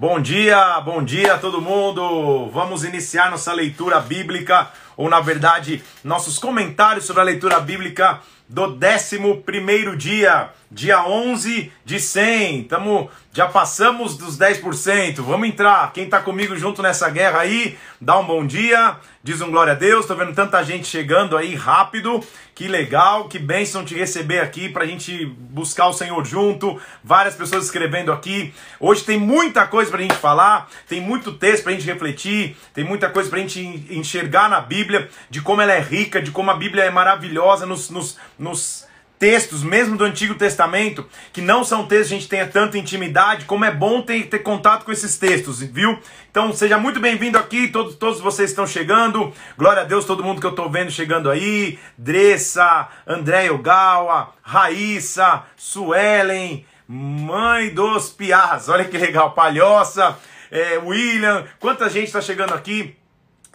Bom 0.00 0.20
dia, 0.20 0.80
bom 0.82 1.02
dia 1.02 1.34
a 1.34 1.38
todo 1.38 1.60
mundo. 1.60 2.48
Vamos 2.52 2.84
iniciar 2.84 3.32
nossa 3.32 3.52
leitura 3.52 3.98
bíblica, 3.98 4.70
ou 4.96 5.10
na 5.10 5.18
verdade, 5.18 5.82
nossos 6.04 6.38
comentários 6.38 7.04
sobre 7.04 7.20
a 7.22 7.24
leitura 7.24 7.58
bíblica 7.58 8.20
do 8.48 8.62
11 8.62 9.96
dia, 9.96 10.50
dia 10.70 11.04
11 11.04 11.70
de 11.84 12.00
100. 12.00 12.64
Tamo, 12.64 13.10
já 13.32 13.46
passamos 13.46 14.16
dos 14.16 14.38
10%. 14.38 15.16
Vamos 15.16 15.48
entrar. 15.48 15.92
Quem 15.92 16.04
está 16.04 16.20
comigo 16.20 16.56
junto 16.56 16.82
nessa 16.82 17.10
guerra 17.10 17.40
aí, 17.40 17.76
dá 18.00 18.18
um 18.18 18.24
bom 18.24 18.46
dia, 18.46 18.96
diz 19.22 19.40
um 19.40 19.50
glória 19.50 19.74
a 19.74 19.76
Deus. 19.76 20.06
Tô 20.06 20.14
vendo 20.14 20.34
tanta 20.34 20.62
gente 20.62 20.86
chegando 20.86 21.36
aí 21.36 21.54
rápido. 21.54 22.24
Que 22.58 22.66
legal, 22.66 23.28
que 23.28 23.38
bênção 23.38 23.84
te 23.84 23.94
receber 23.94 24.40
aqui 24.40 24.68
para 24.68 24.82
a 24.82 24.86
gente 24.86 25.26
buscar 25.26 25.86
o 25.86 25.92
Senhor 25.92 26.24
junto. 26.24 26.76
Várias 27.04 27.36
pessoas 27.36 27.66
escrevendo 27.66 28.10
aqui. 28.10 28.52
Hoje 28.80 29.04
tem 29.04 29.16
muita 29.16 29.64
coisa 29.64 29.92
para 29.92 30.00
a 30.00 30.02
gente 30.02 30.16
falar, 30.16 30.68
tem 30.88 31.00
muito 31.00 31.34
texto 31.34 31.62
para 31.62 31.70
a 31.70 31.74
gente 31.76 31.86
refletir, 31.86 32.56
tem 32.74 32.82
muita 32.82 33.08
coisa 33.10 33.30
para 33.30 33.38
a 33.38 33.42
gente 33.42 33.60
enxergar 33.90 34.48
na 34.48 34.60
Bíblia, 34.60 35.08
de 35.30 35.40
como 35.40 35.62
ela 35.62 35.72
é 35.72 35.80
rica, 35.80 36.20
de 36.20 36.32
como 36.32 36.50
a 36.50 36.54
Bíblia 36.54 36.82
é 36.82 36.90
maravilhosa 36.90 37.64
nos, 37.64 37.90
nos, 37.90 38.18
nos 38.38 38.86
textos, 39.18 39.62
mesmo 39.62 39.96
do 39.96 40.04
Antigo 40.04 40.34
Testamento, 40.34 41.04
que 41.32 41.40
não 41.40 41.64
são 41.64 41.86
textos 41.86 42.08
que 42.08 42.14
a 42.14 42.18
gente 42.18 42.28
tenha 42.28 42.46
tanta 42.46 42.78
intimidade, 42.78 43.44
como 43.46 43.64
é 43.64 43.70
bom 43.70 44.00
ter, 44.00 44.28
ter 44.28 44.38
contato 44.38 44.84
com 44.84 44.92
esses 44.92 45.18
textos, 45.18 45.60
viu? 45.60 45.98
Então 46.30 46.52
seja 46.52 46.78
muito 46.78 47.00
bem-vindo 47.00 47.36
aqui, 47.36 47.68
todos, 47.68 47.96
todos 47.96 48.20
vocês 48.20 48.50
estão 48.50 48.66
chegando. 48.66 49.32
Glória 49.56 49.82
a 49.82 49.84
Deus, 49.84 50.04
todo 50.04 50.22
mundo 50.22 50.40
que 50.40 50.46
eu 50.46 50.50
estou 50.50 50.70
vendo 50.70 50.90
chegando 50.90 51.28
aí. 51.30 51.78
Dressa, 51.96 52.88
André 53.06 53.50
Ogawa, 53.50 54.32
Raíssa, 54.40 55.42
Suelen, 55.56 56.64
Mãe 56.86 57.70
dos 57.74 58.10
Piás, 58.10 58.68
olha 58.68 58.84
que 58.84 58.96
legal, 58.96 59.32
Palhoça, 59.32 60.16
é, 60.50 60.78
William, 60.78 61.44
quanta 61.58 61.90
gente 61.90 62.06
está 62.06 62.20
chegando 62.20 62.54
aqui. 62.54 62.97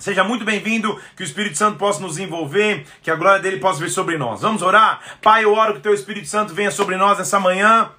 Seja 0.03 0.21
muito 0.21 0.43
bem-vindo, 0.43 0.99
que 1.15 1.23
o 1.23 1.25
Espírito 1.25 1.57
Santo 1.57 1.77
possa 1.77 2.01
nos 2.01 2.17
envolver, 2.17 2.85
que 3.01 3.09
a 3.09 3.15
glória 3.15 3.41
dele 3.41 3.55
possa 3.55 3.79
vir 3.79 3.89
sobre 3.89 4.17
nós. 4.17 4.41
Vamos 4.41 4.61
orar? 4.61 4.99
Pai, 5.21 5.45
eu 5.45 5.53
oro 5.53 5.71
que 5.71 5.79
o 5.79 5.81
teu 5.81 5.93
Espírito 5.93 6.27
Santo 6.27 6.53
venha 6.53 6.71
sobre 6.71 6.97
nós 6.97 7.19
nessa 7.19 7.39
manhã. 7.39 7.89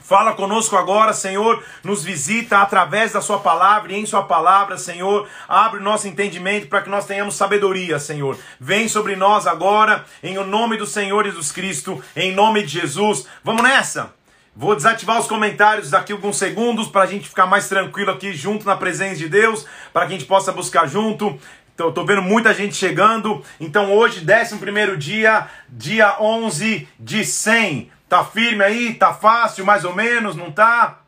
Fala 0.00 0.32
conosco 0.32 0.74
agora, 0.74 1.12
Senhor, 1.12 1.62
nos 1.82 2.02
visita 2.02 2.62
através 2.62 3.12
da 3.12 3.20
Sua 3.20 3.40
palavra 3.40 3.92
e 3.92 3.96
em 3.96 4.06
Sua 4.06 4.22
palavra, 4.22 4.78
Senhor. 4.78 5.28
Abre 5.46 5.80
o 5.80 5.82
nosso 5.82 6.08
entendimento 6.08 6.66
para 6.66 6.80
que 6.80 6.88
nós 6.88 7.04
tenhamos 7.04 7.34
sabedoria, 7.34 7.98
Senhor. 7.98 8.38
Vem 8.58 8.88
sobre 8.88 9.14
nós 9.14 9.46
agora, 9.46 10.02
em 10.22 10.38
o 10.38 10.46
nome 10.46 10.78
do 10.78 10.86
Senhor 10.86 11.26
Jesus 11.26 11.52
Cristo, 11.52 12.02
em 12.16 12.32
nome 12.32 12.62
de 12.62 12.80
Jesus. 12.80 13.26
Vamos 13.44 13.62
nessa! 13.62 14.23
Vou 14.56 14.76
desativar 14.76 15.18
os 15.18 15.26
comentários 15.26 15.90
daqui 15.90 16.12
alguns 16.12 16.36
segundos 16.36 16.86
para 16.86 17.02
a 17.02 17.06
gente 17.06 17.28
ficar 17.28 17.44
mais 17.44 17.68
tranquilo 17.68 18.12
aqui 18.12 18.32
junto 18.32 18.64
na 18.64 18.76
presença 18.76 19.16
de 19.16 19.28
Deus, 19.28 19.66
para 19.92 20.06
que 20.06 20.14
a 20.14 20.16
gente 20.16 20.28
possa 20.28 20.52
buscar 20.52 20.86
junto. 20.86 21.36
Então, 21.74 21.90
tô 21.90 22.04
vendo 22.04 22.22
muita 22.22 22.54
gente 22.54 22.76
chegando. 22.76 23.44
Então, 23.58 23.92
hoje, 23.92 24.24
11 24.24 24.96
dia, 24.96 25.48
dia 25.68 26.16
11 26.20 26.88
de 27.00 27.24
100. 27.24 27.90
Tá 28.08 28.24
firme 28.24 28.62
aí? 28.62 28.94
Tá 28.94 29.12
fácil, 29.12 29.66
mais 29.66 29.84
ou 29.84 29.92
menos? 29.92 30.36
Não 30.36 30.52
tá? 30.52 31.00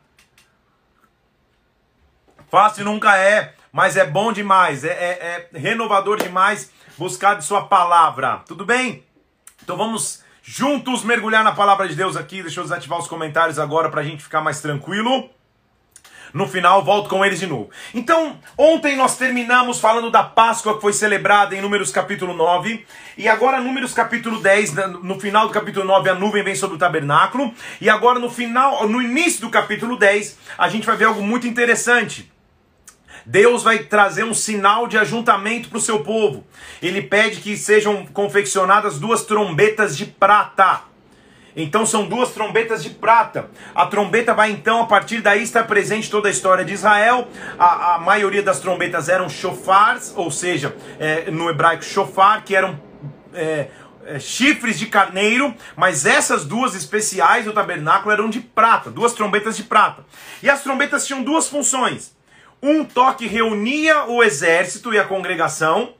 Fácil 2.49 2.83
nunca 2.83 3.17
é, 3.17 3.53
mas 3.71 3.95
é 3.95 4.05
bom 4.05 4.33
demais. 4.33 4.83
É, 4.83 4.89
é, 4.89 5.49
é 5.53 5.57
renovador 5.57 6.21
demais 6.21 6.69
buscar 6.97 7.35
de 7.35 7.45
Sua 7.45 7.65
palavra. 7.65 8.41
Tudo 8.45 8.65
bem? 8.65 9.05
Então, 9.63 9.77
vamos 9.77 10.21
juntos 10.47 11.03
mergulhar 11.03 11.43
na 11.43 11.51
palavra 11.51 11.89
de 11.89 11.95
Deus 11.95 12.15
aqui. 12.15 12.41
Deixa 12.41 12.61
eu 12.61 12.63
desativar 12.63 12.97
os 12.97 13.07
comentários 13.07 13.59
agora 13.59 13.89
para 13.89 13.99
a 13.99 14.03
gente 14.03 14.23
ficar 14.23 14.39
mais 14.39 14.61
tranquilo. 14.61 15.29
No 16.33 16.47
final, 16.47 16.83
volto 16.83 17.09
com 17.09 17.23
eles 17.23 17.39
de 17.39 17.47
novo. 17.47 17.69
Então, 17.93 18.39
ontem 18.57 18.95
nós 18.95 19.17
terminamos 19.17 19.79
falando 19.79 20.09
da 20.09 20.23
Páscoa 20.23 20.75
que 20.75 20.81
foi 20.81 20.93
celebrada 20.93 21.55
em 21.55 21.61
Números 21.61 21.91
capítulo 21.91 22.33
9. 22.33 22.85
E 23.17 23.27
agora, 23.27 23.61
Números 23.61 23.93
capítulo 23.93 24.39
10, 24.39 24.73
no 25.03 25.19
final 25.19 25.47
do 25.47 25.53
capítulo 25.53 25.85
9, 25.85 26.09
a 26.09 26.15
nuvem 26.15 26.43
vem 26.43 26.55
sobre 26.55 26.75
o 26.75 26.79
tabernáculo. 26.79 27.53
E 27.81 27.89
agora, 27.89 28.19
no 28.19 28.29
final, 28.29 28.87
no 28.87 29.01
início 29.01 29.41
do 29.41 29.49
capítulo 29.49 29.97
10, 29.97 30.37
a 30.57 30.69
gente 30.69 30.85
vai 30.85 30.95
ver 30.95 31.05
algo 31.05 31.21
muito 31.21 31.47
interessante. 31.47 32.31
Deus 33.29 33.61
vai 33.61 33.79
trazer 33.79 34.23
um 34.23 34.33
sinal 34.33 34.87
de 34.87 34.97
ajuntamento 34.97 35.67
para 35.67 35.77
o 35.77 35.81
seu 35.81 35.99
povo. 35.99 36.47
Ele 36.81 37.01
pede 37.01 37.41
que 37.41 37.57
sejam 37.57 38.05
confeccionadas 38.05 38.99
duas 38.99 39.25
trombetas 39.25 39.97
de 39.97 40.05
prata. 40.05 40.83
Então 41.53 41.85
são 41.85 42.07
duas 42.07 42.31
trombetas 42.31 42.81
de 42.81 42.89
prata. 42.89 43.49
A 43.75 43.85
trombeta 43.85 44.33
vai 44.33 44.51
então, 44.51 44.81
a 44.81 44.85
partir 44.85 45.19
daí, 45.19 45.43
estar 45.43 45.65
presente 45.65 46.09
toda 46.09 46.29
a 46.29 46.31
história 46.31 46.63
de 46.63 46.71
Israel. 46.71 47.27
A, 47.59 47.95
a 47.95 47.99
maioria 47.99 48.41
das 48.41 48.61
trombetas 48.61 49.09
eram 49.09 49.29
shofars, 49.29 50.13
ou 50.15 50.31
seja, 50.31 50.73
é, 50.97 51.29
no 51.29 51.49
hebraico 51.49 51.83
shofar, 51.83 52.45
que 52.45 52.55
eram 52.55 52.79
é, 53.33 53.67
é, 54.05 54.19
chifres 54.19 54.79
de 54.79 54.85
carneiro, 54.85 55.53
mas 55.75 56.05
essas 56.05 56.45
duas 56.45 56.73
especiais 56.75 57.43
do 57.43 57.51
tabernáculo 57.51 58.13
eram 58.13 58.29
de 58.29 58.39
prata, 58.39 58.89
duas 58.89 59.11
trombetas 59.11 59.57
de 59.57 59.63
prata. 59.63 60.05
E 60.41 60.49
as 60.49 60.63
trombetas 60.63 61.05
tinham 61.05 61.21
duas 61.21 61.49
funções. 61.49 62.15
Um 62.61 62.83
toque 62.83 63.27
reunia 63.27 64.05
o 64.05 64.23
exército 64.23 64.93
e 64.93 64.99
a 64.99 65.03
congregação, 65.03 65.93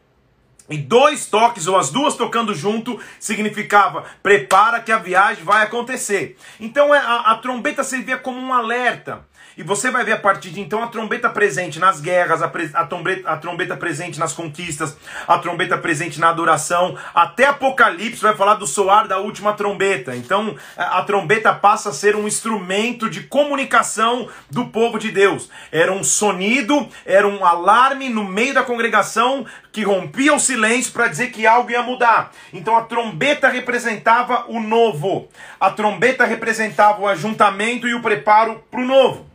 e 0.70 0.78
dois 0.78 1.26
toques, 1.26 1.66
ou 1.68 1.78
as 1.78 1.90
duas 1.90 2.16
tocando 2.16 2.54
junto, 2.54 3.00
significava 3.20 4.04
prepara 4.22 4.82
que 4.82 4.92
a 4.92 4.98
viagem 4.98 5.44
vai 5.44 5.64
acontecer. 5.64 6.38
Então 6.60 6.94
é, 6.94 6.98
a, 6.98 7.32
a 7.32 7.36
trombeta 7.36 7.84
servia 7.84 8.18
como 8.18 8.40
um 8.40 8.54
alerta. 8.54 9.26
E 9.58 9.64
você 9.64 9.90
vai 9.90 10.04
ver 10.04 10.12
a 10.12 10.20
partir 10.20 10.52
de 10.52 10.62
então 10.62 10.84
a 10.84 10.88
trombeta 10.88 11.28
presente 11.32 11.80
nas 11.80 12.00
guerras, 12.00 12.44
a, 12.44 12.52
a, 12.76 12.86
trombeta, 12.86 13.28
a 13.28 13.38
trombeta 13.38 13.76
presente 13.76 14.20
nas 14.20 14.32
conquistas, 14.32 14.96
a 15.28 15.40
trombeta 15.40 15.76
presente 15.76 16.20
na 16.20 16.30
adoração. 16.30 16.96
Até 17.12 17.46
Apocalipse 17.46 18.22
vai 18.22 18.36
falar 18.36 18.54
do 18.54 18.68
soar 18.68 19.08
da 19.08 19.18
última 19.18 19.54
trombeta. 19.54 20.16
Então 20.16 20.56
a 20.78 21.02
trombeta 21.02 21.52
passa 21.56 21.90
a 21.90 21.94
ser 21.94 22.16
um 22.16 22.28
instrumento 22.28 23.10
de 23.10 23.24
comunicação 23.24 24.30
do 24.48 24.68
povo 24.68 25.00
de 25.00 25.12
Deus. 25.12 25.50
Era 25.72 25.92
um 25.92 26.04
sonido, 26.04 26.88
era 27.04 27.28
um 27.28 27.44
alarme 27.44 28.10
no 28.10 28.24
meio 28.24 28.54
da 28.54 28.62
congregação 28.62 29.44
que 29.72 29.82
rompia 29.82 30.36
o 30.36 30.40
silêncio 30.40 30.94
para 30.94 31.08
dizer 31.08 31.32
que 31.32 31.48
algo 31.48 31.72
ia 31.72 31.82
mudar. 31.82 32.32
Então 32.54 32.78
a 32.78 32.84
trombeta 32.84 33.50
representava 33.50 34.46
o 34.50 34.60
novo. 34.60 35.28
A 35.60 35.72
trombeta 35.72 36.26
representava 36.26 37.02
o 37.02 37.08
ajuntamento 37.08 37.88
e 37.88 37.96
o 37.96 38.04
preparo 38.04 38.64
para 38.70 38.82
o 38.82 38.86
novo 38.86 39.27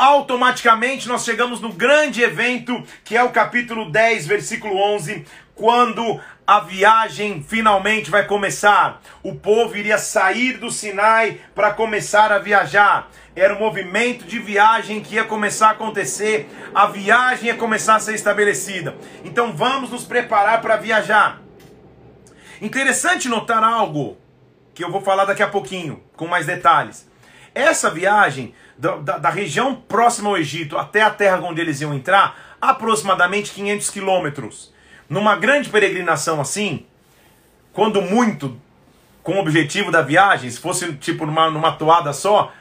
automaticamente 0.00 1.06
nós 1.06 1.24
chegamos 1.24 1.60
no 1.60 1.70
grande 1.70 2.22
evento 2.22 2.82
que 3.04 3.14
é 3.14 3.22
o 3.22 3.28
capítulo 3.28 3.90
10, 3.90 4.26
versículo 4.26 4.74
11, 4.94 5.26
quando 5.54 6.18
a 6.46 6.60
viagem 6.60 7.44
finalmente 7.46 8.10
vai 8.10 8.24
começar. 8.26 9.02
O 9.22 9.34
povo 9.34 9.76
iria 9.76 9.98
sair 9.98 10.56
do 10.56 10.70
Sinai 10.70 11.38
para 11.54 11.74
começar 11.74 12.32
a 12.32 12.38
viajar. 12.38 13.10
Era 13.36 13.54
um 13.54 13.58
movimento 13.58 14.24
de 14.24 14.38
viagem 14.38 15.02
que 15.02 15.16
ia 15.16 15.24
começar 15.24 15.68
a 15.68 15.72
acontecer, 15.72 16.48
a 16.74 16.86
viagem 16.86 17.48
ia 17.48 17.56
começar 17.56 17.96
a 17.96 18.00
ser 18.00 18.14
estabelecida. 18.14 18.96
Então 19.22 19.52
vamos 19.52 19.90
nos 19.90 20.04
preparar 20.04 20.62
para 20.62 20.78
viajar. 20.78 21.42
Interessante 22.62 23.28
notar 23.28 23.62
algo 23.62 24.16
que 24.74 24.82
eu 24.82 24.90
vou 24.90 25.02
falar 25.02 25.26
daqui 25.26 25.42
a 25.42 25.48
pouquinho, 25.48 26.02
com 26.16 26.26
mais 26.26 26.46
detalhes. 26.46 27.09
Essa 27.54 27.90
viagem 27.90 28.54
da, 28.78 28.96
da, 28.96 29.18
da, 29.18 29.30
região 29.30 29.74
próxima 29.74 30.28
ao 30.28 30.38
Egito 30.38 30.78
até 30.78 31.02
a 31.02 31.10
terra 31.10 31.40
onde 31.42 31.60
eles 31.60 31.80
iam 31.80 31.92
entrar, 31.92 32.56
aproximadamente 32.60 33.50
500 33.52 33.90
quilômetros. 33.90 34.72
Numa 35.08 35.36
grande 35.36 35.68
peregrinação 35.68 36.40
assim, 36.40 36.86
quando 37.72 38.00
muito, 38.00 38.56
com 39.22 39.34
o 39.34 39.40
objetivo 39.40 39.90
da 39.90 40.02
viagem, 40.02 40.48
se 40.48 40.60
fosse 40.60 40.92
tipo 40.94 41.26
numa, 41.26 41.50
numa 41.50 41.72
toada 41.72 42.12
só, 42.12 42.52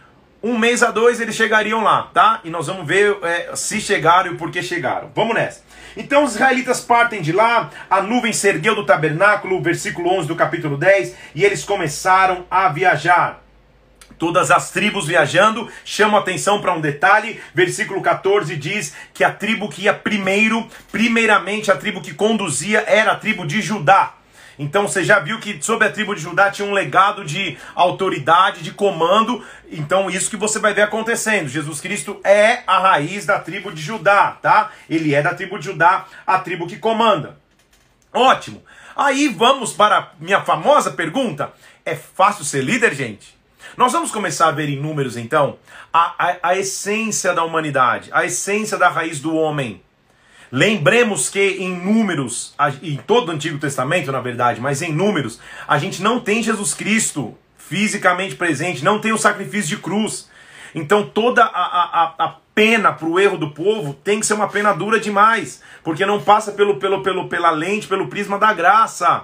um 0.41 0.57
mês 0.57 0.81
a 0.81 0.89
dois 0.89 1.19
eles 1.19 1.35
chegariam 1.35 1.83
lá, 1.83 2.03
tá? 2.13 2.39
E 2.43 2.49
nós 2.49 2.67
vamos 2.67 2.87
ver 2.87 3.17
é, 3.23 3.55
se 3.55 3.79
chegaram 3.79 4.33
e 4.33 4.37
por 4.37 4.49
que 4.49 4.63
chegaram. 4.63 5.11
Vamos 5.13 5.35
nessa. 5.35 5.63
Então 5.97 6.23
os 6.23 6.31
israelitas 6.31 6.79
partem 6.81 7.21
de 7.21 7.31
lá, 7.31 7.69
a 7.89 8.01
nuvem 8.01 8.31
se 8.31 8.47
ergueu 8.47 8.73
do 8.73 8.85
tabernáculo, 8.85 9.61
versículo 9.61 10.09
11 10.17 10.27
do 10.27 10.35
capítulo 10.35 10.77
10, 10.77 11.15
e 11.35 11.43
eles 11.43 11.63
começaram 11.63 12.45
a 12.49 12.69
viajar 12.69 13.41
todas 14.19 14.51
as 14.51 14.69
tribos 14.69 15.07
viajando, 15.07 15.67
chamo 15.85 16.17
atenção 16.17 16.61
para 16.61 16.73
um 16.73 16.81
detalhe, 16.81 17.39
versículo 17.55 18.01
14 18.01 18.55
diz 18.57 18.93
que 19.13 19.23
a 19.23 19.31
tribo 19.31 19.69
que 19.69 19.83
ia 19.83 19.93
primeiro, 19.93 20.67
primeiramente 20.91 21.71
a 21.71 21.77
tribo 21.77 22.01
que 22.01 22.13
conduzia 22.13 22.83
era 22.85 23.13
a 23.13 23.15
tribo 23.15 23.47
de 23.47 23.61
Judá. 23.61 24.15
Então 24.59 24.85
você 24.85 25.05
já 25.05 25.19
viu 25.19 25.39
que 25.39 25.61
sobre 25.61 25.87
a 25.87 25.91
tribo 25.91 26.13
de 26.13 26.19
Judá 26.21 26.51
tinha 26.51 26.67
um 26.67 26.73
legado 26.73 27.23
de 27.23 27.57
autoridade, 27.73 28.61
de 28.61 28.73
comando. 28.73 29.41
Então 29.71 30.09
isso 30.09 30.29
que 30.29 30.35
você 30.35 30.59
vai 30.59 30.73
ver 30.73 30.81
acontecendo. 30.81 31.47
Jesus 31.47 31.79
Cristo 31.79 32.19
é 32.25 32.61
a 32.67 32.77
raiz 32.77 33.25
da 33.25 33.39
tribo 33.39 33.71
de 33.71 33.81
Judá, 33.81 34.37
tá? 34.41 34.71
Ele 34.89 35.15
é 35.15 35.21
da 35.21 35.33
tribo 35.33 35.57
de 35.57 35.63
Judá, 35.63 36.05
a 36.27 36.37
tribo 36.39 36.67
que 36.67 36.75
comanda. 36.75 37.39
Ótimo. 38.13 38.61
Aí 38.97 39.29
vamos 39.29 39.71
para 39.71 40.11
minha 40.19 40.41
famosa 40.41 40.91
pergunta: 40.91 41.53
é 41.85 41.95
fácil 41.95 42.43
ser 42.43 42.61
líder, 42.61 42.93
gente? 42.93 43.38
Nós 43.79 43.93
vamos 43.93 44.11
começar 44.11 44.49
a 44.49 44.51
ver 44.51 44.67
em 44.67 44.75
números, 44.75 45.15
então, 45.15 45.57
a, 45.93 46.13
a, 46.19 46.49
a 46.49 46.57
essência 46.57 47.33
da 47.33 47.45
humanidade, 47.45 48.09
a 48.11 48.25
essência 48.25 48.77
da 48.77 48.89
raiz 48.89 49.21
do 49.21 49.33
homem. 49.33 49.81
Lembremos 50.51 51.29
que 51.29 51.39
em 51.39 51.73
números, 51.79 52.53
em 52.83 52.97
todo 52.97 53.29
o 53.29 53.31
Antigo 53.31 53.57
Testamento, 53.57 54.11
na 54.11 54.19
verdade, 54.19 54.59
mas 54.59 54.81
em 54.81 54.91
números, 54.91 55.39
a 55.65 55.77
gente 55.77 56.03
não 56.03 56.19
tem 56.19 56.43
Jesus 56.43 56.73
Cristo 56.73 57.37
fisicamente 57.57 58.35
presente, 58.35 58.83
não 58.83 58.99
tem 58.99 59.13
o 59.13 59.17
sacrifício 59.17 59.69
de 59.69 59.77
cruz. 59.77 60.29
Então 60.75 61.07
toda 61.07 61.45
a, 61.45 61.47
a, 61.47 62.13
a 62.19 62.35
pena 62.53 62.91
para 62.91 63.07
o 63.07 63.17
erro 63.17 63.37
do 63.37 63.51
povo 63.51 63.93
tem 63.93 64.19
que 64.19 64.25
ser 64.25 64.33
uma 64.33 64.49
pena 64.49 64.73
dura 64.73 64.99
demais, 64.99 65.63
porque 65.85 66.05
não 66.05 66.21
passa 66.21 66.51
pelo, 66.51 66.79
pelo, 66.79 67.01
pelo, 67.01 67.29
pela 67.29 67.49
lente, 67.49 67.87
pelo 67.87 68.09
prisma 68.09 68.37
da 68.37 68.51
graça. 68.51 69.23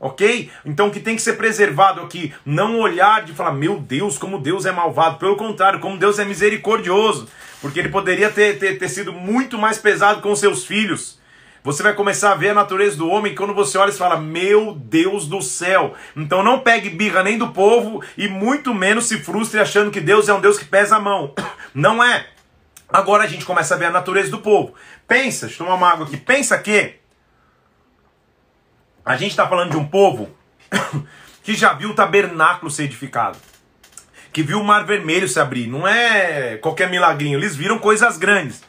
Ok? 0.00 0.50
Então 0.64 0.88
o 0.88 0.90
que 0.90 0.98
tem 0.98 1.14
que 1.14 1.20
ser 1.20 1.34
preservado 1.34 2.00
aqui, 2.00 2.32
não 2.44 2.80
olhar 2.80 3.22
de 3.22 3.34
falar, 3.34 3.52
meu 3.52 3.78
Deus, 3.78 4.16
como 4.16 4.38
Deus 4.40 4.64
é 4.64 4.72
malvado. 4.72 5.18
Pelo 5.18 5.36
contrário, 5.36 5.78
como 5.78 5.98
Deus 5.98 6.18
é 6.18 6.24
misericordioso. 6.24 7.28
Porque 7.60 7.78
ele 7.78 7.90
poderia 7.90 8.30
ter, 8.30 8.58
ter, 8.58 8.78
ter 8.78 8.88
sido 8.88 9.12
muito 9.12 9.58
mais 9.58 9.76
pesado 9.76 10.22
com 10.22 10.34
seus 10.34 10.64
filhos. 10.64 11.20
Você 11.62 11.82
vai 11.82 11.92
começar 11.92 12.32
a 12.32 12.34
ver 12.34 12.50
a 12.50 12.54
natureza 12.54 12.96
do 12.96 13.10
homem 13.10 13.34
quando 13.34 13.52
você 13.52 13.76
olha 13.76 13.90
e 13.90 13.94
fala, 13.94 14.18
meu 14.18 14.72
Deus 14.74 15.26
do 15.26 15.42
céu. 15.42 15.92
Então 16.16 16.42
não 16.42 16.60
pegue 16.60 16.88
birra 16.88 17.22
nem 17.22 17.36
do 17.36 17.48
povo 17.48 18.02
e 18.16 18.26
muito 18.26 18.72
menos 18.72 19.04
se 19.04 19.18
frustre 19.18 19.60
achando 19.60 19.90
que 19.90 20.00
Deus 20.00 20.30
é 20.30 20.32
um 20.32 20.40
Deus 20.40 20.58
que 20.58 20.64
pesa 20.64 20.96
a 20.96 21.00
mão. 21.00 21.34
Não 21.74 22.02
é. 22.02 22.26
Agora 22.88 23.22
a 23.22 23.26
gente 23.26 23.44
começa 23.44 23.74
a 23.74 23.78
ver 23.78 23.84
a 23.84 23.90
natureza 23.90 24.30
do 24.30 24.38
povo. 24.38 24.74
Pensa, 25.06 25.46
deixa 25.46 25.62
eu 25.62 25.66
tomar 25.66 25.76
uma 25.76 25.92
água 25.92 26.06
aqui. 26.06 26.16
Pensa 26.16 26.58
que 26.58 26.99
a 29.10 29.16
gente 29.16 29.32
está 29.32 29.48
falando 29.48 29.72
de 29.72 29.76
um 29.76 29.84
povo 29.84 30.30
que 31.42 31.54
já 31.54 31.72
viu 31.72 31.90
o 31.90 31.94
tabernáculo 31.94 32.70
ser 32.70 32.84
edificado, 32.84 33.36
que 34.32 34.40
viu 34.40 34.60
o 34.60 34.64
mar 34.64 34.84
vermelho 34.84 35.28
se 35.28 35.40
abrir. 35.40 35.66
Não 35.66 35.86
é 35.86 36.56
qualquer 36.58 36.88
milagrinho, 36.88 37.36
eles 37.36 37.56
viram 37.56 37.76
coisas 37.80 38.16
grandes. 38.16 38.62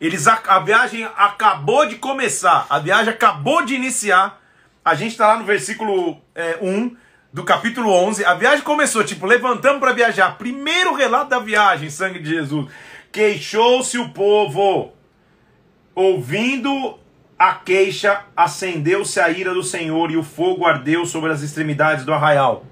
Eles 0.00 0.26
a, 0.26 0.42
a 0.48 0.58
viagem 0.58 1.08
acabou 1.16 1.86
de 1.86 1.94
começar, 1.94 2.66
a 2.68 2.80
viagem 2.80 3.12
acabou 3.12 3.64
de 3.64 3.74
iniciar. 3.74 4.42
A 4.84 4.96
gente 4.96 5.12
está 5.12 5.28
lá 5.28 5.38
no 5.38 5.44
versículo 5.44 6.20
é, 6.34 6.58
1 6.60 6.96
do 7.32 7.44
capítulo 7.44 7.88
11. 7.88 8.24
A 8.24 8.34
viagem 8.34 8.64
começou, 8.64 9.04
tipo, 9.04 9.26
levantamos 9.26 9.78
para 9.78 9.92
viajar. 9.92 10.36
Primeiro 10.38 10.92
relato 10.92 11.30
da 11.30 11.38
viagem, 11.38 11.88
sangue 11.88 12.18
de 12.18 12.30
Jesus. 12.30 12.68
Queixou-se 13.12 13.96
o 13.96 14.08
povo, 14.08 14.92
ouvindo 15.94 16.98
a 17.42 17.54
queixa, 17.54 18.20
acendeu-se 18.36 19.18
a 19.18 19.28
ira 19.28 19.52
do 19.52 19.64
Senhor 19.64 20.12
e 20.12 20.16
o 20.16 20.22
fogo 20.22 20.64
ardeu 20.64 21.04
sobre 21.04 21.32
as 21.32 21.42
extremidades 21.42 22.04
do 22.04 22.12
arraial. 22.12 22.64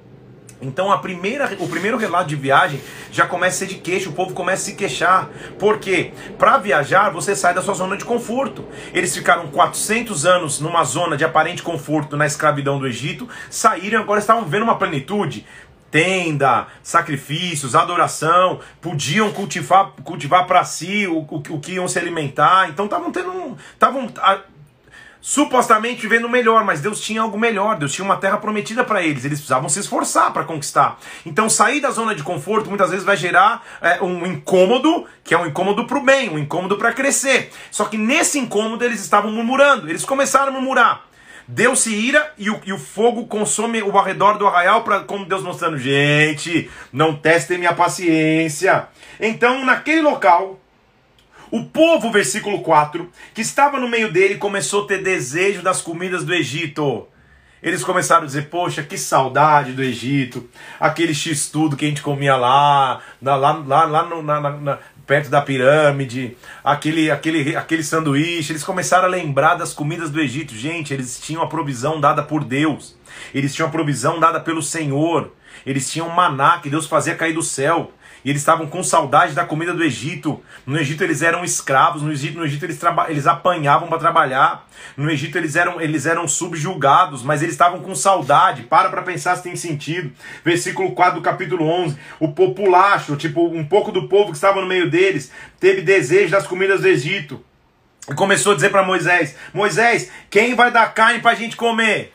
Então 0.63 0.93
a 0.93 0.99
primeira, 0.99 1.57
o 1.59 1.67
primeiro 1.67 1.97
relato 1.97 2.29
de 2.29 2.37
viagem 2.37 2.81
já 3.11 3.27
começa 3.27 3.57
a 3.57 3.59
ser 3.67 3.75
de 3.75 3.81
queixa, 3.81 4.09
o 4.09 4.13
povo 4.13 4.33
começa 4.33 4.63
a 4.63 4.65
se 4.67 4.77
queixar. 4.77 5.29
Por 5.59 5.81
quê? 5.81 6.13
Para 6.39 6.57
viajar, 6.59 7.11
você 7.11 7.35
sai 7.35 7.53
da 7.53 7.61
sua 7.61 7.75
zona 7.75 7.97
de 7.97 8.05
conforto. 8.05 8.65
Eles 8.95 9.13
ficaram 9.13 9.49
400 9.49 10.25
anos 10.25 10.61
numa 10.61 10.85
zona 10.85 11.17
de 11.17 11.25
aparente 11.25 11.65
conforto 11.65 12.17
na 12.17 12.25
escravidão 12.25 12.79
do 12.79 12.87
Egito, 12.87 13.29
saíram 13.51 14.01
agora 14.01 14.21
estavam 14.21 14.45
vendo 14.45 14.63
uma 14.63 14.79
plenitude 14.79 15.45
tenda, 15.91 16.69
sacrifícios, 16.81 17.75
adoração, 17.75 18.61
podiam 18.81 19.33
cultivar 19.33 19.91
cultivar 20.05 20.47
para 20.47 20.63
si 20.63 21.09
o, 21.09 21.27
o, 21.29 21.43
o, 21.55 21.59
que 21.59 21.73
iam 21.73 21.89
se 21.89 21.99
alimentar. 21.99 22.69
Então 22.69 22.85
estavam 22.85 23.11
tendo 23.11 23.59
estavam 23.75 24.09
supostamente 25.21 26.03
vivendo 26.03 26.29
melhor, 26.29 26.65
mas 26.65 26.81
Deus 26.81 27.01
tinha 27.01 27.23
algo 27.23 27.39
melhor, 27.39 27.77
Deus 27.77 27.93
tinha 27.93 28.05
uma 28.05 28.17
terra 28.17 28.39
prometida 28.39 28.85
para 28.85 29.03
eles, 29.03 29.25
eles 29.25 29.39
precisavam 29.39 29.69
se 29.69 29.81
esforçar 29.81 30.33
para 30.33 30.45
conquistar. 30.45 30.99
Então 31.25 31.49
sair 31.49 31.81
da 31.81 31.91
zona 31.91 32.15
de 32.15 32.23
conforto 32.23 32.69
muitas 32.69 32.91
vezes 32.91 33.05
vai 33.05 33.17
gerar 33.17 33.63
é, 33.81 34.03
um 34.03 34.27
incômodo, 34.27 35.05
que 35.23 35.35
é 35.35 35.39
um 35.39 35.47
incômodo 35.47 35.87
para 35.87 35.99
o 35.99 36.03
bem, 36.03 36.31
um 36.31 36.39
incômodo 36.39 36.77
para 36.77 36.93
crescer. 36.93 37.51
Só 37.71 37.85
que 37.85 37.99
nesse 37.99 38.39
incômodo 38.39 38.85
eles 38.85 39.01
estavam 39.01 39.31
murmurando, 39.31 39.89
eles 39.89 40.05
começaram 40.05 40.49
a 40.49 40.53
murmurar. 40.53 41.11
Deus 41.47 41.81
se 41.81 41.93
ira 41.93 42.33
e 42.39 42.49
o, 42.49 42.61
e 42.65 42.73
o 42.73 42.79
fogo 42.79 43.27
consome 43.27 43.83
o 43.83 43.99
arredor 43.99 44.39
do 44.39 44.47
arraial, 44.47 44.85
para 44.85 45.01
como 45.01 45.25
Deus 45.25 45.43
mostrando, 45.43 45.77
gente, 45.77 46.71
não 46.93 47.17
testem 47.17 47.59
minha 47.59 47.75
paciência. 47.75 48.87
Então, 49.19 49.65
naquele 49.65 50.01
local, 50.01 50.61
o 51.51 51.65
povo, 51.65 52.13
versículo 52.13 52.61
4, 52.61 53.11
que 53.35 53.41
estava 53.41 53.79
no 53.79 53.89
meio 53.89 54.13
dele, 54.13 54.37
começou 54.37 54.85
a 54.85 54.87
ter 54.87 55.03
desejo 55.03 55.63
das 55.63 55.83
comidas 55.83 56.25
do 56.25 56.33
Egito. 56.33 57.07
Eles 57.63 57.85
começaram 57.85 58.23
a 58.23 58.27
dizer: 58.27 58.49
Poxa, 58.49 58.83
que 58.83 58.97
saudade 58.97 59.73
do 59.73 59.83
Egito, 59.83 60.49
aquele 60.79 61.13
x-tudo 61.13 61.77
que 61.77 61.85
a 61.85 61.89
gente 61.89 62.03
comia 62.03 62.37
lá, 62.37 63.01
lá, 63.21 63.37
lá, 63.37 63.85
lá 63.85 64.03
no, 64.05 64.23
na, 64.23 64.41
na, 64.41 64.79
perto 65.07 65.29
da 65.29 65.43
pirâmide, 65.43 66.37
aquele, 66.65 67.11
aquele, 67.11 67.57
aquele 67.57 67.83
sanduíche. 67.83 68.53
Eles 68.53 68.65
começaram 68.65 69.07
a 69.07 69.09
lembrar 69.09 69.57
das 69.57 69.75
comidas 69.75 70.09
do 70.09 70.21
Egito. 70.21 70.55
Gente, 70.55 70.95
eles 70.95 71.21
tinham 71.21 71.43
a 71.43 71.49
provisão 71.49 72.01
dada 72.01 72.23
por 72.23 72.45
Deus, 72.45 72.97
eles 73.35 73.55
tinham 73.55 73.69
a 73.69 73.73
provisão 73.73 74.19
dada 74.19 74.41
pelo 74.41 74.63
Senhor, 74.63 75.33
eles 75.67 75.91
tinham 75.91 76.09
maná 76.09 76.61
que 76.61 76.71
Deus 76.71 76.87
fazia 76.87 77.15
cair 77.15 77.35
do 77.35 77.43
céu 77.43 77.93
e 78.25 78.31
eles 78.31 78.43
estavam 78.43 78.67
com 78.67 78.83
saudade 78.83 79.35
da 79.35 79.45
comida 79.45 79.73
do 79.73 79.83
Egito. 79.83 80.43
No 80.67 80.79
Egito 80.79 81.03
eles 81.03 81.23
eram 81.23 81.45
escravos, 81.45 82.03
no 82.03 82.13
Egito, 82.13 82.39
no 82.39 82.45
Egito 82.45 82.65
eles, 82.65 82.81
eles 83.09 83.27
apanhavam 83.27 83.89
para 83.89 83.99
trabalhar, 83.99 84.67
no 84.97 85.11
Egito 85.11 85.39
eles 85.39 85.57
eram, 85.57 85.81
eles 85.81 86.07
eram 86.07 86.27
subjugados, 86.29 87.23
mas 87.23 87.43
eles 87.43 87.55
estavam 87.55 87.81
com 87.81 87.95
saudade. 87.95 88.63
Para 88.63 88.89
para 88.89 89.03
pensar 89.03 89.37
se 89.37 89.43
tem 89.43 89.57
sentido. 89.57 90.13
Versículo 90.45 90.93
4 90.93 91.21
do 91.21 91.23
capítulo 91.23 91.67
11: 91.67 91.97
O 92.19 92.29
populacho, 92.33 93.17
tipo, 93.17 93.47
um 93.47 93.65
pouco 93.65 93.93
do 93.93 94.09
povo 94.09 94.31
que 94.31 94.37
estava 94.37 94.61
no 94.61 94.67
meio 94.67 94.91
deles, 94.91 95.31
teve 95.59 95.83
desejo 95.83 96.31
das 96.31 96.47
comidas 96.47 96.81
do 96.81 96.89
Egito. 96.89 97.45
E 98.09 98.15
começou 98.15 98.53
a 98.53 98.55
dizer 98.55 98.71
para 98.71 98.83
Moisés: 98.83 99.37
Moisés, 99.53 100.11
quem 100.29 100.55
vai 100.55 100.71
dar 100.71 100.93
carne 100.93 101.21
para 101.21 101.33
a 101.33 101.35
gente 101.35 101.57
comer? 101.57 102.13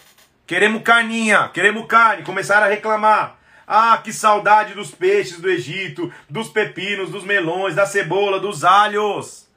Queremos 0.48 0.84
carninha, 0.84 1.50
queremos 1.54 1.88
carne. 1.88 2.24
Começaram 2.24 2.68
a 2.68 2.70
reclamar. 2.70 3.35
Ah, 3.68 3.98
que 3.98 4.14
saudade 4.14 4.74
dos 4.74 4.92
peixes 4.92 5.40
do 5.40 5.50
Egito, 5.50 6.12
dos 6.30 6.50
pepinos, 6.50 7.10
dos 7.10 7.24
melões, 7.24 7.74
da 7.74 7.86
cebola, 7.86 8.40
dos 8.40 8.64
alhos. 8.64 9.48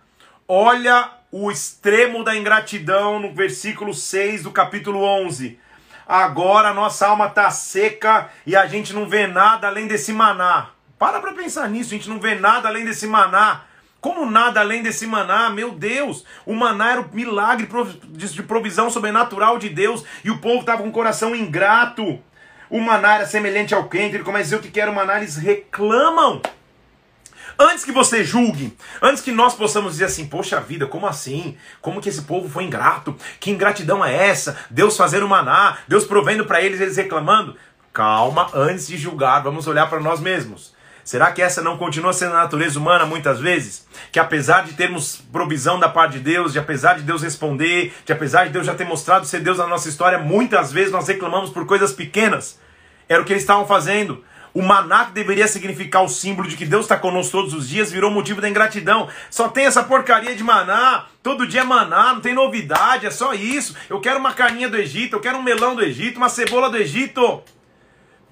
Olha 0.46 1.10
o 1.30 1.50
extremo 1.50 2.24
da 2.24 2.34
ingratidão 2.34 3.20
no 3.20 3.34
versículo 3.34 3.92
6 3.92 4.44
do 4.44 4.50
capítulo 4.50 5.02
11. 5.02 5.58
Agora 6.06 6.72
nossa 6.72 7.06
alma 7.06 7.26
está 7.26 7.50
seca 7.50 8.30
e 8.46 8.56
a 8.56 8.66
gente 8.66 8.94
não 8.94 9.06
vê 9.06 9.26
nada 9.26 9.66
além 9.66 9.86
desse 9.86 10.10
maná. 10.10 10.70
Para 10.98 11.20
para 11.20 11.34
pensar 11.34 11.68
nisso, 11.68 11.90
a 11.90 11.96
gente 11.96 12.08
não 12.08 12.18
vê 12.18 12.34
nada 12.34 12.66
além 12.66 12.86
desse 12.86 13.06
maná. 13.06 13.64
Como 14.00 14.30
nada 14.30 14.60
além 14.60 14.82
desse 14.82 15.06
maná, 15.06 15.50
meu 15.50 15.72
Deus, 15.72 16.24
o 16.46 16.54
maná 16.54 16.92
era 16.92 17.00
o 17.00 17.10
milagre 17.12 17.68
de 18.08 18.42
provisão 18.42 18.88
sobrenatural 18.88 19.58
de 19.58 19.68
Deus 19.68 20.04
e 20.24 20.30
o 20.30 20.38
povo 20.38 20.60
estava 20.60 20.82
com 20.82 20.88
o 20.88 20.92
coração 20.92 21.34
ingrato. 21.34 22.22
O 22.70 22.80
maná 22.80 23.16
era 23.16 23.26
semelhante 23.26 23.74
ao 23.74 23.88
quente, 23.88 24.14
ele 24.14 24.24
começa 24.24 24.40
a 24.42 24.44
dizer 24.44 24.56
o 24.56 24.60
que 24.60 24.80
era 24.80 24.90
o 24.90 24.94
maná, 24.94 25.18
eles 25.18 25.36
reclamam. 25.36 26.42
Antes 27.58 27.84
que 27.84 27.90
você 27.90 28.22
julgue, 28.22 28.76
antes 29.02 29.20
que 29.20 29.32
nós 29.32 29.54
possamos 29.54 29.92
dizer 29.92 30.04
assim, 30.04 30.26
poxa 30.26 30.60
vida, 30.60 30.86
como 30.86 31.08
assim? 31.08 31.56
Como 31.80 32.00
que 32.00 32.08
esse 32.08 32.22
povo 32.22 32.48
foi 32.48 32.62
ingrato? 32.64 33.16
Que 33.40 33.50
ingratidão 33.50 34.04
é 34.04 34.14
essa? 34.28 34.56
Deus 34.70 34.96
fazendo 34.96 35.26
maná, 35.26 35.78
Deus 35.88 36.04
provendo 36.04 36.44
para 36.44 36.62
eles, 36.62 36.80
eles 36.80 36.96
reclamando. 36.96 37.56
Calma, 37.92 38.48
antes 38.54 38.86
de 38.86 38.96
julgar, 38.96 39.42
vamos 39.42 39.66
olhar 39.66 39.90
para 39.90 39.98
nós 39.98 40.20
mesmos. 40.20 40.72
Será 41.08 41.32
que 41.32 41.40
essa 41.40 41.62
não 41.62 41.78
continua 41.78 42.12
sendo 42.12 42.34
a 42.34 42.42
natureza 42.42 42.78
humana 42.78 43.06
muitas 43.06 43.40
vezes? 43.40 43.88
Que 44.12 44.20
apesar 44.20 44.64
de 44.64 44.74
termos 44.74 45.16
provisão 45.32 45.80
da 45.80 45.88
parte 45.88 46.18
de 46.18 46.18
Deus, 46.18 46.52
de 46.52 46.58
apesar 46.58 46.98
de 46.98 47.02
Deus 47.02 47.22
responder, 47.22 47.94
de 48.04 48.12
apesar 48.12 48.44
de 48.44 48.50
Deus 48.50 48.66
já 48.66 48.74
ter 48.74 48.84
mostrado 48.84 49.24
ser 49.24 49.40
Deus 49.40 49.56
na 49.56 49.66
nossa 49.66 49.88
história, 49.88 50.18
muitas 50.18 50.70
vezes 50.70 50.92
nós 50.92 51.08
reclamamos 51.08 51.48
por 51.48 51.64
coisas 51.64 51.94
pequenas. 51.94 52.60
Era 53.08 53.22
o 53.22 53.24
que 53.24 53.32
eles 53.32 53.42
estavam 53.42 53.66
fazendo. 53.66 54.22
O 54.52 54.60
maná 54.60 55.06
que 55.06 55.12
deveria 55.12 55.48
significar 55.48 56.04
o 56.04 56.10
símbolo 56.10 56.46
de 56.46 56.58
que 56.58 56.66
Deus 56.66 56.84
está 56.84 56.98
conosco 56.98 57.32
todos 57.32 57.54
os 57.54 57.66
dias 57.66 57.90
virou 57.90 58.10
motivo 58.10 58.42
da 58.42 58.48
ingratidão. 58.50 59.08
Só 59.30 59.48
tem 59.48 59.64
essa 59.64 59.82
porcaria 59.82 60.36
de 60.36 60.44
maná. 60.44 61.06
Todo 61.22 61.46
dia 61.46 61.62
é 61.62 61.64
maná, 61.64 62.12
não 62.12 62.20
tem 62.20 62.34
novidade, 62.34 63.06
é 63.06 63.10
só 63.10 63.32
isso. 63.32 63.74
Eu 63.88 63.98
quero 63.98 64.18
uma 64.18 64.34
carninha 64.34 64.68
do 64.68 64.76
Egito, 64.76 65.16
eu 65.16 65.20
quero 65.20 65.38
um 65.38 65.42
melão 65.42 65.74
do 65.74 65.82
Egito, 65.82 66.18
uma 66.18 66.28
cebola 66.28 66.68
do 66.68 66.76
Egito. 66.76 67.42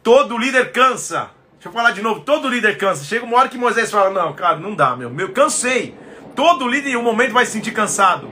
Todo 0.02 0.37
líder 0.37 0.73
cansa. 0.73 1.35
Deixa 1.66 1.76
eu 1.76 1.82
falar 1.82 1.90
de 1.90 2.00
novo, 2.00 2.20
todo 2.20 2.49
líder 2.49 2.78
cansa. 2.78 3.02
Chega 3.02 3.25
uma 3.25 3.37
hora 3.37 3.49
que 3.49 3.58
Moisés 3.58 3.90
fala: 3.90 4.11
Não, 4.11 4.32
cara, 4.35 4.56
não 4.56 4.73
dá, 4.73 4.94
meu. 4.94 5.11
Meu, 5.11 5.32
cansei. 5.32 5.96
Todo 6.37 6.68
líder 6.68 6.90
em 6.90 6.96
um 6.96 7.02
momento 7.02 7.32
vai 7.32 7.44
se 7.44 7.52
sentir 7.52 7.73
cansado. 7.73 8.30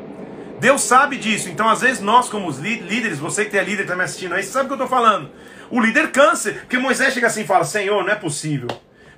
Deus 0.61 0.83
sabe 0.83 1.17
disso. 1.17 1.49
Então, 1.49 1.69
às 1.69 1.81
vezes, 1.81 2.01
nós, 2.01 2.29
como 2.29 2.47
os 2.47 2.59
líderes, 2.59 3.19
você 3.19 3.45
que 3.45 3.59
é 3.59 3.65
líder 3.65 3.83
está 3.83 3.97
me 3.97 4.05
assistindo 4.05 4.35
aí, 4.35 4.43
sabe 4.45 4.67
o 4.67 4.69
que 4.69 4.73
eu 4.75 4.85
estou 4.85 4.89
falando. 4.89 5.31
O 5.69 5.81
líder 5.81 6.13
cansa. 6.13 6.53
Porque 6.53 6.79
Moisés 6.79 7.13
chega 7.13 7.27
assim 7.27 7.41
e 7.41 7.47
fala: 7.47 7.65
Senhor, 7.65 8.05
não 8.05 8.13
é 8.13 8.15
possível. 8.15 8.69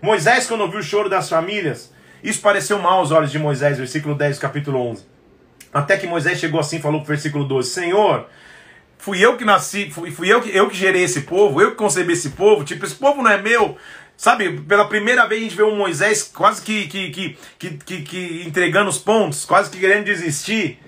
Moisés, 0.01 0.47
quando 0.47 0.63
ouviu 0.63 0.81
o 0.81 0.83
choro 0.83 1.11
das 1.11 1.29
famílias, 1.29 1.93
isso 2.25 2.41
pareceu 2.41 2.79
mal 2.79 3.01
aos 3.01 3.11
olhos 3.11 3.31
de 3.31 3.39
Moisés, 3.39 3.77
versículo 3.77 4.15
10, 4.15 4.39
capítulo 4.39 4.81
11. 4.93 5.05
Até 5.75 5.99
que 5.99 6.07
Moisés 6.07 6.39
chegou 6.39 6.59
assim 6.59 6.77
e 6.77 6.81
falou 6.81 7.01
pro 7.01 7.09
versículo 7.09 7.45
12: 7.45 7.69
Senhor, 7.69 8.27
Fui 8.99 9.25
eu 9.25 9.37
que 9.37 9.45
nasci, 9.45 9.91
fui, 9.91 10.11
fui 10.11 10.33
eu, 10.33 10.41
que, 10.41 10.51
eu 10.57 10.69
que 10.69 10.77
gerei 10.77 11.05
esse 11.05 11.23
povo, 11.23 11.61
eu 11.61 11.71
que 11.71 11.77
concebi 11.77 12.13
esse 12.13 12.31
povo. 12.31 12.65
Tipo, 12.65 12.85
esse 12.85 12.95
povo 12.95 13.23
não 13.23 13.31
é 13.31 13.41
meu. 13.41 13.77
Sabe, 14.17 14.61
pela 14.63 14.89
primeira 14.89 15.27
vez 15.27 15.41
a 15.41 15.45
gente 15.45 15.57
vê 15.57 15.63
um 15.63 15.77
Moisés 15.77 16.23
quase 16.23 16.63
que, 16.63 16.87
que, 16.87 17.11
que, 17.11 17.39
que, 17.59 17.71
que, 17.71 18.03
que 18.03 18.43
entregando 18.47 18.89
os 18.89 18.99
pontos, 18.99 19.45
quase 19.45 19.71
que 19.71 19.79
querendo 19.79 20.05
desistir. 20.05 20.79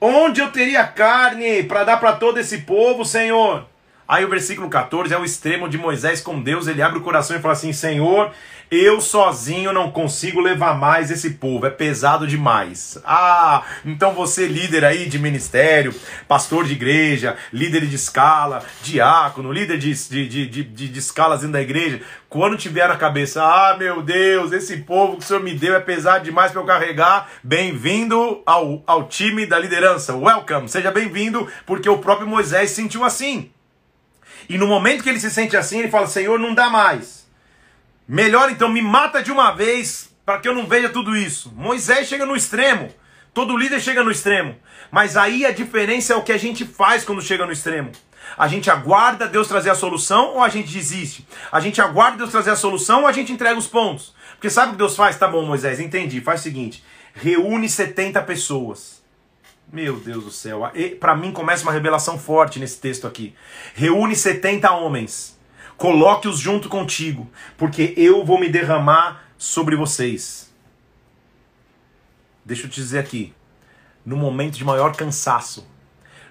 Onde 0.00 0.40
eu 0.40 0.50
teria 0.50 0.86
carne 0.86 1.62
para 1.62 1.84
dar 1.84 1.98
para 1.98 2.14
todo 2.14 2.38
esse 2.38 2.58
povo, 2.58 3.04
Senhor? 3.04 3.66
Aí 4.06 4.24
o 4.24 4.28
versículo 4.28 4.68
14 4.68 5.12
é 5.12 5.18
o 5.18 5.24
extremo 5.24 5.68
de 5.68 5.78
Moisés 5.78 6.20
com 6.20 6.40
Deus. 6.40 6.66
Ele 6.66 6.82
abre 6.82 6.98
o 6.98 7.02
coração 7.02 7.36
e 7.36 7.40
fala 7.40 7.52
assim: 7.54 7.72
Senhor, 7.72 8.32
eu 8.74 9.00
sozinho 9.00 9.72
não 9.72 9.90
consigo 9.90 10.40
levar 10.40 10.78
mais 10.78 11.10
esse 11.10 11.30
povo, 11.30 11.66
é 11.66 11.70
pesado 11.70 12.26
demais. 12.26 12.98
Ah, 13.04 13.62
então 13.84 14.12
você, 14.12 14.46
líder 14.46 14.84
aí 14.84 15.06
de 15.06 15.18
ministério, 15.18 15.94
pastor 16.26 16.64
de 16.64 16.72
igreja, 16.72 17.36
líder 17.52 17.86
de 17.86 17.96
escala, 17.96 18.64
diácono, 18.82 19.52
líder 19.52 19.78
de, 19.78 19.92
de, 19.92 20.28
de, 20.28 20.46
de, 20.46 20.88
de 20.88 20.98
escalas 20.98 21.40
dentro 21.40 21.54
da 21.54 21.62
igreja, 21.62 22.00
quando 22.28 22.56
tiver 22.56 22.88
na 22.88 22.96
cabeça, 22.96 23.42
ah, 23.42 23.76
meu 23.78 24.02
Deus, 24.02 24.52
esse 24.52 24.78
povo 24.78 25.16
que 25.16 25.24
o 25.24 25.26
Senhor 25.26 25.42
me 25.42 25.54
deu 25.54 25.74
é 25.74 25.80
pesado 25.80 26.24
demais 26.24 26.50
para 26.50 26.60
eu 26.60 26.66
carregar, 26.66 27.30
bem-vindo 27.42 28.42
ao, 28.44 28.82
ao 28.86 29.08
time 29.08 29.46
da 29.46 29.58
liderança. 29.58 30.16
Welcome, 30.16 30.68
seja 30.68 30.90
bem-vindo, 30.90 31.46
porque 31.64 31.88
o 31.88 31.98
próprio 31.98 32.26
Moisés 32.26 32.70
sentiu 32.70 33.04
assim. 33.04 33.50
E 34.48 34.58
no 34.58 34.66
momento 34.66 35.02
que 35.02 35.08
ele 35.08 35.20
se 35.20 35.30
sente 35.30 35.56
assim, 35.56 35.78
ele 35.78 35.90
fala: 35.90 36.06
Senhor, 36.06 36.38
não 36.38 36.54
dá 36.54 36.68
mais. 36.68 37.23
Melhor 38.06 38.50
então, 38.50 38.68
me 38.68 38.82
mata 38.82 39.22
de 39.22 39.32
uma 39.32 39.52
vez, 39.52 40.10
para 40.24 40.38
que 40.38 40.48
eu 40.48 40.54
não 40.54 40.66
veja 40.66 40.88
tudo 40.88 41.16
isso. 41.16 41.52
Moisés 41.54 42.08
chega 42.08 42.26
no 42.26 42.36
extremo. 42.36 42.92
Todo 43.32 43.56
líder 43.56 43.80
chega 43.80 44.04
no 44.04 44.10
extremo. 44.10 44.56
Mas 44.90 45.16
aí 45.16 45.44
a 45.44 45.50
diferença 45.50 46.12
é 46.12 46.16
o 46.16 46.22
que 46.22 46.32
a 46.32 46.38
gente 46.38 46.64
faz 46.64 47.04
quando 47.04 47.20
chega 47.20 47.44
no 47.44 47.52
extremo. 47.52 47.90
A 48.36 48.48
gente 48.48 48.70
aguarda 48.70 49.26
Deus 49.26 49.48
trazer 49.48 49.70
a 49.70 49.74
solução 49.74 50.34
ou 50.34 50.42
a 50.42 50.48
gente 50.48 50.72
desiste? 50.72 51.26
A 51.50 51.60
gente 51.60 51.80
aguarda 51.80 52.18
Deus 52.18 52.30
trazer 52.30 52.50
a 52.50 52.56
solução 52.56 53.02
ou 53.02 53.06
a 53.06 53.12
gente 53.12 53.32
entrega 53.32 53.58
os 53.58 53.66
pontos? 53.66 54.14
Porque 54.34 54.50
sabe 54.50 54.68
o 54.68 54.72
que 54.72 54.78
Deus 54.78 54.96
faz? 54.96 55.16
Tá 55.16 55.26
bom, 55.26 55.44
Moisés, 55.44 55.80
entendi. 55.80 56.20
Faz 56.20 56.40
o 56.40 56.42
seguinte: 56.44 56.84
reúne 57.14 57.68
70 57.68 58.22
pessoas. 58.22 59.02
Meu 59.72 59.96
Deus 59.96 60.24
do 60.24 60.30
céu. 60.30 60.62
Para 61.00 61.16
mim 61.16 61.32
começa 61.32 61.62
uma 61.62 61.72
revelação 61.72 62.18
forte 62.18 62.60
nesse 62.60 62.80
texto 62.80 63.06
aqui. 63.06 63.34
Reúne 63.74 64.14
70 64.14 64.70
homens. 64.72 65.33
Coloque-os 65.76 66.38
junto 66.38 66.68
contigo, 66.68 67.28
porque 67.56 67.94
eu 67.96 68.24
vou 68.24 68.38
me 68.38 68.48
derramar 68.48 69.24
sobre 69.36 69.76
vocês. 69.76 70.52
Deixa 72.44 72.66
eu 72.66 72.70
te 72.70 72.76
dizer 72.76 72.98
aqui. 72.98 73.32
No 74.04 74.16
momento 74.16 74.54
de 74.54 74.64
maior 74.64 74.94
cansaço, 74.94 75.66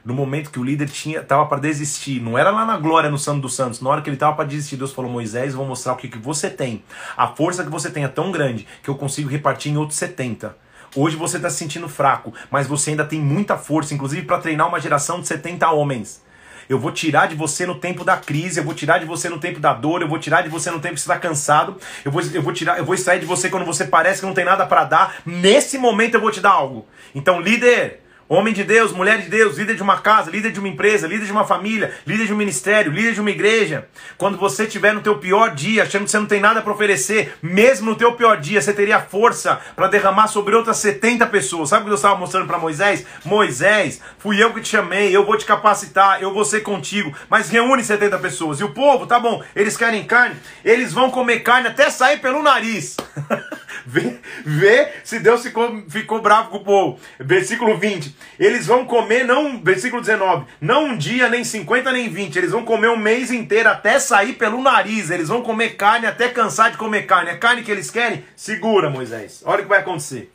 no 0.05 0.13
momento 0.13 0.51
que 0.51 0.59
o 0.59 0.63
líder 0.63 0.89
tinha 0.89 1.21
estava 1.21 1.45
para 1.45 1.59
desistir, 1.59 2.21
não 2.21 2.38
era 2.38 2.51
lá 2.51 2.65
na 2.65 2.77
glória 2.77 3.09
no 3.09 3.17
Santo 3.17 3.41
dos 3.41 3.55
Santos, 3.55 3.81
na 3.81 3.89
hora 3.89 4.01
que 4.01 4.09
ele 4.09 4.15
estava 4.15 4.35
para 4.35 4.45
desistir, 4.45 4.77
Deus 4.77 4.91
falou: 4.91 5.09
Moisés, 5.09 5.53
vou 5.53 5.65
mostrar 5.65 5.93
o 5.93 5.95
que, 5.95 6.07
que 6.07 6.17
você 6.17 6.50
tem. 6.50 6.83
A 7.17 7.27
força 7.27 7.63
que 7.63 7.69
você 7.69 7.89
tem 7.89 8.03
é 8.03 8.07
tão 8.07 8.31
grande 8.31 8.67
que 8.83 8.89
eu 8.89 8.95
consigo 8.95 9.29
repartir 9.29 9.71
em 9.71 9.77
outros 9.77 9.97
70. 9.97 10.55
Hoje 10.95 11.15
você 11.15 11.38
está 11.38 11.50
se 11.50 11.57
sentindo 11.57 11.89
fraco, 11.89 12.33
mas 12.51 12.67
você 12.67 12.91
ainda 12.91 13.05
tem 13.05 13.19
muita 13.19 13.57
força, 13.57 13.93
inclusive 13.93 14.27
para 14.27 14.38
treinar 14.38 14.67
uma 14.67 14.79
geração 14.79 15.19
de 15.19 15.27
70 15.27 15.71
homens. 15.71 16.21
Eu 16.70 16.79
vou 16.79 16.91
tirar 16.91 17.27
de 17.27 17.36
você 17.36 17.65
no 17.65 17.75
tempo 17.75 18.03
da 18.03 18.17
crise, 18.17 18.60
eu 18.60 18.63
vou 18.63 18.74
tirar 18.74 19.00
de 19.00 19.05
você 19.05 19.29
no 19.29 19.39
tempo 19.39 19.60
da 19.60 19.74
dor, 19.74 20.01
eu 20.01 20.08
vou 20.08 20.20
tirar 20.20 20.41
de 20.41 20.50
você 20.50 20.70
no 20.72 20.79
tempo 20.79 20.96
que 20.96 21.01
você 21.01 21.12
está 21.12 21.20
cansado, 21.20 21.77
eu 22.03 22.12
vou, 22.12 22.22
eu 22.34 22.41
vou 22.41 22.53
tirar, 22.53 22.77
eu 22.77 22.86
vou 22.86 22.96
extrair 22.96 23.20
de 23.20 23.25
você 23.25 23.50
quando 23.50 23.65
você 23.65 23.86
parece 23.86 24.20
que 24.20 24.25
não 24.25 24.34
tem 24.34 24.46
nada 24.46 24.65
para 24.65 24.84
dar. 24.84 25.15
Nesse 25.25 25.77
momento 25.77 26.15
eu 26.15 26.22
vou 26.22 26.32
te 26.32 26.41
dar 26.41 26.51
algo. 26.51 26.86
Então, 27.15 27.39
líder, 27.39 28.02
Homem 28.33 28.51
de 28.51 28.63
Deus, 28.63 28.91
mulher 28.91 29.21
de 29.21 29.29
Deus, 29.29 29.59
líder 29.59 29.75
de 29.75 29.83
uma 29.83 29.99
casa, 29.99 30.31
líder 30.31 30.51
de 30.51 30.59
uma 30.59 30.67
empresa, 30.67 31.05
líder 31.05 31.27
de 31.27 31.31
uma 31.31 31.45
família, 31.45 31.93
líder 32.03 32.25
de 32.25 32.33
um 32.33 32.35
ministério, 32.35 32.91
líder 32.91 33.13
de 33.13 33.21
uma 33.21 33.29
igreja. 33.29 33.87
Quando 34.17 34.39
você 34.39 34.63
estiver 34.63 34.91
no 34.91 35.01
teu 35.01 35.19
pior 35.19 35.53
dia, 35.53 35.83
achando 35.83 36.05
que 36.05 36.09
você 36.09 36.17
não 36.17 36.25
tem 36.25 36.41
nada 36.41 36.59
para 36.59 36.73
oferecer, 36.73 37.37
mesmo 37.43 37.91
no 37.91 37.95
teu 37.95 38.13
pior 38.13 38.37
dia, 38.37 38.59
você 38.59 38.73
teria 38.73 38.99
força 38.99 39.61
para 39.75 39.87
derramar 39.87 40.25
sobre 40.29 40.55
outras 40.55 40.77
70 40.77 41.27
pessoas. 41.27 41.69
Sabe 41.69 41.81
o 41.81 41.83
que 41.83 41.89
Deus 41.89 41.99
estava 41.99 42.19
mostrando 42.19 42.47
para 42.47 42.57
Moisés? 42.57 43.05
Moisés, 43.23 44.01
fui 44.17 44.43
eu 44.43 44.51
que 44.51 44.61
te 44.61 44.69
chamei, 44.69 45.15
eu 45.15 45.23
vou 45.23 45.37
te 45.37 45.45
capacitar, 45.45 46.19
eu 46.19 46.33
vou 46.33 46.43
ser 46.43 46.61
contigo. 46.61 47.15
Mas 47.29 47.51
reúne 47.51 47.83
70 47.83 48.17
pessoas. 48.17 48.59
E 48.59 48.63
o 48.63 48.73
povo, 48.73 49.05
tá 49.05 49.19
bom, 49.19 49.43
eles 49.55 49.77
querem 49.77 50.05
carne, 50.05 50.37
eles 50.65 50.91
vão 50.91 51.11
comer 51.11 51.41
carne 51.41 51.67
até 51.67 51.87
sair 51.91 52.19
pelo 52.19 52.41
nariz. 52.41 52.97
vê, 53.85 54.17
vê 54.45 54.89
se 55.03 55.19
Deus 55.19 55.43
ficou, 55.43 55.83
ficou 55.89 56.21
bravo 56.21 56.49
com 56.49 56.57
o 56.57 56.63
povo. 56.63 56.99
Versículo 57.19 57.77
20. 57.77 58.15
Eles 58.39 58.65
vão 58.65 58.85
comer, 58.85 59.23
não, 59.23 59.61
versículo 59.61 60.01
19, 60.01 60.45
não 60.59 60.85
um 60.85 60.97
dia, 60.97 61.29
nem 61.29 61.43
50, 61.43 61.91
nem 61.91 62.09
20. 62.09 62.35
Eles 62.35 62.51
vão 62.51 62.65
comer 62.65 62.89
um 62.89 62.97
mês 62.97 63.31
inteiro 63.31 63.69
até 63.69 63.99
sair 63.99 64.33
pelo 64.33 64.61
nariz. 64.61 65.09
Eles 65.09 65.29
vão 65.29 65.41
comer 65.41 65.75
carne 65.75 66.07
até 66.07 66.29
cansar 66.29 66.71
de 66.71 66.77
comer 66.77 67.03
carne. 67.03 67.29
É 67.29 67.35
carne 67.35 67.63
que 67.63 67.71
eles 67.71 67.91
querem? 67.91 68.25
Segura, 68.35 68.89
Moisés. 68.89 69.43
Olha 69.45 69.59
o 69.59 69.63
que 69.63 69.69
vai 69.69 69.79
acontecer. 69.79 70.32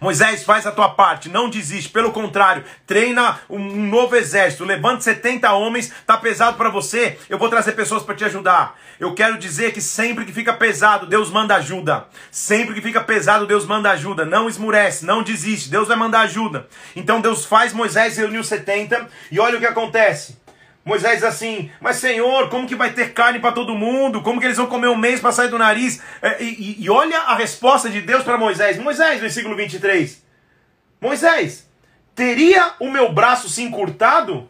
Moisés, 0.00 0.44
faz 0.44 0.66
a 0.66 0.72
tua 0.72 0.90
parte, 0.90 1.28
não 1.28 1.48
desiste, 1.48 1.90
pelo 1.90 2.12
contrário, 2.12 2.64
treina 2.86 3.40
um 3.48 3.86
novo 3.86 4.16
exército, 4.16 4.64
levante 4.64 5.04
70 5.04 5.52
homens, 5.52 5.92
tá 6.06 6.16
pesado 6.16 6.56
para 6.56 6.68
você, 6.68 7.18
eu 7.28 7.38
vou 7.38 7.48
trazer 7.48 7.72
pessoas 7.72 8.02
para 8.02 8.14
te 8.14 8.24
ajudar. 8.24 8.78
Eu 8.98 9.14
quero 9.14 9.38
dizer 9.38 9.72
que 9.72 9.80
sempre 9.80 10.24
que 10.24 10.32
fica 10.32 10.52
pesado, 10.52 11.06
Deus 11.06 11.30
manda 11.30 11.54
ajuda. 11.56 12.06
Sempre 12.30 12.74
que 12.74 12.80
fica 12.80 13.02
pesado, 13.02 13.46
Deus 13.46 13.66
manda 13.66 13.90
ajuda. 13.90 14.24
Não 14.24 14.48
esmurece, 14.48 15.04
não 15.04 15.22
desiste, 15.22 15.68
Deus 15.68 15.88
vai 15.88 15.96
mandar 15.96 16.20
ajuda. 16.20 16.66
Então 16.94 17.20
Deus 17.20 17.44
faz 17.44 17.72
Moisés 17.72 18.16
reunir 18.16 18.38
os 18.38 18.48
70 18.48 19.08
e 19.30 19.38
olha 19.38 19.56
o 19.56 19.60
que 19.60 19.66
acontece. 19.66 20.45
Moisés 20.86 21.24
assim: 21.24 21.68
Mas 21.80 21.96
Senhor, 21.96 22.48
como 22.48 22.68
que 22.68 22.76
vai 22.76 22.92
ter 22.92 23.12
carne 23.12 23.40
para 23.40 23.50
todo 23.50 23.74
mundo? 23.74 24.22
Como 24.22 24.38
que 24.38 24.46
eles 24.46 24.56
vão 24.56 24.68
comer 24.68 24.86
um 24.86 24.96
mês 24.96 25.18
para 25.18 25.32
sair 25.32 25.48
do 25.48 25.58
nariz? 25.58 26.00
É, 26.22 26.40
e, 26.40 26.76
e, 26.84 26.88
olha 26.88 27.18
a 27.22 27.34
resposta 27.34 27.90
de 27.90 28.00
Deus 28.00 28.22
para 28.22 28.38
Moisés. 28.38 28.78
Moisés, 28.78 29.20
versículo 29.20 29.56
23. 29.56 30.24
Moisés, 31.00 31.68
teria 32.14 32.74
o 32.78 32.88
meu 32.88 33.12
braço 33.12 33.48
se 33.48 33.62
encurtado? 33.62 34.48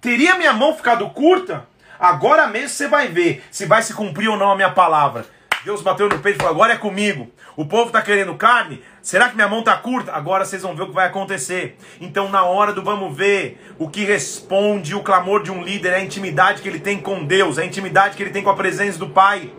Teria 0.00 0.36
minha 0.36 0.54
mão 0.54 0.74
ficado 0.74 1.06
curta? 1.10 1.66
Agora 2.00 2.46
mesmo 2.46 2.70
você 2.70 2.88
vai 2.88 3.08
ver 3.08 3.44
se 3.50 3.66
vai 3.66 3.82
se 3.82 3.92
cumprir 3.92 4.28
ou 4.28 4.38
não 4.38 4.52
a 4.52 4.56
minha 4.56 4.70
palavra. 4.70 5.26
Deus 5.66 5.82
bateu 5.82 6.08
no 6.08 6.18
peito 6.20 6.36
e 6.36 6.38
falou: 6.38 6.54
agora 6.54 6.72
é 6.72 6.78
comigo. 6.78 7.30
O 7.54 7.66
povo 7.66 7.88
está 7.88 8.00
querendo 8.00 8.34
carne? 8.36 8.82
Será 9.08 9.30
que 9.30 9.36
minha 9.36 9.48
mão 9.48 9.60
está 9.60 9.74
curta? 9.74 10.12
Agora 10.12 10.44
vocês 10.44 10.60
vão 10.60 10.76
ver 10.76 10.82
o 10.82 10.88
que 10.88 10.92
vai 10.92 11.06
acontecer. 11.06 11.78
Então, 11.98 12.28
na 12.28 12.42
hora 12.42 12.74
do 12.74 12.82
vamos 12.82 13.16
ver, 13.16 13.58
o 13.78 13.88
que 13.88 14.04
responde 14.04 14.94
o 14.94 15.02
clamor 15.02 15.42
de 15.42 15.50
um 15.50 15.62
líder 15.62 15.94
é 15.94 15.96
a 15.96 16.04
intimidade 16.04 16.60
que 16.60 16.68
ele 16.68 16.78
tem 16.78 17.00
com 17.00 17.24
Deus, 17.24 17.56
é 17.56 17.62
a 17.62 17.64
intimidade 17.64 18.18
que 18.18 18.22
ele 18.22 18.32
tem 18.32 18.42
com 18.42 18.50
a 18.50 18.54
presença 18.54 18.98
do 18.98 19.08
Pai. 19.08 19.50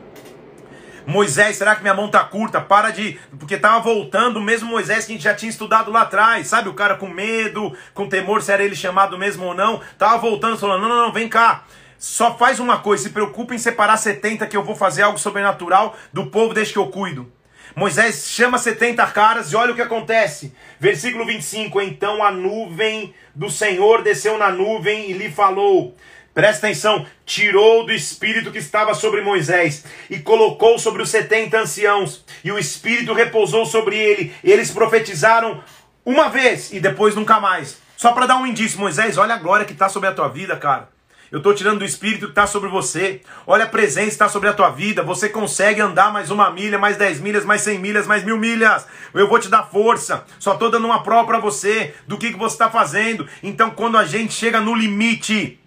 Moisés, 1.03 1.55
será 1.55 1.75
que 1.75 1.81
minha 1.81 1.95
mão 1.95 2.11
tá 2.11 2.23
curta? 2.23 2.61
Para 2.61 2.91
de. 2.91 3.19
Porque 3.39 3.57
tava 3.57 3.79
voltando 3.79 4.37
o 4.37 4.43
mesmo 4.43 4.69
Moisés 4.69 5.07
que 5.07 5.13
a 5.13 5.15
gente 5.15 5.23
já 5.23 5.33
tinha 5.33 5.49
estudado 5.49 5.89
lá 5.89 6.01
atrás, 6.01 6.45
sabe? 6.45 6.69
O 6.69 6.75
cara 6.75 6.93
com 6.93 7.07
medo, 7.07 7.75
com 7.95 8.07
temor 8.07 8.43
se 8.43 8.51
era 8.51 8.63
ele 8.63 8.75
chamado 8.75 9.17
mesmo 9.17 9.45
ou 9.45 9.55
não. 9.55 9.81
Tava 9.97 10.19
voltando, 10.19 10.59
falando: 10.59 10.81
não, 10.81 10.89
não, 10.89 11.05
não, 11.07 11.11
vem 11.11 11.27
cá. 11.27 11.63
Só 11.97 12.37
faz 12.37 12.59
uma 12.59 12.77
coisa, 12.77 13.01
se 13.01 13.09
preocupa 13.09 13.55
em 13.55 13.57
separar 13.57 13.97
70 13.97 14.45
que 14.45 14.55
eu 14.55 14.63
vou 14.63 14.75
fazer 14.75 15.01
algo 15.01 15.17
sobrenatural 15.17 15.97
do 16.13 16.27
povo 16.27 16.53
desde 16.53 16.73
que 16.73 16.77
eu 16.79 16.89
cuido. 16.89 17.38
Moisés 17.75 18.27
chama 18.29 18.57
70 18.57 19.05
caras 19.07 19.51
e 19.51 19.55
olha 19.55 19.71
o 19.71 19.75
que 19.75 19.81
acontece. 19.81 20.53
Versículo 20.79 21.25
25: 21.25 21.81
Então 21.81 22.23
a 22.23 22.31
nuvem 22.31 23.13
do 23.33 23.49
Senhor 23.49 24.01
desceu 24.01 24.37
na 24.37 24.51
nuvem 24.51 25.09
e 25.09 25.13
lhe 25.13 25.29
falou. 25.29 25.95
Presta 26.33 26.67
atenção, 26.67 27.05
tirou 27.25 27.85
do 27.85 27.91
espírito 27.91 28.51
que 28.51 28.59
estava 28.59 28.93
sobre 28.93 29.21
Moisés 29.21 29.83
e 30.09 30.19
colocou 30.19 30.77
sobre 30.79 31.01
os 31.01 31.09
70 31.09 31.59
anciãos, 31.59 32.23
e 32.43 32.51
o 32.51 32.59
espírito 32.59 33.13
repousou 33.13 33.65
sobre 33.65 33.97
ele. 33.97 34.33
Eles 34.43 34.71
profetizaram 34.71 35.63
uma 36.05 36.29
vez 36.29 36.71
e 36.71 36.79
depois 36.79 37.15
nunca 37.15 37.39
mais. 37.39 37.81
Só 37.97 38.13
para 38.13 38.25
dar 38.25 38.37
um 38.37 38.47
indício, 38.47 38.79
Moisés, 38.79 39.17
olha 39.17 39.35
a 39.35 39.39
glória 39.39 39.65
que 39.65 39.73
está 39.73 39.89
sobre 39.89 40.07
a 40.07 40.13
tua 40.13 40.29
vida, 40.29 40.55
cara. 40.55 40.87
Eu 41.31 41.37
estou 41.37 41.53
tirando 41.53 41.79
do 41.79 41.85
Espírito 41.85 42.25
que 42.25 42.31
está 42.31 42.47
sobre 42.47 42.69
você. 42.69 43.21
Olha 43.45 43.65
a 43.65 43.67
presença 43.67 44.07
que 44.07 44.13
está 44.13 44.27
sobre 44.27 44.49
a 44.49 44.53
tua 44.53 44.69
vida. 44.71 45.03
Você 45.03 45.29
consegue 45.29 45.79
andar 45.79 46.11
mais 46.11 46.31
uma 46.31 46.49
milha, 46.49 46.79
mais 46.79 46.97
dez 46.97 47.19
milhas, 47.19 47.45
mais 47.45 47.61
cem 47.61 47.77
milhas, 47.77 48.07
mais 48.07 48.23
mil 48.23 48.37
milhas. 48.37 48.87
Eu 49.13 49.27
vou 49.27 49.37
te 49.37 49.47
dar 49.47 49.63
força. 49.63 50.25
Só 50.39 50.53
estou 50.53 50.71
dando 50.71 50.85
uma 50.85 51.03
prova 51.03 51.27
para 51.27 51.39
você 51.39 51.93
do 52.07 52.17
que, 52.17 52.31
que 52.31 52.39
você 52.39 52.55
está 52.55 52.69
fazendo. 52.69 53.27
Então, 53.43 53.69
quando 53.69 53.97
a 53.97 54.05
gente 54.05 54.33
chega 54.33 54.59
no 54.59 54.73
limite, 54.73 55.59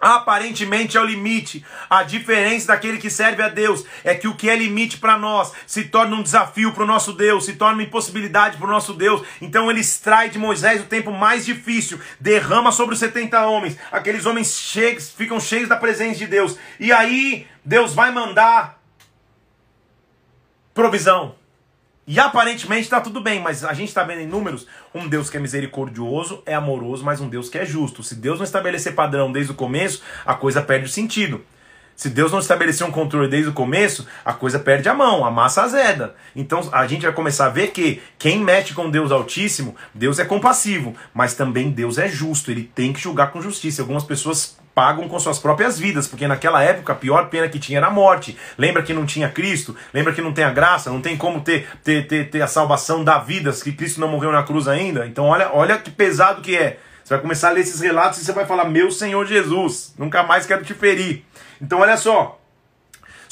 Aparentemente 0.00 0.96
é 0.96 1.00
o 1.00 1.04
limite. 1.04 1.62
A 1.88 2.02
diferença 2.02 2.68
daquele 2.68 2.96
que 2.96 3.10
serve 3.10 3.42
a 3.42 3.48
Deus 3.48 3.84
é 4.02 4.14
que 4.14 4.26
o 4.26 4.34
que 4.34 4.48
é 4.48 4.56
limite 4.56 4.96
para 4.96 5.18
nós 5.18 5.52
se 5.66 5.84
torna 5.84 6.16
um 6.16 6.22
desafio 6.22 6.72
para 6.72 6.84
o 6.84 6.86
nosso 6.86 7.12
Deus, 7.12 7.44
se 7.44 7.52
torna 7.52 7.74
uma 7.74 7.82
impossibilidade 7.82 8.56
para 8.56 8.66
o 8.66 8.70
nosso 8.70 8.94
Deus. 8.94 9.22
Então 9.42 9.70
ele 9.70 9.80
extrai 9.80 10.30
de 10.30 10.38
Moisés 10.38 10.80
o 10.80 10.86
tempo 10.86 11.12
mais 11.12 11.44
difícil, 11.44 12.00
derrama 12.18 12.72
sobre 12.72 12.94
os 12.94 12.98
70 12.98 13.46
homens. 13.46 13.76
Aqueles 13.92 14.24
homens 14.24 14.58
cheios, 14.58 15.10
ficam 15.10 15.38
cheios 15.38 15.68
da 15.68 15.76
presença 15.76 16.18
de 16.18 16.26
Deus. 16.26 16.56
E 16.78 16.90
aí 16.90 17.46
Deus 17.62 17.92
vai 17.92 18.10
mandar 18.10 18.80
provisão. 20.72 21.39
E 22.10 22.18
aparentemente 22.18 22.82
está 22.82 23.00
tudo 23.00 23.20
bem, 23.20 23.40
mas 23.40 23.64
a 23.64 23.72
gente 23.72 23.86
está 23.86 24.02
vendo 24.02 24.22
em 24.22 24.26
números 24.26 24.66
um 24.92 25.06
Deus 25.06 25.30
que 25.30 25.36
é 25.36 25.40
misericordioso, 25.40 26.42
é 26.44 26.52
amoroso, 26.52 27.04
mas 27.04 27.20
um 27.20 27.28
Deus 27.28 27.48
que 27.48 27.56
é 27.56 27.64
justo. 27.64 28.02
Se 28.02 28.16
Deus 28.16 28.40
não 28.40 28.44
estabelecer 28.44 28.96
padrão 28.96 29.30
desde 29.30 29.52
o 29.52 29.54
começo, 29.54 30.02
a 30.26 30.34
coisa 30.34 30.60
perde 30.60 30.86
o 30.86 30.88
sentido. 30.88 31.40
Se 31.94 32.10
Deus 32.10 32.32
não 32.32 32.40
estabelecer 32.40 32.84
um 32.84 32.90
controle 32.90 33.28
desde 33.28 33.50
o 33.50 33.52
começo, 33.52 34.08
a 34.24 34.32
coisa 34.32 34.58
perde 34.58 34.88
a 34.88 34.94
mão, 34.94 35.24
a 35.24 35.30
massa 35.30 35.62
azeda. 35.62 36.16
Então 36.34 36.68
a 36.72 36.84
gente 36.84 37.02
vai 37.02 37.12
começar 37.12 37.46
a 37.46 37.50
ver 37.50 37.68
que 37.68 38.02
quem 38.18 38.40
mexe 38.40 38.74
com 38.74 38.90
Deus 38.90 39.12
Altíssimo, 39.12 39.76
Deus 39.94 40.18
é 40.18 40.24
compassivo, 40.24 40.96
mas 41.14 41.34
também 41.34 41.70
Deus 41.70 41.96
é 41.96 42.08
justo, 42.08 42.50
ele 42.50 42.64
tem 42.74 42.92
que 42.92 42.98
julgar 42.98 43.30
com 43.30 43.40
justiça. 43.40 43.82
Algumas 43.82 44.02
pessoas 44.02 44.58
pagam 44.74 45.08
com 45.08 45.18
suas 45.18 45.38
próprias 45.38 45.78
vidas, 45.78 46.06
porque 46.06 46.26
naquela 46.26 46.62
época 46.62 46.92
a 46.92 46.96
pior 46.96 47.28
pena 47.28 47.48
que 47.48 47.58
tinha 47.58 47.78
era 47.78 47.88
a 47.88 47.90
morte. 47.90 48.36
Lembra 48.56 48.82
que 48.82 48.92
não 48.92 49.04
tinha 49.04 49.28
Cristo? 49.28 49.76
Lembra 49.92 50.12
que 50.12 50.22
não 50.22 50.32
tem 50.32 50.44
a 50.44 50.50
graça? 50.50 50.90
Não 50.90 51.00
tem 51.00 51.16
como 51.16 51.40
ter, 51.40 51.68
ter, 51.84 52.06
ter, 52.06 52.30
ter 52.30 52.42
a 52.42 52.46
salvação 52.46 53.04
da 53.04 53.18
vida, 53.18 53.52
que 53.52 53.72
Cristo 53.72 54.00
não 54.00 54.08
morreu 54.08 54.32
na 54.32 54.42
cruz 54.42 54.68
ainda? 54.68 55.06
Então 55.06 55.26
olha, 55.26 55.50
olha 55.52 55.78
que 55.78 55.90
pesado 55.90 56.42
que 56.42 56.56
é. 56.56 56.78
Você 57.04 57.14
vai 57.14 57.20
começar 57.20 57.48
a 57.48 57.52
ler 57.52 57.60
esses 57.60 57.80
relatos 57.80 58.20
e 58.20 58.24
você 58.24 58.32
vai 58.32 58.46
falar: 58.46 58.64
Meu 58.66 58.90
Senhor 58.90 59.26
Jesus, 59.26 59.94
nunca 59.98 60.22
mais 60.22 60.46
quero 60.46 60.64
te 60.64 60.74
ferir. 60.74 61.24
Então 61.60 61.80
olha 61.80 61.96
só. 61.96 62.39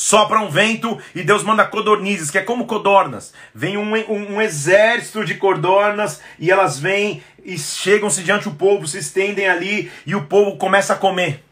Sopra 0.00 0.38
um 0.38 0.48
vento 0.48 0.96
e 1.12 1.24
Deus 1.24 1.42
manda 1.42 1.64
codornizes, 1.64 2.30
que 2.30 2.38
é 2.38 2.40
como 2.40 2.68
codornas. 2.68 3.34
Vem 3.52 3.76
um, 3.76 3.96
um, 3.96 4.34
um 4.34 4.40
exército 4.40 5.24
de 5.24 5.34
codornas 5.34 6.20
e 6.38 6.52
elas 6.52 6.78
vêm 6.78 7.20
e 7.44 7.58
chegam-se 7.58 8.22
diante 8.22 8.48
do 8.48 8.54
povo, 8.54 8.86
se 8.86 8.98
estendem 8.98 9.48
ali 9.48 9.90
e 10.06 10.14
o 10.14 10.22
povo 10.22 10.56
começa 10.56 10.92
a 10.92 10.96
comer. 10.96 11.42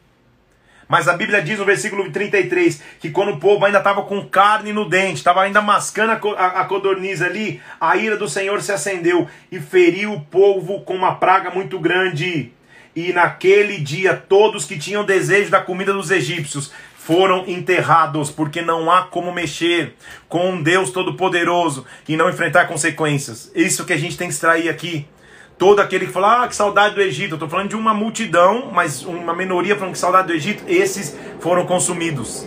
Mas 0.87 1.09
a 1.09 1.17
Bíblia 1.17 1.43
diz 1.43 1.59
no 1.59 1.65
versículo 1.65 2.09
33 2.13 2.81
que 3.01 3.11
quando 3.11 3.33
o 3.33 3.41
povo 3.41 3.65
ainda 3.65 3.79
estava 3.79 4.03
com 4.03 4.25
carne 4.29 4.73
no 4.73 4.89
dente, 4.89 5.17
estava 5.17 5.43
ainda 5.43 5.61
mascando 5.61 6.13
a, 6.13 6.65
codorniz 6.67 7.23
ali, 7.23 7.61
a 7.81 7.97
ira 7.97 8.17
do 8.17 8.29
Senhor 8.29 8.63
se 8.63 8.71
acendeu 8.71 9.27
e 9.51 9.59
feriu 9.59 10.13
o 10.13 10.21
povo 10.21 10.83
com 10.83 10.95
uma 10.95 11.17
praga 11.17 11.51
muito 11.51 11.81
grande. 11.81 12.53
E 12.95 13.13
naquele 13.13 13.79
dia 13.79 14.15
todos 14.17 14.65
que 14.65 14.79
tinham 14.79 15.05
desejo 15.05 15.51
da 15.51 15.61
comida 15.61 15.93
dos 15.93 16.13
egípcios 16.13 16.71
foram 17.07 17.45
enterrados, 17.47 18.33
porque 18.33 18.61
não 18.61 18.91
há 18.91 19.03
como 19.03 19.33
mexer 19.33 19.95
com 20.29 20.51
um 20.51 20.61
Deus 20.61 20.91
todo-poderoso 20.91 21.87
e 22.09 22.17
não 22.17 22.29
enfrentar 22.29 22.67
consequências. 22.67 23.49
Isso 23.55 23.85
que 23.85 23.93
a 23.93 23.97
gente 23.97 24.17
tem 24.17 24.27
que 24.27 24.35
extrair 24.35 24.69
aqui. 24.69 25.07
Todo 25.57 25.79
aquele 25.79 26.07
que 26.07 26.13
fala, 26.13 26.43
ah, 26.43 26.49
que 26.49 26.57
saudade 26.57 26.97
do 26.97 27.01
Egito. 27.01 27.31
Eu 27.31 27.37
estou 27.37 27.49
falando 27.49 27.69
de 27.69 27.77
uma 27.77 27.95
multidão, 27.95 28.73
mas 28.73 29.05
uma 29.05 29.33
minoria 29.33 29.77
falando 29.77 29.93
que 29.93 30.01
saudade 30.01 30.27
do 30.27 30.33
Egito, 30.33 30.65
esses 30.67 31.17
foram 31.39 31.65
consumidos. 31.65 32.45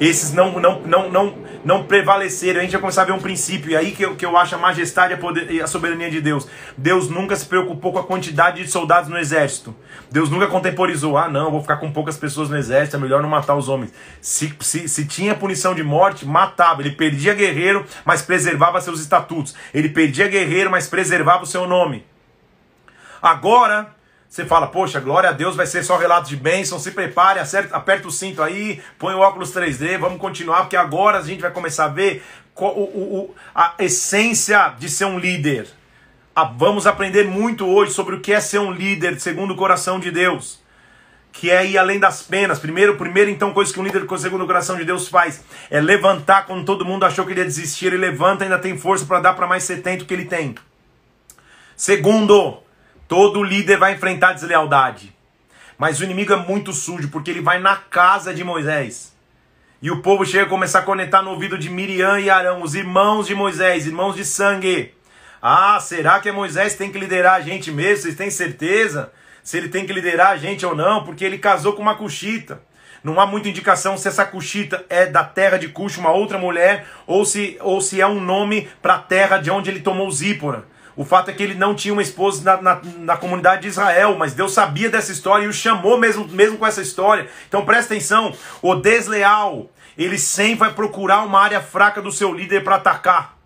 Esses 0.00 0.32
não, 0.32 0.60
não, 0.60 0.80
não, 0.82 1.10
não, 1.10 1.34
não 1.64 1.84
prevaleceram. 1.84 2.60
A 2.60 2.62
gente 2.62 2.72
vai 2.72 2.80
começar 2.80 3.02
a 3.02 3.04
ver 3.04 3.12
um 3.12 3.20
princípio, 3.20 3.70
e 3.70 3.76
aí 3.76 3.90
que 3.90 4.04
eu, 4.04 4.16
que 4.16 4.24
eu 4.24 4.36
acho 4.36 4.54
a 4.54 4.58
majestade 4.58 5.14
a, 5.14 5.18
poder, 5.18 5.50
e 5.50 5.60
a 5.60 5.66
soberania 5.66 6.10
de 6.10 6.20
Deus. 6.20 6.46
Deus 6.76 7.08
nunca 7.08 7.34
se 7.34 7.44
preocupou 7.46 7.92
com 7.92 7.98
a 7.98 8.04
quantidade 8.04 8.62
de 8.62 8.70
soldados 8.70 9.10
no 9.10 9.18
exército. 9.18 9.74
Deus 10.10 10.30
nunca 10.30 10.46
contemporizou, 10.46 11.18
ah 11.18 11.28
não, 11.28 11.50
vou 11.50 11.60
ficar 11.60 11.76
com 11.78 11.90
poucas 11.90 12.16
pessoas 12.16 12.48
no 12.48 12.56
exército, 12.56 12.96
é 12.96 13.00
melhor 13.00 13.20
não 13.22 13.28
matar 13.28 13.54
os 13.56 13.68
homens. 13.68 13.92
Se, 14.20 14.54
se, 14.60 14.88
se 14.88 15.06
tinha 15.06 15.34
punição 15.34 15.74
de 15.74 15.82
morte, 15.82 16.24
matava. 16.24 16.80
Ele 16.80 16.92
perdia 16.92 17.34
guerreiro, 17.34 17.84
mas 18.04 18.22
preservava 18.22 18.80
seus 18.80 19.00
estatutos. 19.00 19.54
Ele 19.74 19.88
perdia 19.88 20.28
guerreiro, 20.28 20.70
mas 20.70 20.86
preservava 20.86 21.42
o 21.42 21.46
seu 21.46 21.66
nome. 21.66 22.04
Agora, 23.20 23.97
você 24.28 24.44
fala, 24.44 24.66
poxa, 24.66 25.00
glória 25.00 25.30
a 25.30 25.32
Deus, 25.32 25.56
vai 25.56 25.66
ser 25.66 25.82
só 25.82 25.96
relato 25.96 26.28
de 26.28 26.36
bênção, 26.36 26.78
se 26.78 26.90
prepare, 26.90 27.40
acerta, 27.40 27.74
aperta 27.74 28.06
o 28.06 28.10
cinto 28.10 28.42
aí, 28.42 28.80
põe 28.98 29.14
o 29.14 29.20
óculos 29.20 29.54
3D, 29.54 29.98
vamos 29.98 30.20
continuar, 30.20 30.60
porque 30.60 30.76
agora 30.76 31.18
a 31.18 31.22
gente 31.22 31.40
vai 31.40 31.50
começar 31.50 31.86
a 31.86 31.88
ver 31.88 32.22
o, 32.54 32.66
o, 32.66 33.34
a 33.54 33.74
essência 33.78 34.74
de 34.78 34.88
ser 34.88 35.06
um 35.06 35.18
líder. 35.18 35.66
Vamos 36.56 36.86
aprender 36.86 37.24
muito 37.24 37.66
hoje 37.66 37.92
sobre 37.92 38.14
o 38.14 38.20
que 38.20 38.32
é 38.32 38.40
ser 38.40 38.58
um 38.58 38.70
líder 38.70 39.18
segundo 39.18 39.54
o 39.54 39.56
coração 39.56 39.98
de 39.98 40.10
Deus. 40.10 40.60
Que 41.32 41.50
é 41.50 41.66
ir 41.66 41.76
além 41.76 41.98
das 41.98 42.22
penas. 42.22 42.58
Primeiro, 42.58 42.96
primeiro 42.96 43.28
então, 43.28 43.52
coisa 43.52 43.72
que 43.72 43.80
um 43.80 43.82
líder 43.82 44.06
segundo 44.18 44.44
o 44.44 44.46
coração 44.46 44.76
de 44.76 44.84
Deus 44.84 45.08
faz 45.08 45.42
é 45.68 45.80
levantar 45.80 46.46
quando 46.46 46.64
todo 46.64 46.84
mundo 46.84 47.04
achou 47.04 47.26
que 47.26 47.32
ele 47.32 47.40
ia 47.40 47.46
desistir. 47.46 47.86
Ele 47.86 47.96
levanta 47.96 48.44
ainda 48.44 48.58
tem 48.58 48.78
força 48.78 49.04
para 49.04 49.20
dar 49.20 49.34
para 49.34 49.48
mais 49.48 49.64
70 49.64 50.04
que 50.04 50.14
ele 50.14 50.26
tem. 50.26 50.54
Segundo, 51.76 52.62
Todo 53.08 53.42
líder 53.42 53.78
vai 53.78 53.94
enfrentar 53.94 54.34
deslealdade. 54.34 55.16
Mas 55.78 55.98
o 55.98 56.04
inimigo 56.04 56.34
é 56.34 56.36
muito 56.36 56.74
sujo, 56.74 57.08
porque 57.08 57.30
ele 57.30 57.40
vai 57.40 57.58
na 57.58 57.74
casa 57.74 58.34
de 58.34 58.44
Moisés. 58.44 59.16
E 59.80 59.90
o 59.90 60.02
povo 60.02 60.26
chega 60.26 60.44
a 60.44 60.48
começar 60.48 60.80
a 60.80 60.82
conectar 60.82 61.22
no 61.22 61.30
ouvido 61.30 61.56
de 61.56 61.70
Miriam 61.70 62.20
e 62.20 62.28
Arão, 62.28 62.62
os 62.62 62.74
irmãos 62.74 63.26
de 63.26 63.34
Moisés, 63.34 63.86
irmãos 63.86 64.14
de 64.14 64.26
sangue. 64.26 64.94
Ah, 65.40 65.78
será 65.80 66.20
que 66.20 66.30
Moisés 66.30 66.74
tem 66.74 66.92
que 66.92 66.98
liderar 66.98 67.34
a 67.36 67.40
gente 67.40 67.70
mesmo? 67.70 68.02
Vocês 68.02 68.16
têm 68.16 68.28
certeza? 68.28 69.10
Se 69.42 69.56
ele 69.56 69.68
tem 69.68 69.86
que 69.86 69.92
liderar 69.92 70.32
a 70.32 70.36
gente 70.36 70.66
ou 70.66 70.76
não? 70.76 71.04
Porque 71.04 71.24
ele 71.24 71.38
casou 71.38 71.72
com 71.72 71.80
uma 71.80 71.94
cuxita. 71.94 72.60
Não 73.02 73.18
há 73.18 73.24
muita 73.24 73.48
indicação 73.48 73.96
se 73.96 74.06
essa 74.06 74.26
cuxita 74.26 74.84
é 74.90 75.06
da 75.06 75.24
terra 75.24 75.56
de 75.56 75.68
Cush, 75.68 75.96
uma 75.96 76.10
outra 76.10 76.36
mulher, 76.36 76.86
ou 77.06 77.24
se, 77.24 77.56
ou 77.60 77.80
se 77.80 78.00
é 78.00 78.06
um 78.06 78.20
nome 78.20 78.68
para 78.82 78.96
a 78.96 78.98
terra 78.98 79.38
de 79.38 79.50
onde 79.50 79.70
ele 79.70 79.80
tomou 79.80 80.10
Zípora. 80.10 80.64
O 80.98 81.04
fato 81.04 81.30
é 81.30 81.32
que 81.32 81.40
ele 81.40 81.54
não 81.54 81.76
tinha 81.76 81.94
uma 81.94 82.02
esposa 82.02 82.42
na, 82.42 82.60
na, 82.60 82.80
na, 82.98 83.16
comunidade 83.16 83.62
de 83.62 83.68
Israel, 83.68 84.16
mas 84.18 84.34
Deus 84.34 84.52
sabia 84.52 84.90
dessa 84.90 85.12
história 85.12 85.44
e 85.44 85.48
o 85.48 85.52
chamou 85.52 85.96
mesmo, 85.96 86.26
mesmo 86.26 86.58
com 86.58 86.66
essa 86.66 86.82
história. 86.82 87.28
Então 87.48 87.64
presta 87.64 87.94
atenção: 87.94 88.34
o 88.60 88.74
desleal, 88.74 89.70
ele 89.96 90.18
sempre 90.18 90.56
vai 90.56 90.72
procurar 90.72 91.22
uma 91.22 91.40
área 91.40 91.60
fraca 91.60 92.02
do 92.02 92.10
seu 92.10 92.34
líder 92.34 92.64
para 92.64 92.74
atacar. 92.74 93.38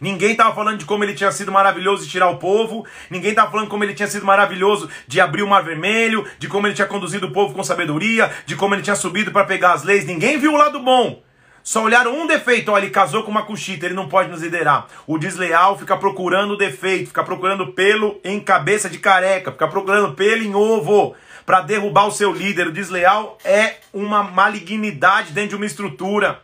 Ninguém 0.00 0.32
estava 0.32 0.52
falando 0.56 0.78
de 0.78 0.84
como 0.84 1.04
ele 1.04 1.14
tinha 1.14 1.30
sido 1.30 1.52
maravilhoso 1.52 2.04
de 2.04 2.10
tirar 2.10 2.30
o 2.30 2.38
povo, 2.38 2.84
ninguém 3.08 3.30
estava 3.30 3.48
falando 3.48 3.68
como 3.68 3.84
ele 3.84 3.94
tinha 3.94 4.08
sido 4.08 4.26
maravilhoso 4.26 4.90
de 5.06 5.20
abrir 5.20 5.44
o 5.44 5.48
mar 5.48 5.62
vermelho, 5.62 6.28
de 6.36 6.48
como 6.48 6.66
ele 6.66 6.74
tinha 6.74 6.88
conduzido 6.88 7.28
o 7.28 7.32
povo 7.32 7.54
com 7.54 7.62
sabedoria, 7.62 8.28
de 8.44 8.56
como 8.56 8.74
ele 8.74 8.82
tinha 8.82 8.96
subido 8.96 9.30
para 9.30 9.46
pegar 9.46 9.72
as 9.72 9.84
leis. 9.84 10.04
Ninguém 10.04 10.36
viu 10.36 10.52
o 10.52 10.56
lado 10.56 10.80
bom. 10.80 11.22
Só 11.66 11.82
olharam 11.82 12.16
um 12.16 12.28
defeito, 12.28 12.70
olha, 12.70 12.84
ele 12.84 12.92
casou 12.92 13.24
com 13.24 13.30
uma 13.32 13.42
cuxita, 13.42 13.86
ele 13.86 13.94
não 13.96 14.08
pode 14.08 14.30
nos 14.30 14.40
liderar. 14.40 14.86
O 15.04 15.18
desleal 15.18 15.76
fica 15.76 15.96
procurando 15.96 16.56
defeito, 16.56 17.08
fica 17.08 17.24
procurando 17.24 17.72
pelo 17.72 18.20
em 18.22 18.38
cabeça 18.38 18.88
de 18.88 19.00
careca, 19.00 19.50
fica 19.50 19.66
procurando 19.66 20.14
pelo 20.14 20.44
em 20.44 20.54
ovo 20.54 21.16
para 21.44 21.62
derrubar 21.62 22.06
o 22.06 22.12
seu 22.12 22.32
líder. 22.32 22.68
O 22.68 22.72
desleal 22.72 23.36
é 23.44 23.78
uma 23.92 24.22
malignidade 24.22 25.32
dentro 25.32 25.50
de 25.50 25.56
uma 25.56 25.66
estrutura. 25.66 26.40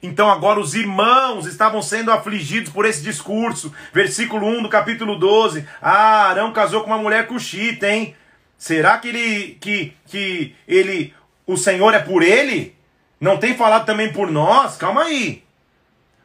Então 0.00 0.30
agora 0.30 0.60
os 0.60 0.72
irmãos 0.76 1.46
estavam 1.46 1.82
sendo 1.82 2.12
afligidos 2.12 2.72
por 2.72 2.84
esse 2.84 3.02
discurso. 3.02 3.74
Versículo 3.92 4.46
1 4.46 4.62
do 4.62 4.68
capítulo 4.68 5.18
12. 5.18 5.66
Ah, 5.82 6.28
Arão 6.28 6.52
casou 6.52 6.82
com 6.82 6.86
uma 6.86 6.96
mulher 6.96 7.26
cuxita, 7.26 7.90
hein? 7.90 8.14
Será 8.56 8.98
que 8.98 9.08
ele 9.08 9.58
que 9.60 9.92
que 10.06 10.54
ele 10.68 11.12
o 11.44 11.56
Senhor 11.56 11.92
é 11.92 11.98
por 11.98 12.22
ele? 12.22 12.78
Não 13.20 13.36
tem 13.36 13.54
falado 13.54 13.84
também 13.84 14.10
por 14.12 14.30
nós? 14.30 14.76
Calma 14.76 15.02
aí. 15.02 15.44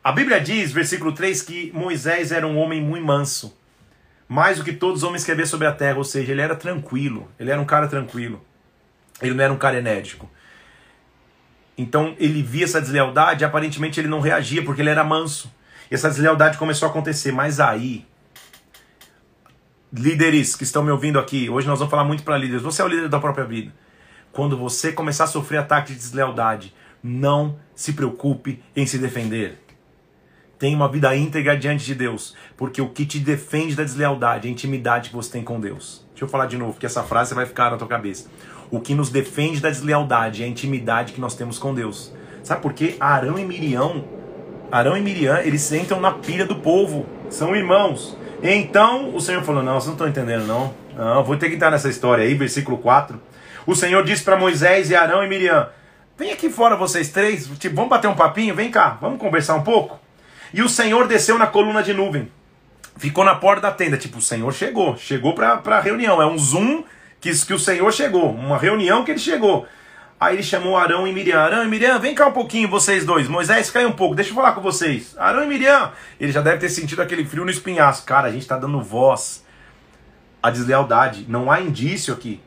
A 0.02 0.12
Bíblia 0.12 0.40
diz, 0.40 0.72
versículo 0.72 1.12
3, 1.12 1.42
que 1.42 1.72
Moisés 1.74 2.32
era 2.32 2.48
um 2.48 2.58
homem 2.58 2.82
muito 2.82 3.06
manso. 3.06 3.58
Mais 4.30 4.58
do 4.58 4.64
que 4.64 4.72
todos 4.72 4.98
os 4.98 5.04
homens 5.04 5.24
que 5.24 5.32
havia 5.32 5.46
sobre 5.46 5.68
a 5.68 5.74
terra, 5.74 5.98
ou 5.98 6.04
seja, 6.04 6.32
ele 6.32 6.42
era 6.42 6.56
tranquilo. 6.56 7.30
Ele 7.38 7.52
era 7.52 7.60
um 7.60 7.66
cara 7.66 7.88
tranquilo. 7.88 8.42
Ele 9.22 9.34
não 9.34 9.44
era 9.44 9.52
um 9.52 9.58
cara 9.58 9.78
enérgico. 9.78 10.30
Então 11.78 12.16
ele 12.18 12.42
via 12.42 12.64
essa 12.64 12.80
deslealdade 12.80 13.44
e 13.44 13.46
aparentemente 13.46 14.00
ele 14.00 14.08
não 14.08 14.22
reagia 14.22 14.64
porque 14.64 14.82
ele 14.82 14.90
era 14.90 15.04
manso. 15.04 15.54
E 15.92 15.96
essa 15.96 16.10
deslealdade 16.10 16.58
começou 16.58 16.88
a 16.88 16.90
acontecer. 16.90 17.32
Mas 17.32 17.60
aí, 17.60 18.06
líderes 19.92 20.56
que 20.56 20.64
estão 20.64 20.84
me 20.84 20.92
ouvindo 20.92 21.20
aqui, 21.20 21.50
hoje 21.50 21.68
nós 21.68 21.80
vamos 21.80 21.92
falar 21.92 22.06
muito 22.06 22.24
para 22.24 22.38
líderes. 22.38 22.62
Você 22.62 22.82
é 22.82 22.86
o 22.86 22.88
líder 22.88 23.10
da 23.10 23.20
própria 23.20 23.44
vida. 23.44 23.74
Quando 24.32 24.58
você 24.58 24.92
começar 24.92 25.26
a 25.26 25.28
sofrer 25.28 25.58
ataque 25.58 25.94
de 25.94 26.00
deslealdade, 26.00 26.74
não 27.06 27.58
se 27.76 27.94
preocupe 27.94 28.64
em 28.76 28.88
se 28.88 28.98
defender. 28.98 29.60
Tenha 30.58 30.76
uma 30.76 30.90
vida 30.90 31.16
íntegra 31.16 31.56
diante 31.56 31.86
de 31.86 31.94
Deus, 31.94 32.36
porque 32.58 32.82
o 32.82 32.90
que 32.90 33.06
te 33.06 33.20
defende 33.20 33.76
da 33.76 33.84
deslealdade 33.84 34.48
é 34.48 34.50
a 34.50 34.52
intimidade 34.52 35.10
que 35.10 35.16
você 35.16 35.32
tem 35.34 35.44
com 35.44 35.60
Deus. 35.60 36.04
Deixa 36.10 36.26
eu 36.26 36.30
falar 36.30 36.48
de 36.48 36.58
novo, 36.58 36.74
porque 36.74 36.88
essa 36.88 37.04
frase 37.04 37.36
vai 37.36 37.46
ficar 37.46 37.70
na 37.70 37.78
tua 37.78 37.88
cabeça. 37.88 38.28
O 38.72 38.80
que 38.80 38.96
nos 38.96 39.10
defende 39.10 39.60
da 39.60 39.70
deslealdade 39.70 40.42
é 40.42 40.46
a 40.46 40.50
intimidade 40.50 41.14
que 41.14 41.22
nós 41.22 41.36
temos 41.36 41.60
com 41.60 41.76
Deus. 41.76 42.12
Sabe 42.42 42.62
por 42.62 42.74
quê? 42.74 42.96
Arão 43.00 43.38
e 43.38 43.46
Miriam, 43.46 44.04
Arão 44.72 44.98
e 44.98 45.02
Miriam, 45.02 45.38
eles 45.40 45.72
entram 45.72 46.02
na 46.02 46.12
pilha 46.12 46.46
do 46.46 46.56
povo, 46.56 47.06
são 47.30 47.56
irmãos. 47.56 48.18
Então 48.42 49.14
o 49.14 49.22
Senhor 49.22 49.44
falou: 49.44 49.62
Não, 49.62 49.74
vocês 49.74 49.88
não 49.88 49.94
estão 49.94 50.08
entendendo, 50.08 50.48
não. 50.48 50.74
Não, 50.96 51.24
vou 51.24 51.38
ter 51.38 51.50
que 51.50 51.56
entrar 51.56 51.70
nessa 51.70 51.90
história 51.90 52.24
aí, 52.24 52.34
versículo 52.34 52.78
4. 52.80 53.22
O 53.68 53.76
Senhor 53.76 54.04
disse 54.04 54.24
para 54.24 54.38
Moisés 54.38 54.90
e 54.90 54.96
Arão 54.96 55.24
e 55.24 55.28
Miriam: 55.28 55.70
Vem 56.18 56.32
aqui 56.32 56.50
fora 56.50 56.78
vocês 56.78 57.10
três, 57.10 57.46
tipo, 57.60 57.76
vamos 57.76 57.90
bater 57.90 58.08
um 58.08 58.16
papinho, 58.16 58.56
vem 58.56 58.72
cá, 58.72 58.98
vamos 59.02 59.20
conversar 59.20 59.56
um 59.56 59.64
pouco. 59.64 60.00
E 60.54 60.62
o 60.62 60.70
Senhor 60.70 61.08
desceu 61.08 61.38
na 61.38 61.46
coluna 61.46 61.84
de 61.84 61.94
nuvem. 61.94 62.32
Ficou 62.96 63.26
na 63.26 63.36
porta 63.36 63.64
da 63.64 63.72
tenda, 63.72 63.98
tipo, 63.98 64.20
o 64.20 64.22
Senhor 64.22 64.54
chegou, 64.54 64.96
chegou 64.96 65.34
para 65.36 65.60
a 65.66 65.82
reunião. 65.82 66.22
É 66.22 66.26
um 66.26 66.38
zoom 66.38 66.86
que, 67.20 67.30
que 67.46 67.54
o 67.54 67.60
Senhor 67.60 67.92
chegou, 67.92 68.32
uma 68.32 68.58
reunião 68.58 69.04
que 69.04 69.12
ele 69.12 69.20
chegou. 69.20 69.68
Aí 70.18 70.36
ele 70.36 70.44
chamou 70.44 70.78
Arão 70.78 71.06
e 71.06 71.12
Miriam. 71.12 71.38
Arão 71.38 71.66
e 71.66 71.68
Miriam, 71.68 72.00
vem 72.00 72.16
cá 72.16 72.28
um 72.28 72.32
pouquinho, 72.32 72.70
vocês 72.70 73.06
dois. 73.06 73.28
Moisés, 73.28 73.70
cai 73.70 73.86
um 73.86 73.92
pouco, 73.92 74.16
deixa 74.16 74.32
eu 74.32 74.36
falar 74.36 74.54
com 74.54 74.62
vocês. 74.62 75.14
Arão 75.18 75.44
e 75.44 75.48
Miriam. 75.48 75.92
Ele 76.18 76.32
já 76.32 76.40
deve 76.40 76.60
ter 76.60 76.70
sentido 76.70 77.02
aquele 77.02 77.26
frio 77.26 77.44
no 77.44 77.52
espinhaço. 77.52 78.06
Cara, 78.06 78.30
a 78.30 78.32
gente 78.32 78.44
está 78.44 78.58
dando 78.58 78.82
voz 78.82 79.44
à 80.42 80.50
deslealdade. 80.50 81.26
Não 81.28 81.52
há 81.52 81.60
indício 81.60 82.14
aqui 82.14 82.40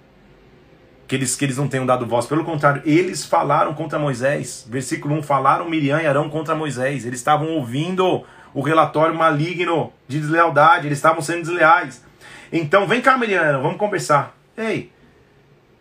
que 1.09 1.17
eles, 1.17 1.35
que 1.35 1.45
eles 1.47 1.57
não 1.57 1.67
tenham 1.67 1.87
dado 1.87 2.07
voz. 2.07 2.27
Pelo 2.27 2.45
contrário, 2.45 2.83
eles 2.85 3.25
falaram 3.25 3.73
contra 3.73 3.99
Moisés. 3.99 4.67
Versículo 4.69 5.17
1: 5.17 5.23
falaram 5.23 5.69
Miriam 5.69 6.01
e 6.01 6.07
Arão 6.07 6.29
contra 6.29 6.55
Moisés. 6.55 7.07
Eles 7.07 7.19
estavam 7.19 7.49
ouvindo 7.49 8.23
o 8.53 8.61
relatório 8.61 9.15
maligno 9.15 9.91
de 10.07 10.21
deslealdade. 10.21 10.87
Eles 10.87 10.99
estavam 10.99 11.23
sendo 11.23 11.41
desleais. 11.41 12.05
Então, 12.53 12.87
vem 12.87 13.01
cá, 13.01 13.17
Miriam, 13.17 13.63
vamos 13.63 13.79
conversar. 13.79 14.37
Ei, 14.57 14.93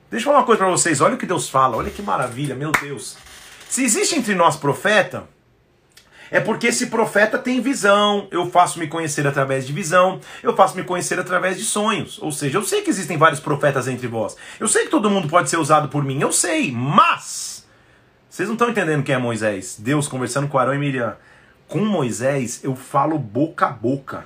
deixa 0.10 0.24
eu 0.24 0.32
falar 0.32 0.40
uma 0.40 0.46
coisa 0.46 0.60
para 0.60 0.72
vocês. 0.72 1.02
Olha 1.02 1.16
o 1.16 1.18
que 1.18 1.26
Deus 1.26 1.50
fala. 1.50 1.76
Olha 1.76 1.92
que 1.92 2.02
maravilha, 2.02 2.56
meu 2.56 2.72
Deus. 2.72 3.18
Se 3.68 3.84
existe 3.84 4.16
entre 4.16 4.34
nós 4.34 4.56
profeta, 4.56 5.26
é 6.32 6.40
porque 6.40 6.68
esse 6.68 6.88
profeta 6.88 7.38
tem 7.38 7.62
visão, 7.62 8.28
eu 8.32 8.50
faço 8.50 8.80
me 8.80 8.88
conhecer 8.88 9.26
através 9.28 9.66
de 9.66 9.74
visão, 9.74 10.20
eu 10.44 10.56
faço 10.56 10.76
me 10.76 10.84
conhecer 10.84 11.20
através 11.20 11.58
de 11.58 11.64
sonhos. 11.64 12.20
Ou 12.22 12.32
seja, 12.32 12.58
eu 12.58 12.64
sei 12.64 12.82
que 12.82 12.90
existem 12.90 13.18
vários 13.18 13.40
profetas 13.40 13.88
entre 13.88 14.08
vós. 14.08 14.36
Eu 14.60 14.68
sei 14.68 14.86
que 14.86 14.92
todo 14.92 15.10
mundo 15.10 15.28
pode 15.28 15.50
ser 15.50 15.58
usado 15.58 15.90
por 15.90 16.04
mim, 16.04 16.22
eu 16.22 16.32
sei, 16.32 16.72
mas 16.72 17.58
vocês 18.38 18.48
não 18.48 18.54
estão 18.54 18.70
entendendo 18.70 19.04
quem 19.04 19.16
é 19.16 19.18
Moisés. 19.18 19.78
Deus 19.80 20.08
conversando 20.08 20.48
com 20.48 20.60
Arão 20.60 20.76
e 20.76 20.78
Miriam. 20.78 21.16
Com 21.68 21.80
Moisés 21.80 22.64
eu 22.64 22.76
falo 22.76 23.18
boca 23.18 23.66
a 23.66 23.72
boca. 23.72 24.26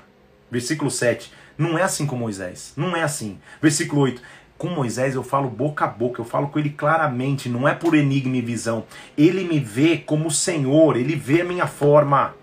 Versículo 0.51 0.91
7. 0.91 1.31
Não 1.57 1.77
é 1.77 1.83
assim 1.83 2.05
com 2.05 2.17
Moisés. 2.17 2.73
Não 2.75 2.93
é 2.93 3.03
assim. 3.03 3.39
Versículo 3.61 4.01
8 4.01 4.21
com 4.61 4.67
Moisés 4.67 5.15
eu 5.15 5.23
falo 5.23 5.49
boca 5.49 5.85
a 5.85 5.87
boca, 5.87 6.21
eu 6.21 6.25
falo 6.25 6.49
com 6.49 6.59
ele 6.59 6.69
claramente, 6.69 7.49
não 7.49 7.67
é 7.67 7.73
por 7.73 7.95
enigma 7.95 8.37
e 8.37 8.41
visão. 8.41 8.83
Ele 9.17 9.43
me 9.43 9.59
vê 9.59 9.97
como 9.97 10.29
Senhor, 10.29 10.95
ele 10.95 11.15
vê 11.15 11.41
a 11.41 11.43
minha 11.43 11.65
forma. 11.65 12.35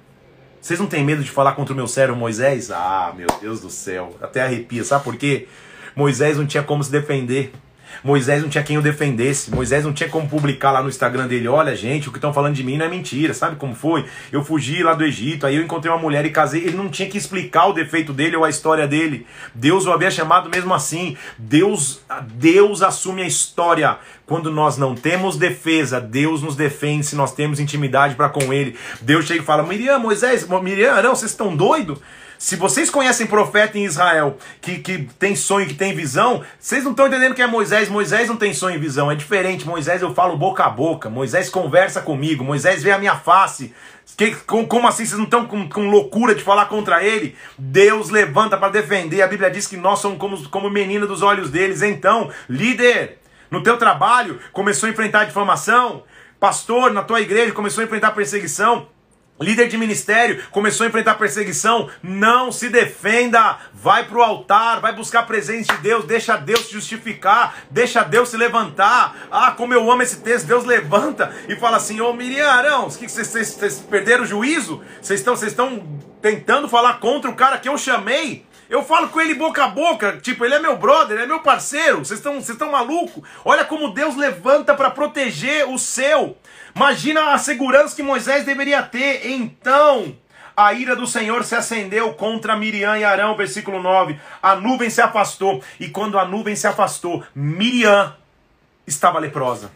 Vocês 0.60 0.80
não 0.80 0.88
têm 0.88 1.04
medo 1.04 1.22
de 1.22 1.30
falar 1.30 1.52
contra 1.52 1.72
o 1.72 1.76
meu 1.76 1.86
servo 1.86 2.16
Moisés? 2.16 2.72
Ah, 2.72 3.14
meu 3.16 3.28
Deus 3.40 3.60
do 3.60 3.70
céu, 3.70 4.16
até 4.20 4.42
arrepia, 4.42 4.82
sabe 4.82 5.04
por 5.04 5.16
quê? 5.16 5.46
Moisés 5.94 6.36
não 6.36 6.44
tinha 6.44 6.64
como 6.64 6.82
se 6.82 6.90
defender. 6.90 7.52
Moisés 8.02 8.42
não 8.42 8.48
tinha 8.48 8.64
quem 8.64 8.78
o 8.78 8.82
defendesse. 8.82 9.50
Moisés 9.50 9.84
não 9.84 9.92
tinha 9.92 10.08
como 10.08 10.28
publicar 10.28 10.70
lá 10.70 10.82
no 10.82 10.88
Instagram 10.88 11.26
dele: 11.26 11.48
olha, 11.48 11.74
gente, 11.74 12.08
o 12.08 12.12
que 12.12 12.18
estão 12.18 12.32
falando 12.32 12.54
de 12.54 12.64
mim 12.64 12.76
não 12.76 12.86
é 12.86 12.88
mentira. 12.88 13.34
Sabe 13.34 13.56
como 13.56 13.74
foi? 13.74 14.04
Eu 14.30 14.44
fugi 14.44 14.82
lá 14.82 14.94
do 14.94 15.04
Egito, 15.04 15.46
aí 15.46 15.56
eu 15.56 15.62
encontrei 15.62 15.92
uma 15.92 16.00
mulher 16.00 16.24
e 16.24 16.30
casei. 16.30 16.62
Ele 16.62 16.76
não 16.76 16.88
tinha 16.88 17.08
que 17.08 17.18
explicar 17.18 17.66
o 17.66 17.72
defeito 17.72 18.12
dele 18.12 18.36
ou 18.36 18.44
a 18.44 18.50
história 18.50 18.86
dele. 18.86 19.26
Deus 19.54 19.86
o 19.86 19.92
havia 19.92 20.10
chamado 20.10 20.48
mesmo 20.50 20.72
assim. 20.74 21.16
Deus, 21.36 22.00
Deus 22.34 22.82
assume 22.82 23.22
a 23.22 23.26
história. 23.26 23.98
Quando 24.26 24.50
nós 24.50 24.76
não 24.76 24.94
temos 24.94 25.36
defesa, 25.36 26.00
Deus 26.00 26.42
nos 26.42 26.54
defende 26.54 27.06
se 27.06 27.16
nós 27.16 27.32
temos 27.32 27.58
intimidade 27.58 28.14
para 28.14 28.28
com 28.28 28.52
Ele. 28.52 28.76
Deus 29.00 29.24
chega 29.24 29.42
e 29.42 29.44
fala: 29.44 29.62
Miriam, 29.62 29.98
Moisés, 29.98 30.46
Miriam, 30.62 31.02
não, 31.02 31.14
vocês 31.14 31.30
estão 31.30 31.56
doidos? 31.56 31.98
Se 32.38 32.54
vocês 32.54 32.88
conhecem 32.88 33.26
profeta 33.26 33.76
em 33.76 33.84
Israel 33.84 34.38
que, 34.60 34.78
que 34.78 34.98
tem 35.18 35.34
sonho, 35.34 35.66
que 35.66 35.74
tem 35.74 35.92
visão, 35.92 36.44
vocês 36.58 36.84
não 36.84 36.92
estão 36.92 37.08
entendendo 37.08 37.34
que 37.34 37.42
é 37.42 37.46
Moisés. 37.48 37.88
Moisés 37.88 38.28
não 38.28 38.36
tem 38.36 38.54
sonho 38.54 38.76
e 38.76 38.78
visão, 38.78 39.10
é 39.10 39.16
diferente. 39.16 39.66
Moisés 39.66 40.00
eu 40.02 40.14
falo 40.14 40.36
boca 40.36 40.64
a 40.64 40.70
boca. 40.70 41.10
Moisés 41.10 41.50
conversa 41.50 42.00
comigo. 42.00 42.44
Moisés 42.44 42.80
vê 42.80 42.92
a 42.92 42.98
minha 42.98 43.16
face. 43.16 43.74
Que, 44.16 44.34
com, 44.34 44.64
como 44.66 44.86
assim 44.86 45.04
vocês 45.04 45.18
não 45.18 45.24
estão 45.24 45.46
com, 45.46 45.68
com, 45.68 45.90
loucura 45.90 46.32
de 46.32 46.42
falar 46.42 46.66
contra 46.66 47.02
ele? 47.02 47.36
Deus 47.58 48.08
levanta 48.08 48.56
para 48.56 48.70
defender. 48.70 49.20
A 49.20 49.26
Bíblia 49.26 49.50
diz 49.50 49.66
que 49.66 49.76
nós 49.76 49.98
somos 49.98 50.18
como, 50.18 50.48
como 50.48 50.70
menina 50.70 51.08
dos 51.08 51.22
olhos 51.22 51.50
deles. 51.50 51.82
Então, 51.82 52.30
líder, 52.48 53.18
no 53.50 53.64
teu 53.64 53.76
trabalho 53.76 54.38
começou 54.52 54.86
a 54.86 54.92
enfrentar 54.92 55.24
difamação. 55.24 56.04
Pastor, 56.38 56.92
na 56.92 57.02
tua 57.02 57.20
igreja 57.20 57.52
começou 57.52 57.82
a 57.82 57.84
enfrentar 57.84 58.12
perseguição. 58.12 58.88
Líder 59.40 59.68
de 59.68 59.76
ministério 59.76 60.42
começou 60.50 60.84
a 60.84 60.88
enfrentar 60.88 61.14
perseguição, 61.14 61.88
não 62.02 62.50
se 62.50 62.68
defenda, 62.68 63.58
vai 63.72 64.04
para 64.04 64.18
o 64.18 64.22
altar, 64.22 64.80
vai 64.80 64.92
buscar 64.92 65.20
a 65.20 65.24
presença 65.24 65.72
de 65.74 65.82
Deus, 65.82 66.04
deixa 66.04 66.36
Deus 66.36 66.66
se 66.66 66.72
justificar, 66.72 67.54
deixa 67.70 68.02
Deus 68.02 68.30
se 68.30 68.36
levantar. 68.36 69.28
Ah, 69.30 69.52
como 69.52 69.72
eu 69.72 69.90
amo 69.90 70.02
esse 70.02 70.20
texto, 70.20 70.46
Deus 70.46 70.64
levanta 70.64 71.32
e 71.48 71.54
fala 71.54 71.76
assim: 71.76 72.00
Ô 72.00 72.12
Miriam 72.12 72.48
Arão, 72.48 72.88
que 72.90 73.08
vocês, 73.08 73.84
perderam 73.88 74.24
o 74.24 74.26
juízo? 74.26 74.82
Vocês 75.00 75.20
estão, 75.20 75.34
estão 75.34 76.00
tentando 76.20 76.68
falar 76.68 76.94
contra 76.94 77.30
o 77.30 77.36
cara 77.36 77.58
que 77.58 77.68
eu 77.68 77.78
chamei? 77.78 78.48
Eu 78.68 78.82
falo 78.82 79.08
com 79.08 79.18
ele 79.18 79.32
boca 79.32 79.64
a 79.64 79.68
boca, 79.68 80.18
tipo, 80.20 80.44
ele 80.44 80.54
é 80.54 80.58
meu 80.58 80.76
brother, 80.76 81.16
ele 81.16 81.24
é 81.24 81.26
meu 81.26 81.40
parceiro. 81.40 82.00
Vocês 82.00 82.18
estão, 82.18 82.34
vocês 82.34 82.50
estão 82.50 82.70
maluco? 82.70 83.24
Olha 83.42 83.64
como 83.64 83.94
Deus 83.94 84.14
levanta 84.14 84.74
para 84.74 84.90
proteger 84.90 85.66
o 85.66 85.78
seu. 85.78 86.36
Imagina 86.74 87.32
a 87.32 87.38
segurança 87.38 87.94
que 87.94 88.02
Moisés 88.02 88.44
deveria 88.44 88.82
ter. 88.82 89.28
Então, 89.30 90.16
a 90.56 90.72
ira 90.72 90.96
do 90.96 91.06
Senhor 91.06 91.44
se 91.44 91.54
acendeu 91.54 92.14
contra 92.14 92.56
Miriam 92.56 92.98
e 92.98 93.04
Arão, 93.04 93.36
versículo 93.36 93.82
9. 93.82 94.18
A 94.42 94.56
nuvem 94.56 94.90
se 94.90 95.00
afastou, 95.00 95.62
e 95.78 95.88
quando 95.88 96.18
a 96.18 96.24
nuvem 96.24 96.56
se 96.56 96.66
afastou, 96.66 97.22
Miriam 97.34 98.14
estava 98.86 99.18
leprosa. 99.18 99.70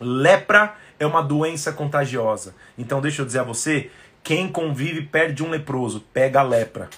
Lepra 0.00 0.74
é 0.98 1.06
uma 1.06 1.22
doença 1.22 1.72
contagiosa. 1.72 2.54
Então, 2.78 3.00
deixa 3.00 3.22
eu 3.22 3.26
dizer 3.26 3.40
a 3.40 3.44
você: 3.44 3.90
quem 4.22 4.48
convive 4.48 5.02
perto 5.02 5.34
de 5.34 5.42
um 5.42 5.50
leproso 5.50 6.04
pega 6.12 6.40
a 6.40 6.44
lepra. 6.44 6.88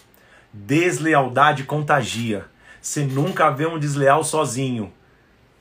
Deslealdade 0.52 1.64
contagia. 1.64 2.44
Você 2.80 3.04
nunca 3.04 3.48
vê 3.48 3.64
um 3.64 3.78
desleal 3.78 4.22
sozinho, 4.24 4.92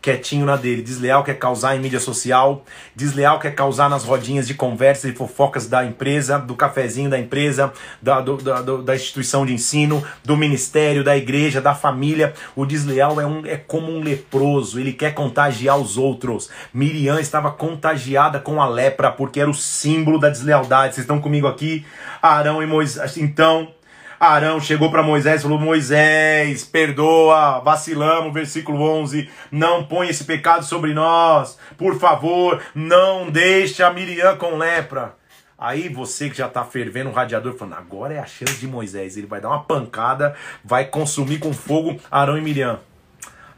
quietinho 0.02 0.46
na 0.46 0.56
dele. 0.56 0.82
Desleal 0.82 1.24
quer 1.24 1.36
causar 1.36 1.76
em 1.76 1.80
mídia 1.80 2.00
social, 2.00 2.66
desleal 2.96 3.40
quer 3.40 3.54
causar 3.54 3.90
nas 3.90 4.04
rodinhas 4.04 4.48
de 4.48 4.54
conversas 4.54 5.12
e 5.12 5.14
fofocas 5.14 5.68
da 5.68 5.86
empresa, 5.86 6.40
do 6.40 6.56
cafezinho 6.56 7.10
da 7.10 7.20
empresa, 7.20 7.72
da, 8.02 8.20
do, 8.20 8.38
da, 8.38 8.62
do, 8.62 8.82
da 8.82 8.96
instituição 8.96 9.46
de 9.46 9.54
ensino, 9.54 10.04
do 10.24 10.36
ministério, 10.36 11.04
da 11.04 11.16
igreja, 11.16 11.62
da 11.62 11.76
família. 11.76 12.34
O 12.56 12.66
desleal 12.66 13.22
é, 13.22 13.26
um, 13.26 13.46
é 13.46 13.58
como 13.58 13.92
um 13.92 14.02
leproso, 14.02 14.80
ele 14.80 14.94
quer 14.94 15.14
contagiar 15.14 15.78
os 15.78 15.98
outros. 15.98 16.50
Miriam 16.74 17.20
estava 17.20 17.52
contagiada 17.52 18.40
com 18.40 18.62
a 18.62 18.68
lepra 18.68 19.12
porque 19.12 19.40
era 19.40 19.50
o 19.50 19.54
símbolo 19.54 20.20
da 20.20 20.30
deslealdade. 20.30 20.96
Vocês 20.96 21.04
estão 21.04 21.22
comigo 21.22 21.48
aqui? 21.48 21.86
Arão 22.22 22.62
e 22.64 22.66
Moisés. 22.66 23.18
Então, 23.18 23.72
Arão 24.22 24.62
chegou 24.62 24.92
para 24.92 25.02
Moisés 25.02 25.40
e 25.40 25.44
falou: 25.44 25.58
Moisés, 25.58 26.64
perdoa, 26.64 27.60
vacilamos, 27.62 28.32
versículo 28.32 28.80
11. 28.80 29.28
Não 29.52 29.84
põe 29.84 30.10
esse 30.10 30.26
pecado 30.26 30.64
sobre 30.64 30.94
nós, 30.94 31.58
por 31.76 31.98
favor, 31.98 32.62
não 32.76 33.32
deixe 33.32 33.82
a 33.82 33.92
Miriam 33.92 34.38
com 34.38 34.58
lepra. 34.58 35.16
Aí 35.58 35.90
você 35.90 36.30
que 36.30 36.38
já 36.38 36.46
está 36.46 36.64
fervendo 36.64 37.10
o 37.10 37.14
radiador, 37.14 37.56
falando, 37.56 37.74
agora 37.74 38.14
é 38.14 38.20
a 38.20 38.26
chance 38.28 38.60
de 38.60 38.68
Moisés. 38.68 39.18
Ele 39.18 39.26
vai 39.26 39.42
dar 39.42 39.50
uma 39.50 39.64
pancada, 39.64 40.36
vai 40.64 40.86
consumir 40.86 41.40
com 41.40 41.52
fogo 41.52 42.00
Arão 42.12 42.38
e 42.38 42.42
Miriam. 42.42 42.80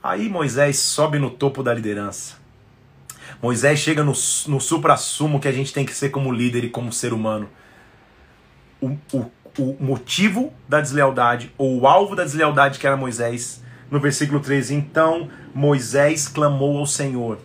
Aí 0.01 0.29
Moisés 0.29 0.79
sobe 0.79 1.19
no 1.19 1.29
topo 1.29 1.61
da 1.61 1.73
liderança. 1.73 2.37
Moisés 3.41 3.79
chega 3.79 4.01
no, 4.01 4.13
no 4.47 4.61
supra-sumo 4.61 5.41
que 5.41 5.47
a 5.49 5.51
gente 5.51 5.73
tem 5.73 5.85
que 5.85 5.93
ser 5.93 6.09
como 6.09 6.31
líder 6.31 6.63
e 6.63 6.69
como 6.69 6.93
ser 6.93 7.11
humano. 7.11 7.49
O, 8.81 8.97
o 9.13 9.31
o 9.57 9.77
motivo 9.79 10.51
da 10.67 10.81
deslealdade, 10.81 11.53
ou 11.57 11.81
o 11.81 11.87
alvo 11.87 12.15
da 12.15 12.23
deslealdade 12.23 12.79
que 12.79 12.87
era 12.87 12.97
Moisés. 12.97 13.61
No 13.91 13.99
versículo 13.99 14.39
13, 14.39 14.73
então 14.73 15.29
Moisés 15.53 16.27
clamou 16.27 16.79
ao 16.79 16.85
Senhor 16.85 17.37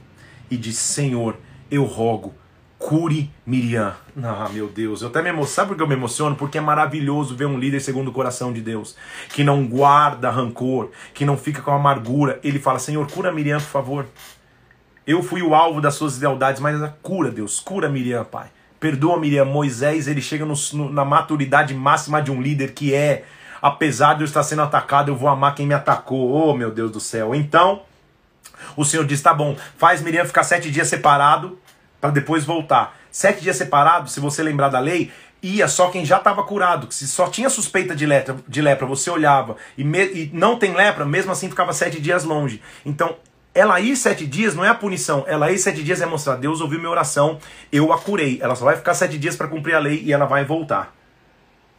e 0.50 0.56
disse: 0.56 0.80
Senhor, 0.80 1.36
eu 1.70 1.84
rogo, 1.84 2.34
cure 2.78 3.30
Miriam. 3.44 3.94
Ah, 4.22 4.48
meu 4.50 4.68
Deus, 4.68 5.02
eu 5.02 5.08
até 5.08 5.20
me 5.20 5.28
emociono. 5.28 5.54
Sabe 5.54 5.68
por 5.68 5.76
que 5.76 5.82
eu 5.82 5.88
me 5.88 5.94
emociono? 5.94 6.36
Porque 6.36 6.56
é 6.56 6.60
maravilhoso 6.60 7.36
ver 7.36 7.46
um 7.46 7.58
líder 7.58 7.80
segundo 7.80 8.08
o 8.08 8.12
coração 8.12 8.52
de 8.52 8.60
Deus, 8.60 8.96
que 9.30 9.44
não 9.44 9.66
guarda 9.66 10.30
rancor, 10.30 10.90
que 11.12 11.24
não 11.24 11.36
fica 11.36 11.60
com 11.60 11.72
amargura. 11.72 12.40
Ele 12.42 12.58
fala: 12.58 12.78
Senhor, 12.78 13.06
cura 13.10 13.32
Miriam, 13.32 13.58
por 13.58 13.66
favor. 13.66 14.06
Eu 15.06 15.22
fui 15.22 15.42
o 15.42 15.54
alvo 15.54 15.80
das 15.80 15.94
suas 15.94 16.12
deslealdades, 16.14 16.60
mas 16.60 16.78
cura, 17.02 17.30
Deus, 17.30 17.60
cura 17.60 17.88
Miriam, 17.88 18.24
Pai. 18.24 18.48
Perdoa, 18.80 19.18
Miriam, 19.18 19.44
Moisés, 19.44 20.06
ele 20.06 20.20
chega 20.20 20.44
no, 20.44 20.54
no, 20.74 20.92
na 20.92 21.04
maturidade 21.04 21.74
máxima 21.74 22.22
de 22.22 22.30
um 22.30 22.40
líder 22.40 22.72
que 22.72 22.94
é, 22.94 23.24
apesar 23.60 24.14
de 24.14 24.22
eu 24.22 24.24
estar 24.24 24.42
sendo 24.42 24.62
atacado, 24.62 25.10
eu 25.10 25.16
vou 25.16 25.28
amar 25.28 25.54
quem 25.54 25.66
me 25.66 25.74
atacou. 25.74 26.30
Oh, 26.30 26.54
meu 26.54 26.70
Deus 26.70 26.90
do 26.90 27.00
céu. 27.00 27.34
Então, 27.34 27.82
o 28.76 28.84
Senhor 28.84 29.04
diz: 29.04 29.20
tá 29.20 29.34
bom, 29.34 29.56
faz 29.76 30.00
Miriam 30.00 30.24
ficar 30.24 30.44
sete 30.44 30.70
dias 30.70 30.88
separado 30.88 31.58
para 32.00 32.10
depois 32.10 32.44
voltar. 32.44 32.96
Sete 33.10 33.42
dias 33.42 33.56
separado, 33.56 34.08
se 34.08 34.20
você 34.20 34.42
lembrar 34.42 34.68
da 34.68 34.78
lei, 34.78 35.10
ia 35.42 35.66
só 35.66 35.90
quem 35.90 36.04
já 36.04 36.18
estava 36.18 36.42
curado. 36.42 36.86
Se 36.92 37.06
só 37.08 37.28
tinha 37.28 37.50
suspeita 37.50 37.94
de 37.94 38.06
lepra, 38.06 38.36
de 38.46 38.60
lepra 38.60 38.86
você 38.86 39.10
olhava 39.10 39.56
e, 39.76 39.84
me, 39.84 40.04
e 40.04 40.30
não 40.32 40.58
tem 40.58 40.74
lepra, 40.74 41.04
mesmo 41.04 41.32
assim 41.32 41.48
ficava 41.48 41.72
sete 41.72 42.00
dias 42.00 42.24
longe. 42.24 42.62
Então 42.84 43.16
ela 43.58 43.80
ir 43.80 43.96
sete 43.96 44.24
dias 44.24 44.54
não 44.54 44.64
é 44.64 44.68
a 44.68 44.74
punição. 44.74 45.24
Ela 45.26 45.50
ir 45.50 45.58
sete 45.58 45.82
dias 45.82 46.00
é 46.00 46.06
mostrar, 46.06 46.36
Deus 46.36 46.60
ouviu 46.60 46.78
minha 46.78 46.90
oração, 46.90 47.40
eu 47.72 47.92
a 47.92 47.98
curei. 47.98 48.38
Ela 48.40 48.54
só 48.54 48.64
vai 48.64 48.76
ficar 48.76 48.94
sete 48.94 49.18
dias 49.18 49.34
para 49.34 49.48
cumprir 49.48 49.74
a 49.74 49.80
lei 49.80 50.00
e 50.04 50.12
ela 50.12 50.26
vai 50.26 50.44
voltar. 50.44 50.94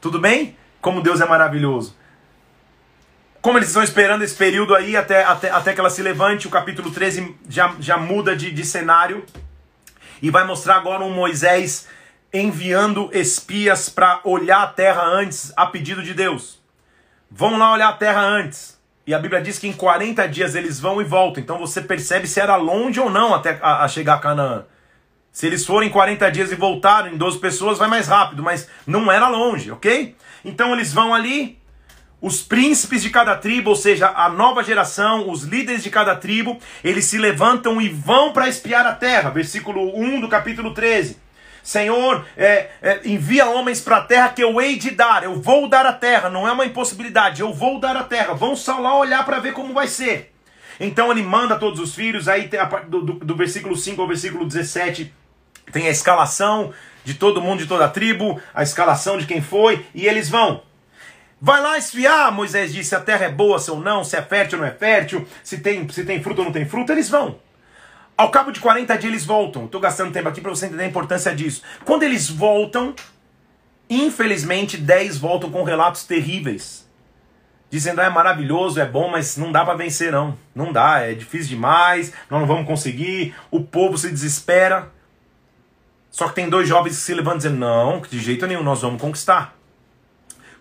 Tudo 0.02 0.20
bem? 0.20 0.58
Como 0.82 1.02
Deus 1.02 1.22
é 1.22 1.26
maravilhoso. 1.26 1.96
Como 3.42 3.58
eles 3.58 3.70
estão 3.70 3.82
esperando 3.82 4.24
esse 4.24 4.36
período 4.36 4.76
aí 4.76 4.98
até, 4.98 5.24
até, 5.24 5.50
até 5.50 5.74
que 5.74 5.80
ela 5.80 5.89
se 5.89 6.02
levante, 6.02 6.48
o 6.48 6.50
capítulo 6.50 6.92
13 6.92 7.36
já, 7.48 7.74
já 7.80 7.98
muda 7.98 8.36
de, 8.36 8.52
de 8.52 8.65
cenário 8.65 9.26
e 10.22 10.30
vai 10.30 10.46
mostrar 10.46 10.76
agora 10.76 11.04
um 11.04 11.13
Moisés 11.13 11.88
enviando 12.34 13.10
espias 13.13 13.88
para 13.88 14.20
olhar 14.26 14.63
a 14.63 14.68
terra 14.68 15.04
antes, 15.04 15.54
a 15.56 15.65
pedido 15.65 16.04
de 16.04 16.13
Deus. 16.13 16.62
Vão 17.32 17.58
lá 17.58 17.72
olhar 17.72 17.89
a 17.89 17.94
terra 17.94 18.22
antes. 18.22 18.79
E 19.06 19.14
a 19.14 19.20
Bíblia 19.20 19.42
diz 19.42 19.58
que 19.58 19.68
em 19.68 19.74
40 19.74 20.28
dias 20.28 20.56
eles 20.56 20.80
vão 20.80 21.02
e 21.02 21.04
voltam. 21.04 21.42
Então 21.42 21.58
você 21.58 21.82
percebe 21.82 22.28
se 22.28 22.40
era 22.40 22.56
longe 22.56 23.00
ou 23.00 23.10
não 23.10 23.34
até 23.34 23.60
a, 23.62 23.84
a 23.84 23.88
chegar 23.88 24.16
a 24.16 24.20
Canaã. 24.20 24.66
Se 25.32 25.48
eles 25.48 25.66
forem 25.66 25.90
40 25.90 26.32
dias 26.32 26.52
e 26.52 26.56
voltarem 26.56 27.14
em 27.14 27.18
12 27.18 27.40
pessoas, 27.40 27.78
vai 27.78 27.88
mais 27.88 28.08
rápido, 28.08 28.44
mas 28.44 28.68
não 28.86 29.12
era 29.12 29.28
longe, 29.30 29.72
ok? 29.72 30.16
Então 30.44 30.74
eles 30.74 30.92
vão 30.92 31.14
ali, 31.14 31.60
os 32.22 32.42
príncipes 32.42 33.02
de 33.02 33.10
cada 33.10 33.36
tribo, 33.36 33.70
ou 33.70 33.76
seja, 33.76 34.12
a 34.16 34.30
nova 34.30 34.64
geração, 34.64 35.30
os 35.30 35.44
líderes 35.44 35.84
de 35.84 35.90
cada 35.90 36.16
tribo, 36.16 36.60
eles 36.84 37.06
se 37.06 37.18
levantam 37.18 37.80
e 37.80 37.88
vão 37.88 38.34
para 38.34 38.50
espiar 38.50 38.86
a 38.86 38.94
terra. 38.94 39.30
Versículo 39.30 39.96
1 39.98 40.20
do 40.20 40.28
capítulo 40.28 40.74
13. 40.74 41.18
Senhor, 41.63 42.26
é, 42.38 42.69
é, 42.82 43.02
envia 43.06 43.50
homens 43.50 43.82
para 43.82 43.98
a 43.98 44.02
terra 44.02 44.30
que 44.30 44.43
eu 44.43 44.60
hei 44.60 44.78
de 44.78 44.91
dar. 44.91 45.24
Eu 45.24 45.39
vou 45.39 45.67
dar 45.67 45.86
a 45.86 45.93
terra, 45.93 46.30
não 46.30 46.48
é 46.48 46.52
uma 46.52 46.65
impossibilidade. 46.65 47.41
Eu 47.41 47.54
vou 47.54 47.80
dar 47.80 47.95
a 47.95 48.04
terra. 48.04 48.34
Vão 48.34 48.56
só 48.56 48.80
lá 48.80 48.98
olhar 48.98 49.26
para 49.26 49.39
ver 49.39 49.54
como 49.54 49.74
vai 49.74 49.88
ser. 49.88 50.34
Então 50.80 51.12
ele 51.12 51.22
manda 51.22 51.60
todos 51.60 51.80
os 51.80 51.93
filhos. 51.93 52.28
Aí 52.28 52.50
do, 52.88 53.02
do, 53.02 53.13
do 53.13 53.36
versículo 53.36 53.76
5 53.76 54.02
ao 54.02 54.08
versículo 54.08 54.45
17 54.45 55.13
tem 55.72 55.88
a 55.88 55.91
escalação 55.91 56.74
de 57.04 57.13
todo 57.13 57.41
mundo, 57.41 57.60
de 57.60 57.67
toda 57.67 57.86
a 57.86 57.89
tribo, 57.89 58.41
a 58.54 58.63
escalação 58.63 59.17
de 59.17 59.26
quem 59.26 59.41
foi, 59.41 59.86
e 59.93 60.08
eles 60.08 60.30
vão. 60.30 60.63
Vai 61.41 61.62
lá 61.62 61.78
esfiar, 61.78 62.32
Moisés 62.32 62.74
disse, 62.74 62.89
se 62.89 62.95
a 62.95 63.00
terra 63.00 63.26
é 63.26 63.30
boa, 63.30 63.60
se 63.60 63.72
ou 63.72 63.80
não, 63.80 64.04
se 64.04 64.15
é 64.15 64.22
fértil 64.22 64.60
ou 64.60 64.65
não 64.65 64.72
é 64.72 64.76
fértil, 64.76 65.26
se 65.43 65.60
tem, 65.60 65.88
se 65.89 66.04
tem 66.04 66.22
fruta 66.22 66.41
ou 66.41 66.45
não 66.45 66.52
tem 66.52 66.65
fruta, 66.65 66.91
eles 66.91 67.10
vão. 67.10 67.39
Ao 68.20 68.30
cabo 68.30 68.52
de 68.52 68.60
40 68.60 68.98
dias 68.98 69.14
eles 69.14 69.26
voltam. 69.26 69.64
Estou 69.64 69.80
gastando 69.80 70.12
tempo 70.12 70.28
aqui 70.28 70.42
para 70.42 70.50
você 70.50 70.66
entender 70.66 70.84
a 70.84 70.88
importância 70.88 71.34
disso. 71.34 71.62
Quando 71.86 72.04
eles 72.04 72.30
voltam, 72.30 72.94
infelizmente 73.90 74.76
10 74.76 75.18
voltam 75.18 75.50
com 75.50 75.64
relatos 75.64 76.04
terríveis. 76.04 76.86
Dizendo, 77.70 78.02
ah, 78.02 78.04
é 78.04 78.10
maravilhoso, 78.10 78.78
é 78.78 78.86
bom, 78.86 79.10
mas 79.10 79.38
não 79.38 79.54
dá 79.54 79.64
para 79.64 79.76
vencer 79.76 80.12
não. 80.12 80.38
Não 80.54 80.74
dá, 80.74 81.00
é 81.00 81.14
difícil 81.14 81.48
demais, 81.48 82.12
nós 82.30 82.42
não 82.42 82.46
vamos 82.46 82.68
conseguir, 82.68 83.34
o 83.50 83.62
povo 83.62 83.98
se 83.98 84.12
desespera. 84.12 84.92
Só 86.12 86.28
que 86.28 86.36
tem 86.36 86.50
dois 86.50 86.68
jovens 86.68 86.98
que 86.98 87.02
se 87.02 87.14
levantam 87.14 87.38
dizendo: 87.38 87.56
não, 87.56 88.02
de 88.02 88.20
jeito 88.20 88.46
nenhum, 88.46 88.64
nós 88.64 88.82
vamos 88.82 89.02
conquistar. 89.02 89.56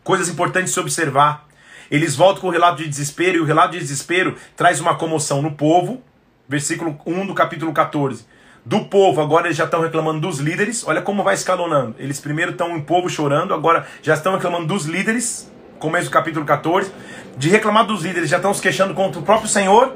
Coisas 0.05 0.29
importantes 0.29 0.73
se 0.73 0.79
observar. 0.79 1.49
Eles 1.91 2.15
voltam 2.15 2.41
com 2.41 2.47
o 2.47 2.53
relato 2.53 2.85
de 2.85 2.89
desespero, 2.89 3.39
e 3.39 3.41
o 3.41 3.45
relato 3.45 3.73
de 3.73 3.81
desespero 3.81 4.37
traz 4.57 4.79
uma 4.79 4.95
comoção 4.95 5.43
no 5.43 5.51
povo. 5.51 6.05
Versículo 6.49 6.99
1 7.05 7.27
do 7.27 7.35
capítulo 7.35 7.73
14. 7.73 8.27
Do 8.65 8.87
povo, 8.87 9.21
agora 9.21 9.47
eles 9.47 9.57
já 9.57 9.65
estão 9.65 9.81
reclamando 9.81 10.21
dos 10.21 10.39
líderes. 10.39 10.87
Olha 10.87 11.03
como 11.03 11.23
vai 11.23 11.35
escalonando. 11.35 11.95
Eles 11.99 12.21
primeiro 12.21 12.53
estão 12.53 12.77
em 12.77 12.81
povo 12.81 13.09
chorando, 13.09 13.53
agora 13.53 13.87
já 14.03 14.15
estão 14.15 14.33
reclamando 14.33 14.67
dos 14.67 14.87
líderes. 14.87 15.53
Começo 15.79 16.07
do 16.07 16.11
capítulo 16.11 16.45
14. 16.45 16.91
De 17.37 17.49
reclamar 17.49 17.87
dos 17.87 18.03
líderes, 18.03 18.29
já 18.29 18.37
estão 18.37 18.53
se 18.53 18.63
queixando 18.63 18.95
contra 18.95 19.21
o 19.21 19.23
próprio 19.23 19.49
Senhor 19.49 19.95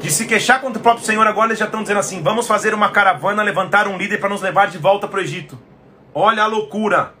de 0.00 0.10
se 0.10 0.26
queixar 0.26 0.60
contra 0.60 0.78
o 0.78 0.82
próprio 0.82 1.04
Senhor, 1.04 1.26
agora 1.26 1.48
eles 1.48 1.58
já 1.58 1.64
estão 1.64 1.82
dizendo 1.82 2.00
assim: 2.00 2.22
vamos 2.22 2.46
fazer 2.46 2.74
uma 2.74 2.90
caravana, 2.90 3.42
levantar 3.42 3.88
um 3.88 3.96
líder 3.96 4.18
para 4.18 4.28
nos 4.28 4.42
levar 4.42 4.68
de 4.68 4.78
volta 4.78 5.08
para 5.08 5.18
o 5.18 5.22
Egito. 5.22 5.58
Olha 6.14 6.42
a 6.42 6.46
loucura. 6.46 7.14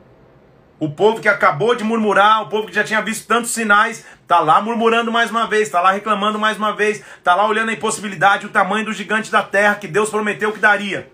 O 0.78 0.90
povo 0.90 1.20
que 1.20 1.28
acabou 1.28 1.74
de 1.74 1.82
murmurar, 1.82 2.42
o 2.42 2.48
povo 2.48 2.66
que 2.68 2.74
já 2.74 2.84
tinha 2.84 3.00
visto 3.00 3.26
tantos 3.26 3.50
sinais, 3.50 4.04
está 4.26 4.40
lá 4.40 4.60
murmurando 4.60 5.12
mais 5.12 5.30
uma 5.30 5.46
vez, 5.46 5.68
está 5.68 5.80
lá 5.80 5.92
reclamando 5.92 6.36
mais 6.36 6.56
uma 6.56 6.74
vez, 6.74 7.00
está 7.16 7.36
lá 7.36 7.46
olhando 7.46 7.68
a 7.68 7.72
impossibilidade, 7.72 8.44
o 8.44 8.48
tamanho 8.48 8.84
do 8.84 8.92
gigante 8.92 9.30
da 9.30 9.40
terra 9.40 9.76
que 9.76 9.86
Deus 9.86 10.10
prometeu 10.10 10.52
que 10.52 10.58
daria. 10.58 11.08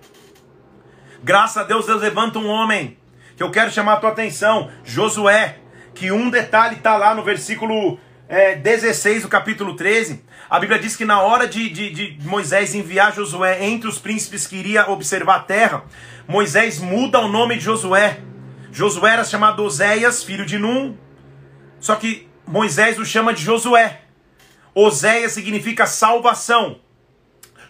Graças 1.22 1.58
a 1.58 1.62
Deus, 1.62 1.84
Deus 1.84 2.00
levanta 2.00 2.38
um 2.38 2.48
homem 2.48 2.96
que 3.36 3.42
eu 3.42 3.50
quero 3.50 3.70
chamar 3.70 3.94
a 3.94 3.96
tua 3.96 4.10
atenção, 4.10 4.70
Josué, 4.82 5.58
que 5.94 6.10
um 6.10 6.30
detalhe 6.30 6.76
está 6.76 6.96
lá 6.96 7.14
no 7.14 7.22
versículo 7.22 7.98
é, 8.30 8.54
16 8.54 9.24
do 9.24 9.28
capítulo 9.28 9.76
13. 9.76 10.24
A 10.48 10.58
Bíblia 10.58 10.78
diz 10.78 10.96
que 10.96 11.04
na 11.04 11.20
hora 11.20 11.46
de, 11.46 11.68
de, 11.68 11.90
de, 11.90 12.26
Moisés 12.26 12.74
enviar 12.74 13.14
Josué 13.14 13.62
entre 13.62 13.88
os 13.88 13.98
príncipes 13.98 14.46
que 14.46 14.56
iria 14.56 14.90
observar 14.90 15.36
a 15.36 15.40
terra, 15.40 15.84
Moisés 16.26 16.80
muda 16.80 17.18
o 17.20 17.28
nome 17.28 17.58
de 17.58 17.64
Josué. 17.64 18.20
Josué 18.72 19.12
era 19.12 19.24
chamado 19.24 19.62
Oséias, 19.62 20.24
filho 20.24 20.46
de 20.46 20.58
Num, 20.58 20.96
só 21.78 21.94
que 21.94 22.31
Moisés 22.46 22.98
o 22.98 23.04
chama 23.04 23.32
de 23.32 23.42
Josué. 23.42 24.00
Oséias 24.74 25.32
significa 25.32 25.86
salvação. 25.86 26.80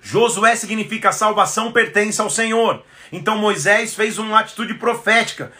Josué 0.00 0.56
significa 0.56 1.12
salvação 1.12 1.70
pertence 1.70 2.20
ao 2.20 2.28
Senhor. 2.28 2.82
Então 3.12 3.36
Moisés 3.36 3.94
fez 3.94 4.18
uma 4.18 4.40
atitude 4.40 4.74
profética. 4.74 5.52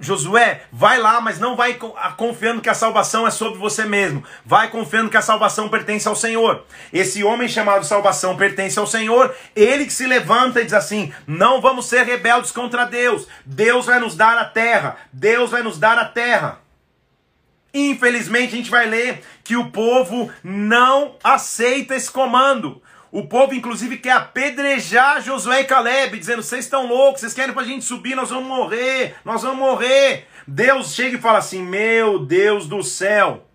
Josué, 0.00 0.62
vai 0.72 0.98
lá, 0.98 1.20
mas 1.20 1.38
não 1.38 1.56
vai 1.56 1.78
confiando 2.16 2.60
que 2.60 2.68
a 2.68 2.74
salvação 2.74 3.26
é 3.26 3.30
sobre 3.30 3.58
você 3.58 3.84
mesmo. 3.84 4.24
Vai 4.44 4.68
confiando 4.68 5.08
que 5.08 5.16
a 5.16 5.22
salvação 5.22 5.68
pertence 5.68 6.08
ao 6.08 6.16
Senhor. 6.16 6.64
Esse 6.92 7.22
homem 7.22 7.48
chamado 7.48 7.86
salvação 7.86 8.36
pertence 8.36 8.78
ao 8.78 8.86
Senhor, 8.86 9.34
ele 9.54 9.86
que 9.86 9.92
se 9.92 10.06
levanta 10.06 10.60
e 10.60 10.64
diz 10.64 10.74
assim: 10.74 11.12
não 11.26 11.60
vamos 11.60 11.86
ser 11.86 12.04
rebeldes 12.04 12.50
contra 12.50 12.84
Deus. 12.84 13.26
Deus 13.46 13.86
vai 13.86 14.00
nos 14.00 14.16
dar 14.16 14.36
a 14.36 14.44
terra. 14.44 14.96
Deus 15.12 15.50
vai 15.50 15.62
nos 15.62 15.78
dar 15.78 15.96
a 15.96 16.04
terra. 16.04 16.58
Infelizmente, 17.74 18.54
a 18.54 18.56
gente 18.56 18.70
vai 18.70 18.86
ler 18.86 19.22
que 19.42 19.56
o 19.56 19.70
povo 19.70 20.30
não 20.44 21.16
aceita 21.24 21.94
esse 21.94 22.10
comando. 22.10 22.82
O 23.10 23.26
povo, 23.26 23.54
inclusive, 23.54 23.98
quer 23.98 24.12
apedrejar 24.12 25.22
Josué 25.22 25.60
e 25.60 25.64
Caleb, 25.64 26.18
dizendo: 26.18 26.42
vocês 26.42 26.64
estão 26.64 26.86
loucos, 26.86 27.20
vocês 27.20 27.34
querem 27.34 27.52
para 27.52 27.62
a 27.62 27.66
gente 27.66 27.84
subir, 27.84 28.14
nós 28.14 28.30
vamos 28.30 28.48
morrer, 28.48 29.16
nós 29.24 29.42
vamos 29.42 29.58
morrer. 29.58 30.26
Deus 30.46 30.94
chega 30.94 31.16
e 31.16 31.20
fala 31.20 31.38
assim: 31.38 31.62
Meu 31.62 32.18
Deus 32.18 32.66
do 32.66 32.82
céu. 32.82 33.46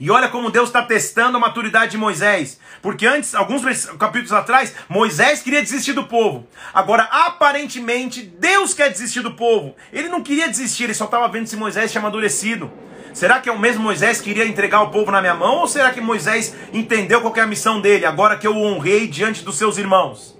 E 0.00 0.10
olha 0.10 0.28
como 0.28 0.50
Deus 0.50 0.68
está 0.68 0.82
testando 0.82 1.36
a 1.36 1.40
maturidade 1.40 1.92
de 1.92 1.96
Moisés. 1.96 2.58
Porque 2.82 3.06
antes, 3.06 3.34
alguns 3.34 3.62
capítulos 3.96 4.32
atrás, 4.32 4.74
Moisés 4.88 5.40
queria 5.40 5.62
desistir 5.62 5.92
do 5.92 6.04
povo. 6.04 6.48
Agora, 6.72 7.04
aparentemente, 7.04 8.22
Deus 8.22 8.74
quer 8.74 8.90
desistir 8.90 9.20
do 9.20 9.34
povo. 9.34 9.76
Ele 9.92 10.08
não 10.08 10.22
queria 10.22 10.48
desistir, 10.48 10.84
ele 10.84 10.94
só 10.94 11.04
estava 11.04 11.28
vendo 11.28 11.46
se 11.46 11.56
Moisés 11.56 11.92
tinha 11.92 12.00
amadurecido. 12.00 12.72
Será 13.14 13.38
que 13.38 13.48
é 13.48 13.52
o 13.52 13.58
mesmo 13.58 13.84
Moisés 13.84 14.20
que 14.20 14.30
iria 14.30 14.44
entregar 14.44 14.82
o 14.82 14.90
povo 14.90 15.12
na 15.12 15.20
minha 15.20 15.36
mão? 15.36 15.58
Ou 15.58 15.68
será 15.68 15.92
que 15.92 16.00
Moisés 16.00 16.52
entendeu 16.72 17.20
qual 17.20 17.34
é 17.36 17.40
a 17.40 17.46
missão 17.46 17.80
dele, 17.80 18.04
agora 18.04 18.36
que 18.36 18.44
eu 18.44 18.56
o 18.56 18.64
honrei 18.64 19.06
diante 19.06 19.44
dos 19.44 19.56
seus 19.56 19.78
irmãos? 19.78 20.36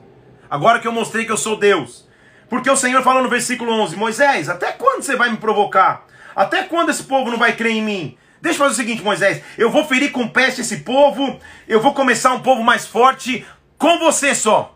Agora 0.50 0.80
que 0.80 0.88
eu 0.88 0.92
mostrei 0.92 1.24
que 1.24 1.30
eu 1.30 1.36
sou 1.36 1.56
Deus? 1.56 2.04
Porque 2.50 2.68
o 2.68 2.76
Senhor 2.76 3.00
fala 3.04 3.22
no 3.22 3.28
versículo 3.28 3.70
11: 3.70 3.94
Moisés, 3.96 4.48
até 4.48 4.72
quando 4.72 5.02
você 5.02 5.14
vai 5.14 5.30
me 5.30 5.36
provocar? 5.36 6.04
Até 6.34 6.64
quando 6.64 6.90
esse 6.90 7.04
povo 7.04 7.30
não 7.30 7.38
vai 7.38 7.52
crer 7.52 7.72
em 7.72 7.82
mim? 7.82 8.18
Deixa 8.42 8.56
eu 8.56 8.66
fazer 8.66 8.72
o 8.72 8.84
seguinte, 8.84 9.04
Moisés: 9.04 9.40
eu 9.56 9.70
vou 9.70 9.84
ferir 9.84 10.10
com 10.10 10.26
peste 10.26 10.62
esse 10.62 10.78
povo, 10.78 11.38
eu 11.68 11.80
vou 11.80 11.94
começar 11.94 12.32
um 12.32 12.40
povo 12.40 12.64
mais 12.64 12.84
forte 12.84 13.46
com 13.78 14.00
você 14.00 14.34
só. 14.34 14.73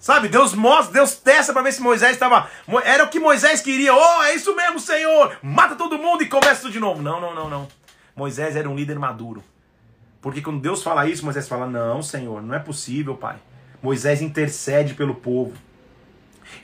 Sabe, 0.00 0.28
Deus 0.28 0.54
mostra, 0.54 0.94
Deus 0.94 1.14
testa 1.14 1.52
para 1.52 1.60
ver 1.60 1.72
se 1.72 1.82
Moisés 1.82 2.12
estava. 2.12 2.48
Era 2.84 3.04
o 3.04 3.08
que 3.08 3.20
Moisés 3.20 3.60
queria. 3.60 3.94
Oh, 3.94 4.22
é 4.22 4.34
isso 4.34 4.56
mesmo, 4.56 4.80
Senhor! 4.80 5.36
Mata 5.42 5.76
todo 5.76 5.98
mundo 5.98 6.22
e 6.22 6.26
começa 6.26 6.62
tudo 6.62 6.72
de 6.72 6.80
novo. 6.80 7.02
Não, 7.02 7.20
não, 7.20 7.34
não, 7.34 7.50
não. 7.50 7.68
Moisés 8.16 8.56
era 8.56 8.68
um 8.68 8.74
líder 8.74 8.98
maduro. 8.98 9.44
Porque 10.22 10.40
quando 10.40 10.58
Deus 10.60 10.82
fala 10.82 11.06
isso, 11.06 11.22
Moisés 11.22 11.46
fala: 11.46 11.66
Não, 11.66 12.02
Senhor, 12.02 12.42
não 12.42 12.54
é 12.54 12.58
possível, 12.58 13.14
Pai. 13.14 13.36
Moisés 13.82 14.22
intercede 14.22 14.94
pelo 14.94 15.14
povo. 15.14 15.52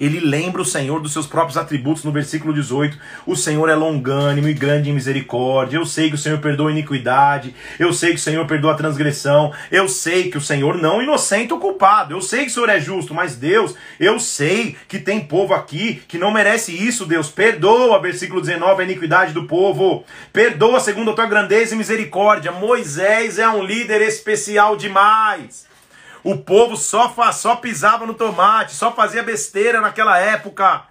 Ele 0.01 0.21
lembra 0.21 0.63
o 0.63 0.65
Senhor 0.65 1.01
dos 1.01 1.13
seus 1.13 1.27
próprios 1.27 1.57
atributos 1.57 2.05
no 2.05 2.13
versículo 2.13 2.53
18. 2.53 2.99
O 3.27 3.35
Senhor 3.35 3.69
é 3.69 3.75
longânimo 3.75 4.49
e 4.49 4.55
grande 4.55 4.91
em 4.91 4.93
misericórdia. 4.93 5.77
Eu 5.77 5.87
sei 5.87 6.09
que 6.09 6.15
o 6.15 6.19
Senhor 6.19 6.39
perdoa 6.39 6.69
a 6.69 6.73
iniquidade. 6.73 7.55
Eu 7.79 7.93
sei 7.93 8.11
que 8.11 8.17
o 8.17 8.23
Senhor 8.23 8.47
perdoa 8.47 8.73
a 8.73 8.77
transgressão. 8.77 9.53
Eu 9.71 9.89
sei 9.89 10.31
que 10.31 10.39
o 10.39 10.41
Senhor 10.41 10.77
não 10.77 11.03
inocente 11.03 11.53
o 11.53 11.59
culpado. 11.59 12.15
Eu 12.15 12.21
sei 12.21 12.45
que 12.45 12.51
o 12.51 12.55
Senhor 12.55 12.69
é 12.69 12.81
justo, 12.81 13.15
mas 13.15 13.37
Deus, 13.37 13.75
eu 13.99 14.19
sei 14.21 14.77
que 14.89 14.99
tem 14.99 15.21
povo 15.21 15.55
aqui 15.55 16.03
que 16.07 16.19
não 16.19 16.31
merece 16.31 16.73
isso, 16.73 17.07
Deus. 17.07 17.31
Perdoa, 17.31 18.01
versículo 18.01 18.41
19, 18.41 18.83
a 18.83 18.85
iniquidade 18.85 19.33
do 19.33 19.45
povo. 19.45 20.05
Perdoa 20.33 20.81
segundo 20.81 21.11
a 21.11 21.15
tua 21.15 21.27
grandeza 21.27 21.75
e 21.75 21.79
misericórdia. 21.79 22.53
Moisés 22.53 23.39
é 23.39 23.49
um 23.49 23.63
líder 23.63 24.03
especial 24.03 24.77
demais. 24.77 25.67
O 26.27 26.37
povo 26.37 26.77
só, 26.77 27.15
só 27.31 27.55
pisava 27.55 28.05
no 28.05 28.13
tomate, 28.13 28.75
só 28.75 28.91
fazia 28.91 29.23
besteira 29.23 29.81
naquela 29.81 30.19
época. 30.19 30.83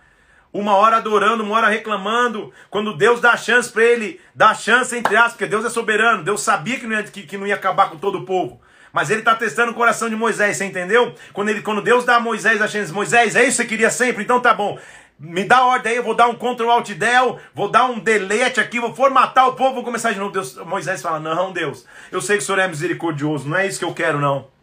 Uma 0.53 0.77
hora 0.77 0.95
adorando, 0.95 1.43
uma 1.43 1.57
hora 1.57 1.67
reclamando. 1.67 2.53
Quando 2.69 2.95
Deus 2.95 3.19
dá 3.19 3.35
chance 3.35 3.69
para 3.69 3.83
ele, 3.83 4.21
dá 4.33 4.53
chance 4.53 4.97
entre 4.97 5.17
aspas, 5.17 5.33
porque 5.33 5.45
Deus 5.45 5.65
é 5.65 5.69
soberano. 5.69 6.23
Deus 6.23 6.41
sabia 6.41 6.79
que 6.79 6.87
não 6.87 6.95
ia, 6.95 7.03
que, 7.03 7.23
que 7.23 7.37
não 7.37 7.45
ia 7.45 7.55
acabar 7.55 7.89
com 7.89 7.97
todo 7.97 8.19
o 8.19 8.25
povo. 8.25 8.61
Mas 8.93 9.09
ele 9.09 9.19
está 9.19 9.35
testando 9.35 9.73
o 9.73 9.75
coração 9.75 10.09
de 10.09 10.15
Moisés, 10.15 10.55
você 10.55 10.63
entendeu? 10.63 11.13
Quando, 11.33 11.49
ele, 11.49 11.61
quando 11.61 11.81
Deus 11.81 12.05
dá 12.05 12.15
a 12.15 12.19
Moisés 12.21 12.61
a 12.61 12.67
chance, 12.69 12.93
Moisés, 12.93 13.35
é 13.35 13.43
isso 13.43 13.57
que 13.57 13.63
você 13.63 13.65
queria 13.65 13.89
sempre? 13.89 14.23
Então 14.23 14.39
tá 14.39 14.53
bom. 14.53 14.79
Me 15.19 15.43
dá 15.43 15.65
ordem 15.65 15.91
aí, 15.91 15.97
eu 15.97 16.03
vou 16.03 16.15
dar 16.15 16.29
um 16.29 16.35
Ctrl 16.35 16.69
Alt 16.69 16.91
Del, 16.91 17.41
vou 17.53 17.67
dar 17.67 17.87
um 17.87 17.99
delete 17.99 18.61
aqui, 18.61 18.79
vou 18.79 18.95
formatar 18.95 19.49
o 19.49 19.53
povo, 19.55 19.75
vou 19.75 19.83
começar 19.83 20.13
de 20.13 20.19
novo. 20.19 20.31
Deus, 20.31 20.55
Moisés 20.59 21.01
fala: 21.01 21.19
Não, 21.19 21.51
Deus, 21.51 21.85
eu 22.09 22.21
sei 22.21 22.37
que 22.37 22.43
o 22.43 22.45
Senhor 22.45 22.59
é 22.59 22.69
misericordioso, 22.69 23.49
não 23.49 23.57
é 23.57 23.67
isso 23.67 23.79
que 23.79 23.85
eu 23.85 23.93
quero, 23.93 24.17
não. 24.17 24.54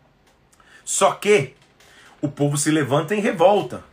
Só 0.85 1.13
que 1.13 1.55
o 2.21 2.29
povo 2.29 2.57
se 2.57 2.71
levanta 2.71 3.15
em 3.15 3.21
revolta. 3.21 3.85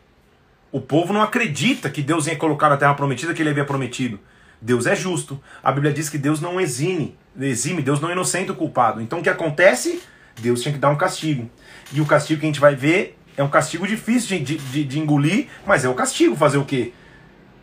O 0.71 0.79
povo 0.79 1.11
não 1.13 1.21
acredita 1.21 1.89
que 1.89 2.01
Deus 2.01 2.27
ia 2.27 2.35
colocar 2.35 2.69
na 2.69 2.77
terra 2.77 2.93
prometida 2.93 3.33
que 3.33 3.41
ele 3.41 3.49
havia 3.49 3.65
prometido. 3.65 4.19
Deus 4.61 4.85
é 4.85 4.95
justo. 4.95 5.41
A 5.63 5.71
Bíblia 5.71 5.93
diz 5.93 6.09
que 6.09 6.17
Deus 6.17 6.39
não 6.41 6.59
exime, 6.59 7.17
exime, 7.39 7.81
Deus 7.81 7.99
não 7.99 8.11
inocenta 8.11 8.51
o 8.51 8.55
culpado. 8.55 9.01
Então 9.01 9.19
o 9.19 9.23
que 9.23 9.29
acontece? 9.29 10.01
Deus 10.39 10.61
tinha 10.61 10.73
que 10.73 10.79
dar 10.79 10.89
um 10.89 10.95
castigo. 10.95 11.49
E 11.91 12.01
o 12.01 12.05
castigo 12.05 12.39
que 12.39 12.45
a 12.45 12.49
gente 12.49 12.59
vai 12.59 12.75
ver 12.75 13.17
é 13.35 13.43
um 13.43 13.49
castigo 13.49 13.87
difícil 13.87 14.37
de, 14.39 14.57
de, 14.57 14.83
de 14.83 14.99
engolir, 14.99 15.47
mas 15.65 15.85
é 15.85 15.89
o 15.89 15.93
castigo. 15.93 16.35
Fazer 16.35 16.57
o 16.57 16.65
quê? 16.65 16.93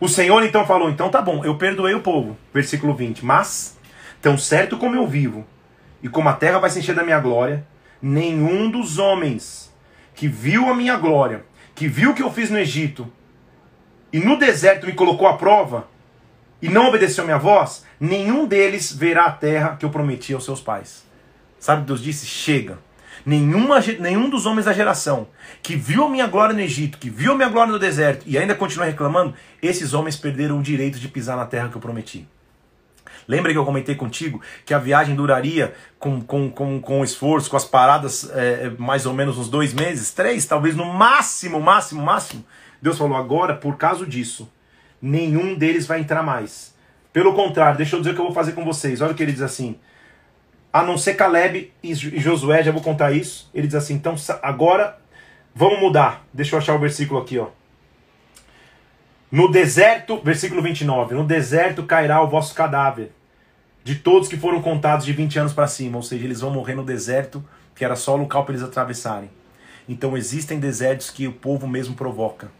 O 0.01 0.09
Senhor 0.09 0.43
então 0.43 0.67
falou: 0.67 0.91
então 0.91 1.11
tá 1.11 1.23
bom, 1.23 1.45
eu 1.45 1.57
perdoei 1.57 1.95
o 1.95 2.01
povo. 2.01 2.37
Versículo 2.53 2.95
20. 2.95 3.25
Mas, 3.25 3.79
tão 4.21 4.37
certo 4.37 4.77
como 4.77 4.97
eu 4.97 5.07
vivo, 5.07 5.47
e 6.03 6.09
como 6.09 6.29
a 6.29 6.33
terra 6.33 6.59
vai 6.59 6.71
se 6.71 6.79
encher 6.79 6.95
da 6.95 7.05
minha 7.05 7.21
glória, 7.21 7.67
nenhum 8.01 8.71
dos 8.71 8.99
homens 8.99 9.75
que 10.15 10.29
viu 10.29 10.69
a 10.69 10.75
minha 10.75 10.97
glória, 10.97 11.45
que 11.75 11.89
viu 11.89 12.11
o 12.11 12.15
que 12.15 12.23
eu 12.23 12.33
fiz 12.33 12.51
no 12.51 12.59
Egito, 12.59 13.11
e 14.13 14.19
no 14.19 14.39
deserto 14.39 14.87
me 14.87 14.93
colocou 14.93 15.27
à 15.27 15.37
prova, 15.37 15.89
e 16.61 16.69
não 16.69 16.89
obedeceu 16.89 17.23
a 17.23 17.27
minha 17.27 17.39
voz, 17.39 17.85
nenhum 18.01 18.47
deles 18.47 18.93
verá 18.93 19.27
a 19.27 19.33
terra 19.33 19.77
que 19.77 19.85
eu 19.85 19.91
prometi 19.91 20.33
aos 20.33 20.45
seus 20.45 20.61
pais. 20.61 21.05
Sabe, 21.59 21.85
Deus 21.85 22.03
disse: 22.03 22.27
chega. 22.27 22.79
Nenhuma, 23.25 23.81
nenhum 23.99 24.31
dos 24.31 24.47
homens 24.47 24.67
da 24.67 24.73
geração 24.73 25.27
que 25.61 25.75
viu 25.75 26.05
a 26.05 26.09
minha 26.09 26.29
glória 26.29 26.55
no 26.55 26.61
Egito, 26.61 26.97
que 26.97 27.11
viu 27.11 27.33
a 27.33 27.35
minha 27.35 27.49
glória 27.49 27.73
no 27.73 27.79
deserto 27.79 28.23
e 28.25 28.39
ainda 28.39 28.55
continua 28.55 28.87
reclamando, 28.87 29.35
esses 29.61 29.95
homens 29.95 30.17
perderam 30.17 30.61
o 30.61 30.63
direito 30.63 30.99
de 30.99 31.09
pisar 31.09 31.37
na 31.37 31.45
terra 31.45 31.69
que 31.69 31.77
eu 31.77 31.81
prometi. 31.81 32.27
Lembra 33.29 33.53
que 33.53 33.59
eu 33.59 33.65
comentei 33.65 33.95
contigo 33.95 34.41
que 34.65 34.73
a 34.73 34.79
viagem 34.79 35.15
duraria 35.15 35.75
com, 35.99 36.21
com, 36.21 36.51
com, 36.51 36.81
com 36.81 37.05
esforço, 37.05 37.51
com 37.51 37.57
as 37.57 37.65
paradas, 37.65 38.31
é, 38.33 38.71
mais 38.79 39.05
ou 39.05 39.13
menos 39.13 39.37
uns 39.37 39.49
dois 39.49 39.75
meses, 39.75 40.13
três, 40.13 40.47
talvez 40.47 40.77
no 40.77 40.85
máximo, 40.85 41.61
máximo, 41.61 42.03
máximo. 42.03 42.45
Deus 42.81 42.99
falou: 42.99 43.17
agora, 43.17 43.55
por 43.55 43.77
causa 43.77 44.07
disso, 44.07 44.51
nenhum 45.03 45.55
deles 45.55 45.87
vai 45.87 46.01
entrar 46.01 46.23
mais. 46.23 46.75
Pelo 47.13 47.35
contrário, 47.35 47.79
deixa 47.79 47.97
eu 47.97 48.01
dizer 48.01 48.13
o 48.13 48.15
que 48.15 48.21
eu 48.21 48.27
vou 48.27 48.35
fazer 48.35 48.53
com 48.53 48.65
vocês. 48.65 49.01
Olha 49.01 49.13
o 49.13 49.15
que 49.15 49.23
ele 49.23 49.33
diz 49.33 49.43
assim: 49.43 49.77
a 50.73 50.83
não 50.83 50.99
ser 50.99 51.15
Caleb 51.15 51.73
e 51.83 51.95
Josué, 51.95 52.63
já 52.63 52.71
vou 52.71 52.83
contar 52.83 53.11
isso. 53.11 53.51
Ele 53.55 53.67
diz 53.67 53.75
assim: 53.75 53.95
então 53.95 54.15
agora 54.43 54.99
vamos 55.55 55.81
mudar. 55.81 56.25
Deixa 56.33 56.55
eu 56.55 56.59
achar 56.59 56.75
o 56.75 56.79
versículo 56.79 57.21
aqui, 57.21 57.39
ó. 57.39 57.49
No 59.31 59.51
deserto, 59.51 60.21
versículo 60.23 60.63
29, 60.63 61.15
no 61.15 61.25
deserto 61.25 61.83
cairá 61.83 62.23
o 62.23 62.29
vosso 62.29 62.55
cadáver, 62.55 63.11
de 63.87 63.95
todos 63.95 64.27
que 64.27 64.37
foram 64.37 64.61
contados 64.61 65.07
de 65.07 65.13
20 65.13 65.39
anos 65.39 65.53
para 65.53 65.69
cima, 65.69 65.97
ou 65.97 66.03
seja, 66.03 66.25
eles 66.25 66.41
vão 66.41 66.51
morrer 66.51 66.75
no 66.75 66.85
deserto, 66.85 67.41
que 67.73 67.85
era 67.85 67.95
só 67.95 68.15
o 68.15 68.17
local 68.17 68.45
para 68.45 68.55
eles 68.55 68.67
atravessarem. 68.67 69.31
Então 69.89 70.17
existem 70.17 70.59
desertos 70.59 71.09
que 71.09 71.29
o 71.29 71.33
povo 71.33 71.69
mesmo 71.69 71.95
provoca. 71.95 72.51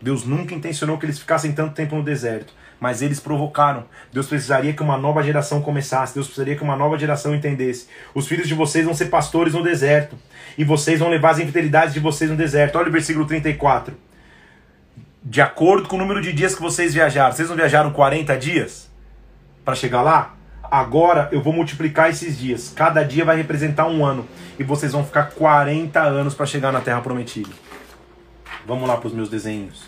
Deus 0.00 0.24
nunca 0.24 0.54
intencionou 0.54 0.96
que 0.96 1.06
eles 1.06 1.18
ficassem 1.18 1.52
tanto 1.52 1.74
tempo 1.74 1.96
no 1.96 2.04
deserto 2.04 2.54
mas 2.84 3.00
eles 3.00 3.18
provocaram. 3.18 3.84
Deus 4.12 4.26
precisaria 4.26 4.74
que 4.74 4.82
uma 4.82 4.98
nova 4.98 5.22
geração 5.22 5.62
começasse, 5.62 6.12
Deus 6.12 6.26
precisaria 6.26 6.54
que 6.54 6.62
uma 6.62 6.76
nova 6.76 6.98
geração 6.98 7.34
entendesse. 7.34 7.88
Os 8.14 8.26
filhos 8.26 8.46
de 8.46 8.52
vocês 8.52 8.84
vão 8.84 8.92
ser 8.92 9.06
pastores 9.06 9.54
no 9.54 9.62
deserto, 9.62 10.18
e 10.58 10.64
vocês 10.64 10.98
vão 10.98 11.08
levar 11.08 11.30
as 11.30 11.38
infidelidades 11.38 11.94
de 11.94 12.00
vocês 12.00 12.30
no 12.30 12.36
deserto. 12.36 12.76
Olha 12.76 12.90
o 12.90 12.92
versículo 12.92 13.24
34. 13.24 13.96
De 15.22 15.40
acordo 15.40 15.88
com 15.88 15.96
o 15.96 15.98
número 15.98 16.20
de 16.20 16.30
dias 16.34 16.54
que 16.54 16.60
vocês 16.60 16.92
viajaram, 16.92 17.32
vocês 17.32 17.48
não 17.48 17.56
viajaram 17.56 17.90
40 17.90 18.36
dias 18.36 18.90
para 19.64 19.74
chegar 19.74 20.02
lá? 20.02 20.34
Agora 20.70 21.28
eu 21.32 21.40
vou 21.42 21.52
multiplicar 21.52 22.10
esses 22.10 22.38
dias. 22.38 22.72
Cada 22.74 23.02
dia 23.02 23.24
vai 23.24 23.36
representar 23.36 23.86
um 23.86 24.04
ano. 24.04 24.26
E 24.58 24.62
vocês 24.62 24.92
vão 24.92 25.04
ficar 25.04 25.30
40 25.30 26.00
anos 26.00 26.34
para 26.34 26.46
chegar 26.46 26.72
na 26.72 26.80
Terra 26.80 27.00
Prometida. 27.00 27.50
Vamos 28.66 28.88
lá 28.88 28.96
para 28.96 29.08
os 29.08 29.12
meus 29.12 29.28
desenhos. 29.28 29.84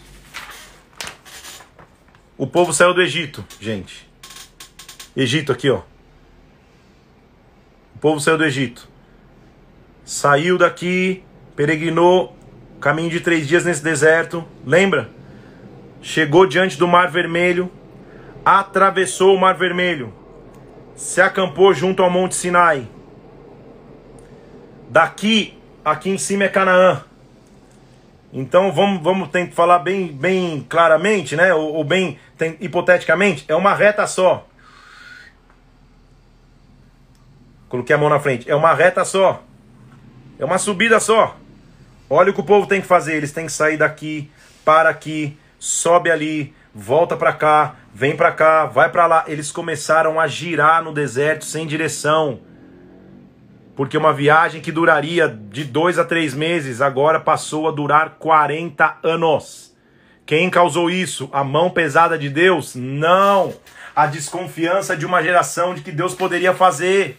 O 2.38 2.46
povo 2.46 2.72
saiu 2.72 2.92
do 2.92 3.00
Egito, 3.00 3.44
gente. 3.58 4.06
Egito 5.16 5.50
aqui, 5.50 5.70
ó. 5.70 5.80
O 7.94 7.98
povo 7.98 8.20
saiu 8.20 8.36
do 8.36 8.44
Egito. 8.44 8.86
Saiu 10.04 10.58
daqui, 10.58 11.24
peregrinou, 11.56 12.36
caminho 12.80 13.08
de 13.08 13.20
três 13.20 13.48
dias 13.48 13.64
nesse 13.64 13.82
deserto. 13.82 14.44
Lembra? 14.64 15.10
Chegou 16.02 16.46
diante 16.46 16.78
do 16.78 16.86
Mar 16.86 17.10
Vermelho, 17.10 17.72
atravessou 18.44 19.34
o 19.34 19.40
Mar 19.40 19.54
Vermelho, 19.54 20.12
se 20.96 21.20
acampou 21.20 21.72
junto 21.74 22.02
ao 22.02 22.10
Monte 22.10 22.34
Sinai. 22.34 22.88
Daqui, 24.88 25.56
aqui 25.84 26.10
em 26.10 26.18
cima 26.18 26.44
é 26.44 26.48
Canaã. 26.48 27.04
Então 28.32 28.72
vamos, 28.72 29.02
vamos 29.02 29.28
ter 29.28 29.48
que 29.48 29.54
falar 29.54 29.78
bem, 29.78 30.08
bem 30.08 30.66
claramente, 30.68 31.36
né? 31.36 31.54
Ou, 31.54 31.74
ou 31.74 31.84
bem 31.84 32.18
tem, 32.36 32.56
hipoteticamente, 32.60 33.44
é 33.46 33.54
uma 33.54 33.74
reta 33.74 34.06
só. 34.06 34.46
Coloquei 37.68 37.94
a 37.94 37.98
mão 37.98 38.08
na 38.08 38.18
frente. 38.18 38.50
É 38.50 38.54
uma 38.54 38.72
reta 38.72 39.04
só. 39.04 39.42
É 40.38 40.44
uma 40.44 40.58
subida 40.58 41.00
só. 41.00 41.36
Olha 42.08 42.30
o 42.30 42.34
que 42.34 42.40
o 42.40 42.44
povo 42.44 42.66
tem 42.66 42.80
que 42.80 42.86
fazer. 42.86 43.16
Eles 43.16 43.32
têm 43.32 43.46
que 43.46 43.52
sair 43.52 43.76
daqui, 43.76 44.30
para 44.64 44.88
aqui, 44.88 45.36
sobe 45.58 46.10
ali, 46.10 46.54
volta 46.78 47.16
para 47.16 47.32
cá, 47.32 47.76
vem 47.94 48.14
para 48.14 48.30
cá, 48.30 48.66
vai 48.66 48.90
para 48.90 49.06
lá. 49.06 49.24
Eles 49.26 49.50
começaram 49.50 50.20
a 50.20 50.26
girar 50.26 50.84
no 50.84 50.92
deserto 50.92 51.46
sem 51.46 51.66
direção. 51.66 52.40
Porque 53.74 53.96
uma 53.96 54.12
viagem 54.12 54.60
que 54.60 54.70
duraria 54.70 55.26
de 55.26 55.64
dois 55.64 55.98
a 55.98 56.04
três 56.04 56.34
meses 56.34 56.82
agora 56.82 57.18
passou 57.18 57.66
a 57.66 57.70
durar 57.70 58.16
40 58.18 58.98
anos. 59.02 59.74
Quem 60.26 60.50
causou 60.50 60.90
isso? 60.90 61.30
A 61.32 61.42
mão 61.42 61.70
pesada 61.70 62.18
de 62.18 62.28
Deus? 62.28 62.74
Não. 62.74 63.54
A 63.94 64.06
desconfiança 64.06 64.94
de 64.94 65.06
uma 65.06 65.22
geração 65.22 65.74
de 65.74 65.80
que 65.80 65.92
Deus 65.92 66.14
poderia 66.14 66.52
fazer. 66.52 67.18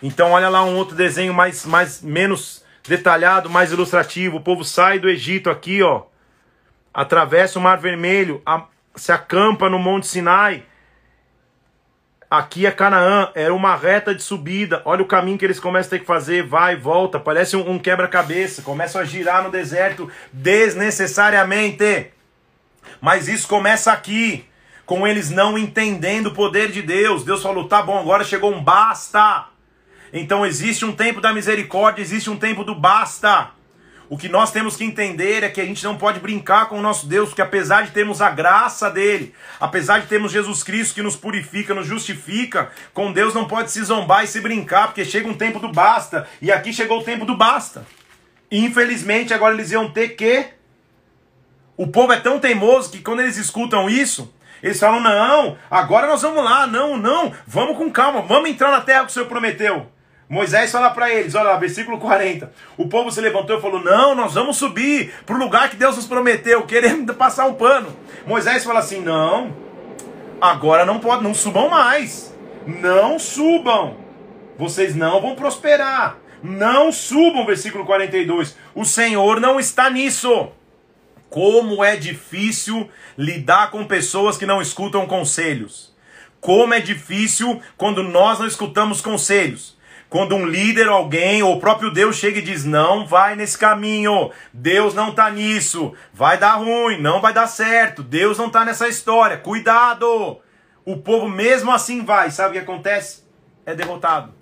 Então 0.00 0.30
olha 0.30 0.48
lá 0.48 0.64
um 0.64 0.76
outro 0.76 0.94
desenho 0.94 1.34
mais, 1.34 1.66
mais 1.66 2.02
menos 2.02 2.64
detalhado, 2.88 3.50
mais 3.50 3.72
ilustrativo. 3.72 4.36
O 4.36 4.40
povo 4.40 4.64
sai 4.64 5.00
do 5.00 5.08
Egito 5.08 5.50
aqui, 5.50 5.82
ó. 5.82 6.09
Atravessa 6.92 7.58
o 7.58 7.62
Mar 7.62 7.78
Vermelho, 7.78 8.42
a, 8.44 8.64
se 8.96 9.12
acampa 9.12 9.68
no 9.68 9.78
Monte 9.78 10.06
Sinai. 10.06 10.64
Aqui 12.30 12.64
é 12.64 12.70
Canaã, 12.70 13.30
era 13.34 13.52
uma 13.52 13.74
reta 13.74 14.14
de 14.14 14.22
subida. 14.22 14.82
Olha 14.84 15.02
o 15.02 15.06
caminho 15.06 15.38
que 15.38 15.44
eles 15.44 15.58
começam 15.58 15.88
a 15.88 15.90
ter 15.90 15.98
que 16.00 16.06
fazer, 16.06 16.46
vai, 16.46 16.76
volta, 16.76 17.18
parece 17.18 17.56
um, 17.56 17.70
um 17.70 17.78
quebra-cabeça. 17.78 18.62
Começam 18.62 19.00
a 19.00 19.04
girar 19.04 19.42
no 19.42 19.50
deserto 19.50 20.08
desnecessariamente. 20.32 22.12
Mas 23.00 23.28
isso 23.28 23.48
começa 23.48 23.92
aqui, 23.92 24.44
com 24.86 25.06
eles 25.06 25.30
não 25.30 25.58
entendendo 25.58 26.26
o 26.26 26.34
poder 26.34 26.70
de 26.70 26.82
Deus. 26.82 27.24
Deus 27.24 27.42
falou: 27.42 27.66
tá 27.66 27.82
bom, 27.82 27.98
agora 27.98 28.24
chegou 28.24 28.52
um 28.52 28.62
basta. 28.62 29.46
Então 30.12 30.44
existe 30.44 30.84
um 30.84 30.92
tempo 30.92 31.20
da 31.20 31.32
misericórdia, 31.32 32.02
existe 32.02 32.30
um 32.30 32.36
tempo 32.36 32.64
do 32.64 32.74
basta. 32.74 33.50
O 34.10 34.18
que 34.18 34.28
nós 34.28 34.50
temos 34.50 34.76
que 34.76 34.82
entender 34.82 35.44
é 35.44 35.48
que 35.48 35.60
a 35.60 35.64
gente 35.64 35.84
não 35.84 35.96
pode 35.96 36.18
brincar 36.18 36.68
com 36.68 36.76
o 36.76 36.82
nosso 36.82 37.06
Deus, 37.06 37.28
porque 37.28 37.42
apesar 37.42 37.82
de 37.82 37.92
termos 37.92 38.20
a 38.20 38.28
graça 38.28 38.90
dele, 38.90 39.32
apesar 39.60 40.00
de 40.00 40.08
termos 40.08 40.32
Jesus 40.32 40.64
Cristo 40.64 40.96
que 40.96 41.02
nos 41.02 41.14
purifica, 41.14 41.72
nos 41.72 41.86
justifica, 41.86 42.72
com 42.92 43.12
Deus 43.12 43.32
não 43.32 43.46
pode 43.46 43.70
se 43.70 43.80
zombar 43.84 44.24
e 44.24 44.26
se 44.26 44.40
brincar, 44.40 44.88
porque 44.88 45.04
chega 45.04 45.28
um 45.28 45.34
tempo 45.34 45.60
do 45.60 45.70
basta, 45.70 46.26
e 46.42 46.50
aqui 46.50 46.72
chegou 46.72 46.98
o 46.98 47.04
tempo 47.04 47.24
do 47.24 47.36
basta. 47.36 47.86
E 48.50 48.58
infelizmente 48.58 49.32
agora 49.32 49.54
eles 49.54 49.70
iam 49.70 49.88
ter 49.92 50.08
que. 50.08 50.44
O 51.76 51.86
povo 51.86 52.12
é 52.12 52.18
tão 52.18 52.40
teimoso 52.40 52.90
que 52.90 52.98
quando 52.98 53.20
eles 53.20 53.36
escutam 53.36 53.88
isso, 53.88 54.34
eles 54.60 54.80
falam: 54.80 54.98
não, 54.98 55.56
agora 55.70 56.08
nós 56.08 56.22
vamos 56.22 56.42
lá, 56.42 56.66
não, 56.66 56.96
não, 56.96 57.32
vamos 57.46 57.76
com 57.76 57.88
calma, 57.88 58.22
vamos 58.22 58.50
entrar 58.50 58.72
na 58.72 58.80
terra 58.80 59.04
que 59.04 59.10
o 59.10 59.14
Senhor 59.14 59.26
prometeu. 59.26 59.88
Moisés 60.30 60.70
fala 60.70 60.90
para 60.90 61.12
eles, 61.12 61.34
olha 61.34 61.50
lá, 61.50 61.56
versículo 61.56 61.98
40. 61.98 62.52
O 62.76 62.86
povo 62.86 63.10
se 63.10 63.20
levantou 63.20 63.58
e 63.58 63.60
falou: 63.60 63.82
Não, 63.82 64.14
nós 64.14 64.34
vamos 64.34 64.58
subir 64.58 65.12
para 65.26 65.34
o 65.34 65.38
lugar 65.40 65.68
que 65.68 65.74
Deus 65.74 65.96
nos 65.96 66.06
prometeu, 66.06 66.62
querendo 66.62 67.12
passar 67.14 67.46
um 67.46 67.54
pano. 67.54 67.88
Moisés 68.24 68.62
fala 68.62 68.78
assim: 68.78 69.00
Não, 69.00 69.52
agora 70.40 70.86
não 70.86 71.00
pode, 71.00 71.24
não 71.24 71.34
subam 71.34 71.68
mais. 71.68 72.32
Não 72.64 73.18
subam. 73.18 73.96
Vocês 74.56 74.94
não 74.94 75.20
vão 75.20 75.34
prosperar. 75.34 76.16
Não 76.40 76.92
subam, 76.92 77.44
versículo 77.44 77.84
42. 77.84 78.56
O 78.72 78.84
Senhor 78.84 79.40
não 79.40 79.58
está 79.58 79.90
nisso. 79.90 80.52
Como 81.28 81.82
é 81.82 81.96
difícil 81.96 82.88
lidar 83.18 83.72
com 83.72 83.84
pessoas 83.84 84.38
que 84.38 84.46
não 84.46 84.62
escutam 84.62 85.08
conselhos. 85.08 85.92
Como 86.40 86.72
é 86.72 86.78
difícil 86.78 87.60
quando 87.76 88.04
nós 88.04 88.38
não 88.38 88.46
escutamos 88.46 89.00
conselhos. 89.00 89.79
Quando 90.10 90.34
um 90.34 90.44
líder, 90.44 90.88
alguém, 90.88 91.40
ou 91.40 91.54
o 91.54 91.60
próprio 91.60 91.92
Deus 91.92 92.16
chega 92.16 92.40
e 92.40 92.42
diz: 92.42 92.64
não 92.64 93.06
vai 93.06 93.36
nesse 93.36 93.56
caminho, 93.56 94.32
Deus 94.52 94.92
não 94.92 95.10
está 95.10 95.30
nisso, 95.30 95.94
vai 96.12 96.36
dar 96.36 96.56
ruim, 96.56 97.00
não 97.00 97.20
vai 97.20 97.32
dar 97.32 97.46
certo, 97.46 98.02
Deus 98.02 98.36
não 98.36 98.48
está 98.48 98.64
nessa 98.64 98.88
história, 98.88 99.38
cuidado! 99.38 100.40
O 100.84 100.96
povo 100.96 101.28
mesmo 101.28 101.70
assim 101.70 102.04
vai, 102.04 102.30
sabe 102.32 102.50
o 102.50 102.52
que 102.54 102.58
acontece? 102.58 103.22
É 103.64 103.72
derrotado. 103.72 104.34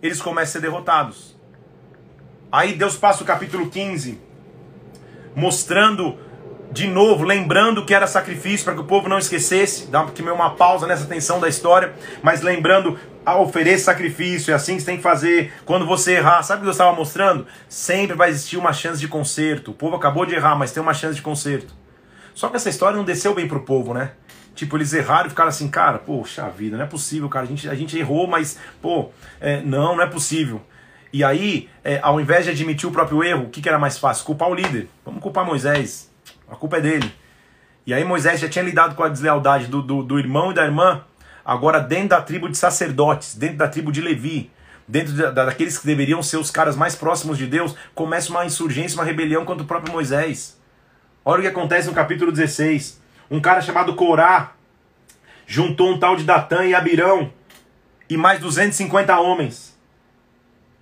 Eles 0.00 0.22
começam 0.22 0.50
a 0.50 0.52
ser 0.52 0.60
derrotados. 0.60 1.36
Aí 2.52 2.74
Deus 2.74 2.96
passa 2.96 3.24
o 3.24 3.26
capítulo 3.26 3.68
15 3.68 4.20
mostrando 5.36 6.18
de 6.76 6.86
novo, 6.86 7.24
lembrando 7.24 7.86
que 7.86 7.94
era 7.94 8.06
sacrifício 8.06 8.62
para 8.62 8.74
que 8.74 8.80
o 8.80 8.84
povo 8.84 9.08
não 9.08 9.18
esquecesse, 9.18 9.86
dá 9.86 10.04
uma 10.34 10.50
pausa 10.50 10.86
nessa 10.86 11.06
tensão 11.06 11.40
da 11.40 11.48
história, 11.48 11.94
mas 12.22 12.42
lembrando, 12.42 12.98
a 13.24 13.38
oferecer 13.38 13.78
sacrifício, 13.84 14.52
é 14.52 14.54
assim 14.54 14.74
que 14.74 14.80
você 14.80 14.86
tem 14.86 14.98
que 14.98 15.02
fazer 15.02 15.54
quando 15.64 15.86
você 15.86 16.16
errar. 16.16 16.42
Sabe 16.42 16.60
o 16.60 16.62
que 16.64 16.68
eu 16.68 16.72
estava 16.72 16.94
mostrando? 16.94 17.46
Sempre 17.66 18.14
vai 18.14 18.28
existir 18.28 18.58
uma 18.58 18.74
chance 18.74 19.00
de 19.00 19.08
conserto. 19.08 19.70
O 19.70 19.74
povo 19.74 19.96
acabou 19.96 20.26
de 20.26 20.34
errar, 20.34 20.54
mas 20.54 20.70
tem 20.70 20.82
uma 20.82 20.92
chance 20.92 21.16
de 21.16 21.22
conserto. 21.22 21.74
Só 22.34 22.50
que 22.50 22.56
essa 22.56 22.68
história 22.68 22.94
não 22.94 23.04
desceu 23.04 23.34
bem 23.34 23.48
pro 23.48 23.60
povo, 23.60 23.94
né? 23.94 24.10
Tipo, 24.54 24.76
eles 24.76 24.92
erraram 24.92 25.28
e 25.28 25.30
ficaram 25.30 25.48
assim, 25.48 25.68
cara, 25.68 25.98
poxa 25.98 26.46
vida, 26.50 26.76
não 26.76 26.84
é 26.84 26.86
possível, 26.86 27.26
cara. 27.30 27.46
A 27.46 27.48
gente, 27.48 27.70
a 27.70 27.74
gente 27.74 27.98
errou, 27.98 28.26
mas, 28.26 28.58
pô, 28.82 29.08
é, 29.40 29.62
não, 29.62 29.96
não 29.96 30.02
é 30.02 30.06
possível. 30.06 30.60
E 31.10 31.24
aí, 31.24 31.70
é, 31.82 31.98
ao 32.02 32.20
invés 32.20 32.44
de 32.44 32.50
admitir 32.50 32.86
o 32.86 32.92
próprio 32.92 33.24
erro, 33.24 33.44
o 33.44 33.48
que, 33.48 33.62
que 33.62 33.68
era 33.68 33.78
mais 33.78 33.96
fácil? 33.96 34.26
Culpar 34.26 34.50
o 34.50 34.54
líder. 34.54 34.90
Vamos 35.06 35.22
culpar 35.22 35.46
Moisés. 35.46 36.14
A 36.50 36.56
culpa 36.56 36.78
é 36.78 36.80
dele. 36.80 37.12
E 37.86 37.94
aí 37.94 38.04
Moisés 38.04 38.40
já 38.40 38.48
tinha 38.48 38.64
lidado 38.64 38.94
com 38.94 39.02
a 39.02 39.08
deslealdade 39.08 39.66
do, 39.66 39.80
do, 39.80 40.02
do 40.02 40.18
irmão 40.18 40.50
e 40.50 40.54
da 40.54 40.64
irmã, 40.64 41.04
agora 41.44 41.80
dentro 41.80 42.08
da 42.08 42.20
tribo 42.20 42.48
de 42.48 42.56
sacerdotes, 42.56 43.34
dentro 43.34 43.58
da 43.58 43.68
tribo 43.68 43.92
de 43.92 44.00
Levi, 44.00 44.50
dentro 44.88 45.12
da, 45.12 45.30
daqueles 45.30 45.78
que 45.78 45.86
deveriam 45.86 46.22
ser 46.22 46.36
os 46.36 46.50
caras 46.50 46.76
mais 46.76 46.94
próximos 46.94 47.38
de 47.38 47.46
Deus, 47.46 47.76
começa 47.94 48.30
uma 48.30 48.44
insurgência, 48.44 48.98
uma 48.98 49.04
rebelião 49.04 49.44
contra 49.44 49.62
o 49.62 49.66
próprio 49.66 49.92
Moisés. 49.92 50.58
Olha 51.24 51.40
o 51.40 51.42
que 51.42 51.48
acontece 51.48 51.88
no 51.88 51.94
capítulo 51.94 52.32
16. 52.32 53.00
Um 53.30 53.40
cara 53.40 53.60
chamado 53.60 53.94
Corá 53.94 54.52
juntou 55.46 55.92
um 55.92 55.98
tal 55.98 56.16
de 56.16 56.24
Datã 56.24 56.64
e 56.64 56.74
Abirão 56.74 57.32
e 58.08 58.16
mais 58.16 58.40
250 58.40 59.18
homens 59.18 59.76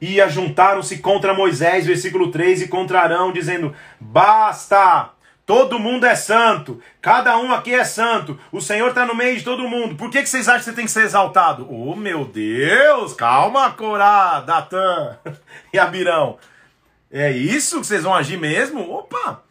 e 0.01 0.21
ajuntaram-se 0.21 0.99
contra 0.99 1.33
Moisés, 1.33 1.87
versículo 1.87 2.31
3, 2.31 2.63
e 2.63 2.69
contra 2.69 3.01
Arão, 3.01 3.33
dizendo: 3.33 3.75
Basta! 3.99 5.11
Todo 5.47 5.79
mundo 5.79 6.07
é 6.07 6.15
santo, 6.15 6.81
cada 7.03 7.37
um 7.37 7.53
aqui 7.53 7.75
é 7.75 7.85
santo, 7.85 8.39
o 8.51 8.63
Senhor 8.63 8.89
está 8.89 9.05
no 9.05 9.15
meio 9.15 9.37
de 9.37 9.45
todo 9.45 9.69
mundo. 9.69 9.95
Por 9.95 10.09
que, 10.09 10.23
que 10.23 10.29
vocês 10.29 10.49
acham 10.49 10.61
que 10.61 10.65
você 10.65 10.73
tem 10.73 10.87
que 10.87 10.91
ser 10.91 11.03
exaltado? 11.03 11.67
Oh 11.71 11.95
meu 11.95 12.25
Deus, 12.25 13.13
calma, 13.13 13.71
Corá, 13.73 14.41
Datã 14.41 15.19
e 15.71 15.79
Abirão. 15.79 16.39
É 17.13 17.31
isso 17.31 17.81
que 17.81 17.87
vocês 17.87 18.05
vão 18.05 18.15
agir 18.15 18.39
mesmo? 18.39 18.91
Opa! 18.91 19.43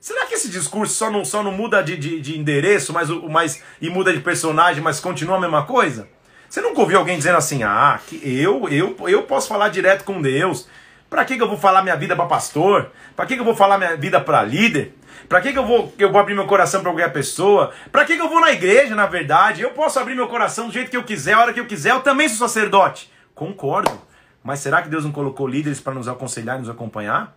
Será 0.00 0.24
que 0.24 0.34
esse 0.34 0.48
discurso 0.48 0.94
só 0.94 1.10
não, 1.10 1.24
só 1.24 1.42
não 1.42 1.52
muda 1.52 1.82
de, 1.82 1.96
de, 1.96 2.20
de 2.20 2.38
endereço 2.38 2.92
mas, 2.92 3.08
mas, 3.10 3.62
e 3.80 3.90
muda 3.90 4.12
de 4.12 4.20
personagem, 4.20 4.82
mas 4.82 5.00
continua 5.00 5.36
a 5.36 5.40
mesma 5.40 5.66
coisa? 5.66 6.08
Você 6.48 6.60
nunca 6.60 6.80
ouviu 6.80 6.98
alguém 6.98 7.18
dizendo 7.18 7.36
assim, 7.36 7.64
ah, 7.64 8.00
que 8.06 8.16
eu, 8.24 8.68
eu, 8.68 8.96
eu 9.08 9.24
posso 9.24 9.48
falar 9.48 9.68
direto 9.68 10.04
com 10.04 10.22
Deus. 10.22 10.68
Para 11.10 11.24
que, 11.24 11.36
que 11.36 11.42
eu 11.42 11.48
vou 11.48 11.58
falar 11.58 11.82
minha 11.82 11.96
vida 11.96 12.14
para 12.14 12.26
pastor? 12.26 12.92
Para 13.16 13.26
que, 13.26 13.34
que 13.34 13.40
eu 13.40 13.44
vou 13.44 13.54
falar 13.54 13.78
minha 13.78 13.96
vida 13.96 14.20
para 14.20 14.42
líder? 14.44 14.94
Para 15.30 15.40
que, 15.40 15.52
que 15.52 15.58
eu, 15.60 15.64
vou, 15.64 15.94
eu 15.96 16.10
vou 16.10 16.20
abrir 16.20 16.34
meu 16.34 16.44
coração 16.44 16.82
para 16.82 16.90
qualquer 16.90 17.12
pessoa? 17.12 17.70
Para 17.92 18.04
que, 18.04 18.16
que 18.16 18.20
eu 18.20 18.28
vou 18.28 18.40
na 18.40 18.50
igreja, 18.50 18.96
na 18.96 19.06
verdade? 19.06 19.62
Eu 19.62 19.70
posso 19.70 19.96
abrir 20.00 20.16
meu 20.16 20.26
coração 20.26 20.66
do 20.66 20.72
jeito 20.72 20.90
que 20.90 20.96
eu 20.96 21.04
quiser, 21.04 21.34
a 21.34 21.40
hora 21.40 21.52
que 21.52 21.60
eu 21.60 21.66
quiser. 21.66 21.92
Eu 21.92 22.00
também 22.00 22.28
sou 22.28 22.48
sacerdote. 22.48 23.08
Concordo. 23.32 23.96
Mas 24.42 24.58
será 24.58 24.82
que 24.82 24.88
Deus 24.88 25.04
não 25.04 25.12
colocou 25.12 25.46
líderes 25.46 25.78
para 25.78 25.94
nos 25.94 26.08
aconselhar 26.08 26.56
e 26.56 26.62
nos 26.62 26.68
acompanhar? 26.68 27.32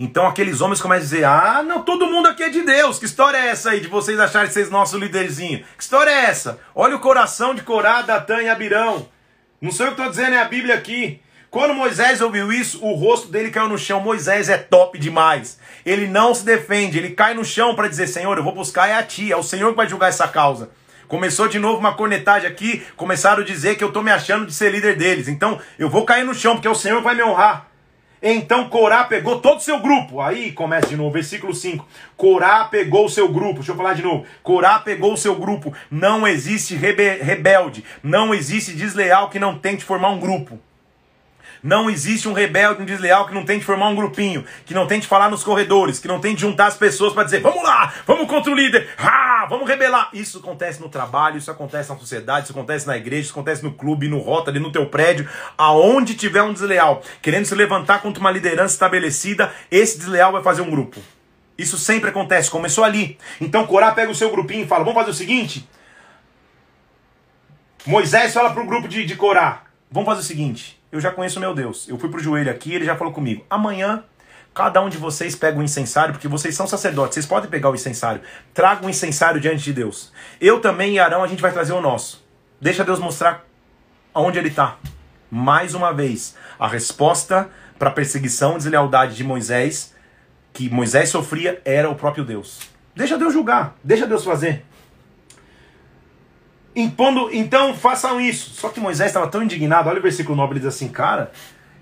Então 0.00 0.26
aqueles 0.26 0.62
homens 0.62 0.80
começam 0.80 1.02
a 1.02 1.04
dizer: 1.04 1.24
Ah, 1.24 1.62
não, 1.62 1.82
todo 1.82 2.06
mundo 2.06 2.26
aqui 2.26 2.44
é 2.44 2.48
de 2.48 2.62
Deus. 2.62 2.98
Que 2.98 3.04
história 3.04 3.36
é 3.36 3.48
essa 3.48 3.68
aí 3.68 3.80
de 3.80 3.88
vocês 3.88 4.18
acharem 4.18 4.50
vocês 4.50 4.70
nosso 4.70 4.96
líderzinho? 4.96 5.58
Que 5.76 5.82
história 5.82 6.10
é 6.10 6.24
essa? 6.24 6.58
Olha 6.74 6.96
o 6.96 7.00
coração 7.00 7.54
de 7.54 7.60
Corá, 7.60 8.00
Datã 8.00 8.40
e 8.40 8.48
Abirão. 8.48 9.06
Não 9.60 9.70
sou 9.70 9.84
eu 9.84 9.92
que 9.92 10.00
estou 10.00 10.10
dizendo, 10.10 10.36
é 10.36 10.40
a 10.40 10.48
Bíblia 10.48 10.76
aqui. 10.76 11.20
Quando 11.50 11.72
Moisés 11.72 12.20
ouviu 12.20 12.52
isso, 12.52 12.84
o 12.84 12.92
rosto 12.92 13.28
dele 13.28 13.50
caiu 13.50 13.70
no 13.70 13.78
chão. 13.78 14.00
Moisés 14.00 14.50
é 14.50 14.58
top 14.58 14.98
demais. 14.98 15.58
Ele 15.84 16.06
não 16.06 16.34
se 16.34 16.44
defende, 16.44 16.98
ele 16.98 17.10
cai 17.10 17.32
no 17.32 17.44
chão 17.44 17.74
para 17.74 17.88
dizer: 17.88 18.06
Senhor, 18.06 18.36
eu 18.36 18.44
vou 18.44 18.54
buscar 18.54 18.86
é 18.88 18.94
a 18.94 19.02
ti, 19.02 19.32
é 19.32 19.36
o 19.36 19.42
Senhor 19.42 19.70
que 19.70 19.76
vai 19.76 19.88
julgar 19.88 20.10
essa 20.10 20.28
causa. 20.28 20.68
Começou 21.08 21.48
de 21.48 21.58
novo 21.58 21.78
uma 21.78 21.94
cornetagem 21.94 22.46
aqui, 22.46 22.82
começaram 22.94 23.42
a 23.42 23.46
dizer 23.46 23.76
que 23.76 23.82
eu 23.82 23.88
estou 23.88 24.02
me 24.02 24.10
achando 24.10 24.44
de 24.44 24.52
ser 24.52 24.70
líder 24.70 24.96
deles. 24.96 25.26
Então 25.26 25.58
eu 25.78 25.88
vou 25.88 26.04
cair 26.04 26.22
no 26.22 26.34
chão, 26.34 26.54
porque 26.54 26.68
é 26.68 26.70
o 26.70 26.74
Senhor 26.74 26.98
que 26.98 27.04
vai 27.04 27.14
me 27.14 27.22
honrar. 27.22 27.66
Então 28.22 28.68
Corá 28.68 29.04
pegou 29.04 29.40
todo 29.40 29.56
o 29.56 29.62
seu 29.62 29.78
grupo. 29.78 30.20
Aí 30.20 30.52
começa 30.52 30.88
de 30.88 30.96
novo, 30.96 31.12
versículo 31.12 31.54
5. 31.54 31.86
Corá 32.14 32.66
pegou 32.66 33.06
o 33.06 33.08
seu 33.08 33.26
grupo. 33.26 33.54
Deixa 33.54 33.72
eu 33.72 33.76
falar 33.76 33.94
de 33.94 34.02
novo. 34.02 34.26
Corá 34.42 34.80
pegou 34.80 35.14
o 35.14 35.16
seu 35.16 35.34
grupo. 35.36 35.72
Não 35.90 36.28
existe 36.28 36.74
rebe 36.74 37.08
rebelde. 37.22 37.82
Não 38.02 38.34
existe 38.34 38.72
desleal 38.72 39.30
que 39.30 39.38
não 39.38 39.58
tente 39.58 39.84
formar 39.84 40.10
um 40.10 40.18
grupo. 40.18 40.60
Não 41.62 41.90
existe 41.90 42.28
um 42.28 42.32
rebelde, 42.32 42.82
um 42.82 42.84
desleal 42.84 43.26
que 43.26 43.34
não 43.34 43.44
tente 43.44 43.64
formar 43.64 43.88
um 43.88 43.94
grupinho, 43.94 44.44
que 44.64 44.72
não 44.72 44.86
tente 44.86 45.06
falar 45.06 45.28
nos 45.28 45.42
corredores, 45.42 45.98
que 45.98 46.06
não 46.06 46.20
tente 46.20 46.40
juntar 46.40 46.66
as 46.66 46.76
pessoas 46.76 47.12
para 47.12 47.24
dizer: 47.24 47.40
vamos 47.40 47.62
lá, 47.62 47.92
vamos 48.06 48.28
contra 48.28 48.52
o 48.52 48.54
líder, 48.54 48.88
vamos 49.48 49.68
rebelar. 49.68 50.10
Isso 50.12 50.38
acontece 50.38 50.80
no 50.80 50.88
trabalho, 50.88 51.38
isso 51.38 51.50
acontece 51.50 51.90
na 51.90 51.96
sociedade, 51.96 52.44
isso 52.44 52.52
acontece 52.52 52.86
na 52.86 52.96
igreja, 52.96 53.22
isso 53.22 53.32
acontece 53.32 53.64
no 53.64 53.72
clube, 53.72 54.08
no 54.08 54.18
rota, 54.18 54.50
ali 54.50 54.60
no 54.60 54.70
teu 54.70 54.86
prédio. 54.86 55.28
Aonde 55.56 56.14
tiver 56.14 56.42
um 56.42 56.52
desleal 56.52 57.02
querendo 57.20 57.46
se 57.46 57.54
levantar 57.54 58.02
contra 58.02 58.20
uma 58.20 58.30
liderança 58.30 58.74
estabelecida, 58.74 59.52
esse 59.70 59.98
desleal 59.98 60.30
vai 60.30 60.42
fazer 60.42 60.62
um 60.62 60.70
grupo. 60.70 61.00
Isso 61.56 61.76
sempre 61.76 62.10
acontece, 62.10 62.48
começou 62.48 62.84
ali. 62.84 63.18
Então 63.40 63.66
Corá 63.66 63.90
pega 63.90 64.12
o 64.12 64.14
seu 64.14 64.30
grupinho 64.30 64.64
e 64.64 64.68
fala: 64.68 64.84
vamos 64.84 65.00
fazer 65.00 65.10
o 65.10 65.14
seguinte. 65.14 65.68
Moisés 67.84 68.32
fala 68.32 68.52
para 68.52 68.62
o 68.62 68.66
grupo 68.66 68.86
de, 68.86 69.04
de 69.04 69.16
Corá: 69.16 69.62
vamos 69.90 70.06
fazer 70.06 70.20
o 70.20 70.24
seguinte 70.24 70.77
eu 70.90 71.00
já 71.00 71.10
conheço 71.10 71.40
meu 71.40 71.54
Deus. 71.54 71.88
Eu 71.88 71.98
fui 71.98 72.08
pro 72.08 72.20
joelho 72.20 72.50
aqui, 72.50 72.74
ele 72.74 72.84
já 72.84 72.96
falou 72.96 73.12
comigo. 73.12 73.44
Amanhã, 73.48 74.04
cada 74.54 74.80
um 74.80 74.88
de 74.88 74.96
vocês 74.96 75.36
pega 75.36 75.58
o 75.58 75.62
incensário, 75.62 76.14
porque 76.14 76.28
vocês 76.28 76.54
são 76.54 76.66
sacerdotes, 76.66 77.14
vocês 77.14 77.26
podem 77.26 77.50
pegar 77.50 77.70
o 77.70 77.74
incensário. 77.74 78.22
Traga 78.54 78.86
o 78.86 78.90
incensário 78.90 79.40
diante 79.40 79.62
de 79.62 79.72
Deus. 79.72 80.12
Eu 80.40 80.60
também 80.60 80.94
e 80.94 80.98
Arão, 80.98 81.22
a 81.22 81.26
gente 81.26 81.42
vai 81.42 81.52
trazer 81.52 81.72
o 81.72 81.80
nosso. 81.80 82.24
Deixa 82.60 82.84
Deus 82.84 82.98
mostrar 82.98 83.44
aonde 84.14 84.38
ele 84.38 84.48
está. 84.48 84.76
Mais 85.30 85.74
uma 85.74 85.92
vez, 85.92 86.34
a 86.58 86.66
resposta 86.66 87.50
para 87.78 87.90
a 87.90 87.92
perseguição 87.92 88.54
e 88.54 88.58
deslealdade 88.58 89.14
de 89.14 89.22
Moisés, 89.22 89.94
que 90.52 90.70
Moisés 90.70 91.10
sofria, 91.10 91.60
era 91.64 91.88
o 91.88 91.94
próprio 91.94 92.24
Deus. 92.24 92.60
Deixa 92.96 93.16
Deus 93.16 93.32
julgar, 93.32 93.76
deixa 93.84 94.06
Deus 94.06 94.24
fazer 94.24 94.64
impondo, 96.80 97.28
então 97.32 97.74
façam 97.74 98.20
isso. 98.20 98.50
Só 98.50 98.68
que 98.68 98.80
Moisés 98.80 99.10
estava 99.10 99.26
tão 99.26 99.42
indignado, 99.42 99.88
olha 99.88 99.98
o 99.98 100.02
versículo 100.02 100.36
9, 100.36 100.52
ele 100.52 100.60
diz 100.60 100.68
assim, 100.68 100.88
cara, 100.88 101.32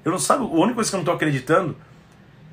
eu 0.04 0.10
não 0.10 0.18
sabe, 0.18 0.44
a 0.44 0.46
única 0.46 0.76
coisa 0.76 0.90
que 0.90 0.96
eu 0.96 0.98
não 0.98 1.02
estou 1.02 1.14
acreditando, 1.14 1.76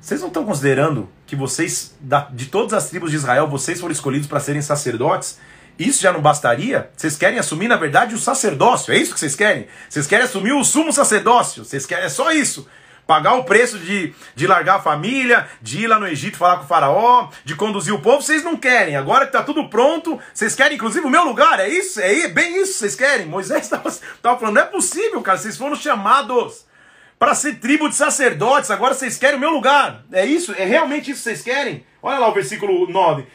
vocês 0.00 0.20
não 0.20 0.28
estão 0.28 0.44
considerando 0.44 1.08
que 1.26 1.34
vocês, 1.34 1.96
de 2.32 2.46
todas 2.46 2.74
as 2.74 2.90
tribos 2.90 3.10
de 3.10 3.16
Israel, 3.16 3.48
vocês 3.48 3.80
foram 3.80 3.92
escolhidos 3.92 4.28
para 4.28 4.38
serem 4.38 4.60
sacerdotes? 4.60 5.38
Isso 5.78 6.02
já 6.02 6.12
não 6.12 6.20
bastaria? 6.20 6.90
Vocês 6.94 7.16
querem 7.16 7.38
assumir, 7.38 7.68
na 7.68 7.76
verdade, 7.76 8.14
o 8.14 8.18
sacerdócio? 8.18 8.92
É 8.92 8.98
isso 8.98 9.14
que 9.14 9.18
vocês 9.18 9.34
querem? 9.34 9.66
Vocês 9.88 10.06
querem 10.06 10.24
assumir 10.24 10.52
o 10.52 10.62
sumo 10.62 10.92
sacerdócio? 10.92 11.64
Vocês 11.64 11.86
querem, 11.86 12.04
é 12.04 12.08
só 12.08 12.30
isso 12.30 12.68
pagar 13.06 13.34
o 13.34 13.44
preço 13.44 13.78
de, 13.78 14.14
de 14.34 14.46
largar 14.46 14.76
a 14.76 14.82
família, 14.82 15.46
de 15.60 15.82
ir 15.82 15.86
lá 15.86 15.98
no 15.98 16.06
Egito 16.06 16.38
falar 16.38 16.58
com 16.58 16.64
o 16.64 16.68
faraó, 16.68 17.28
de 17.44 17.54
conduzir 17.54 17.94
o 17.94 18.00
povo, 18.00 18.22
vocês 18.22 18.42
não 18.42 18.56
querem. 18.56 18.96
Agora 18.96 19.26
que 19.26 19.30
está 19.30 19.42
tudo 19.42 19.68
pronto, 19.68 20.18
vocês 20.32 20.54
querem 20.54 20.76
inclusive 20.76 21.06
o 21.06 21.10
meu 21.10 21.24
lugar, 21.24 21.60
é 21.60 21.68
isso? 21.68 22.00
É 22.00 22.28
bem 22.28 22.62
isso 22.62 22.78
vocês 22.78 22.94
querem? 22.94 23.26
Moisés 23.26 23.64
estava 23.64 24.38
falando, 24.38 24.54
não 24.54 24.62
é 24.62 24.66
possível, 24.66 25.20
cara, 25.22 25.38
vocês 25.38 25.56
foram 25.56 25.76
chamados 25.76 26.64
para 27.18 27.34
ser 27.34 27.54
tribo 27.54 27.88
de 27.88 27.94
sacerdotes, 27.94 28.70
agora 28.70 28.94
vocês 28.94 29.16
querem 29.16 29.36
o 29.36 29.40
meu 29.40 29.50
lugar. 29.50 30.02
É 30.12 30.26
isso? 30.26 30.52
É 30.56 30.64
realmente 30.64 31.10
isso 31.10 31.22
que 31.22 31.30
vocês 31.30 31.42
querem? 31.42 31.86
Olha 32.02 32.18
lá 32.18 32.28
o 32.28 32.34
versículo 32.34 32.90
9. 32.90 33.26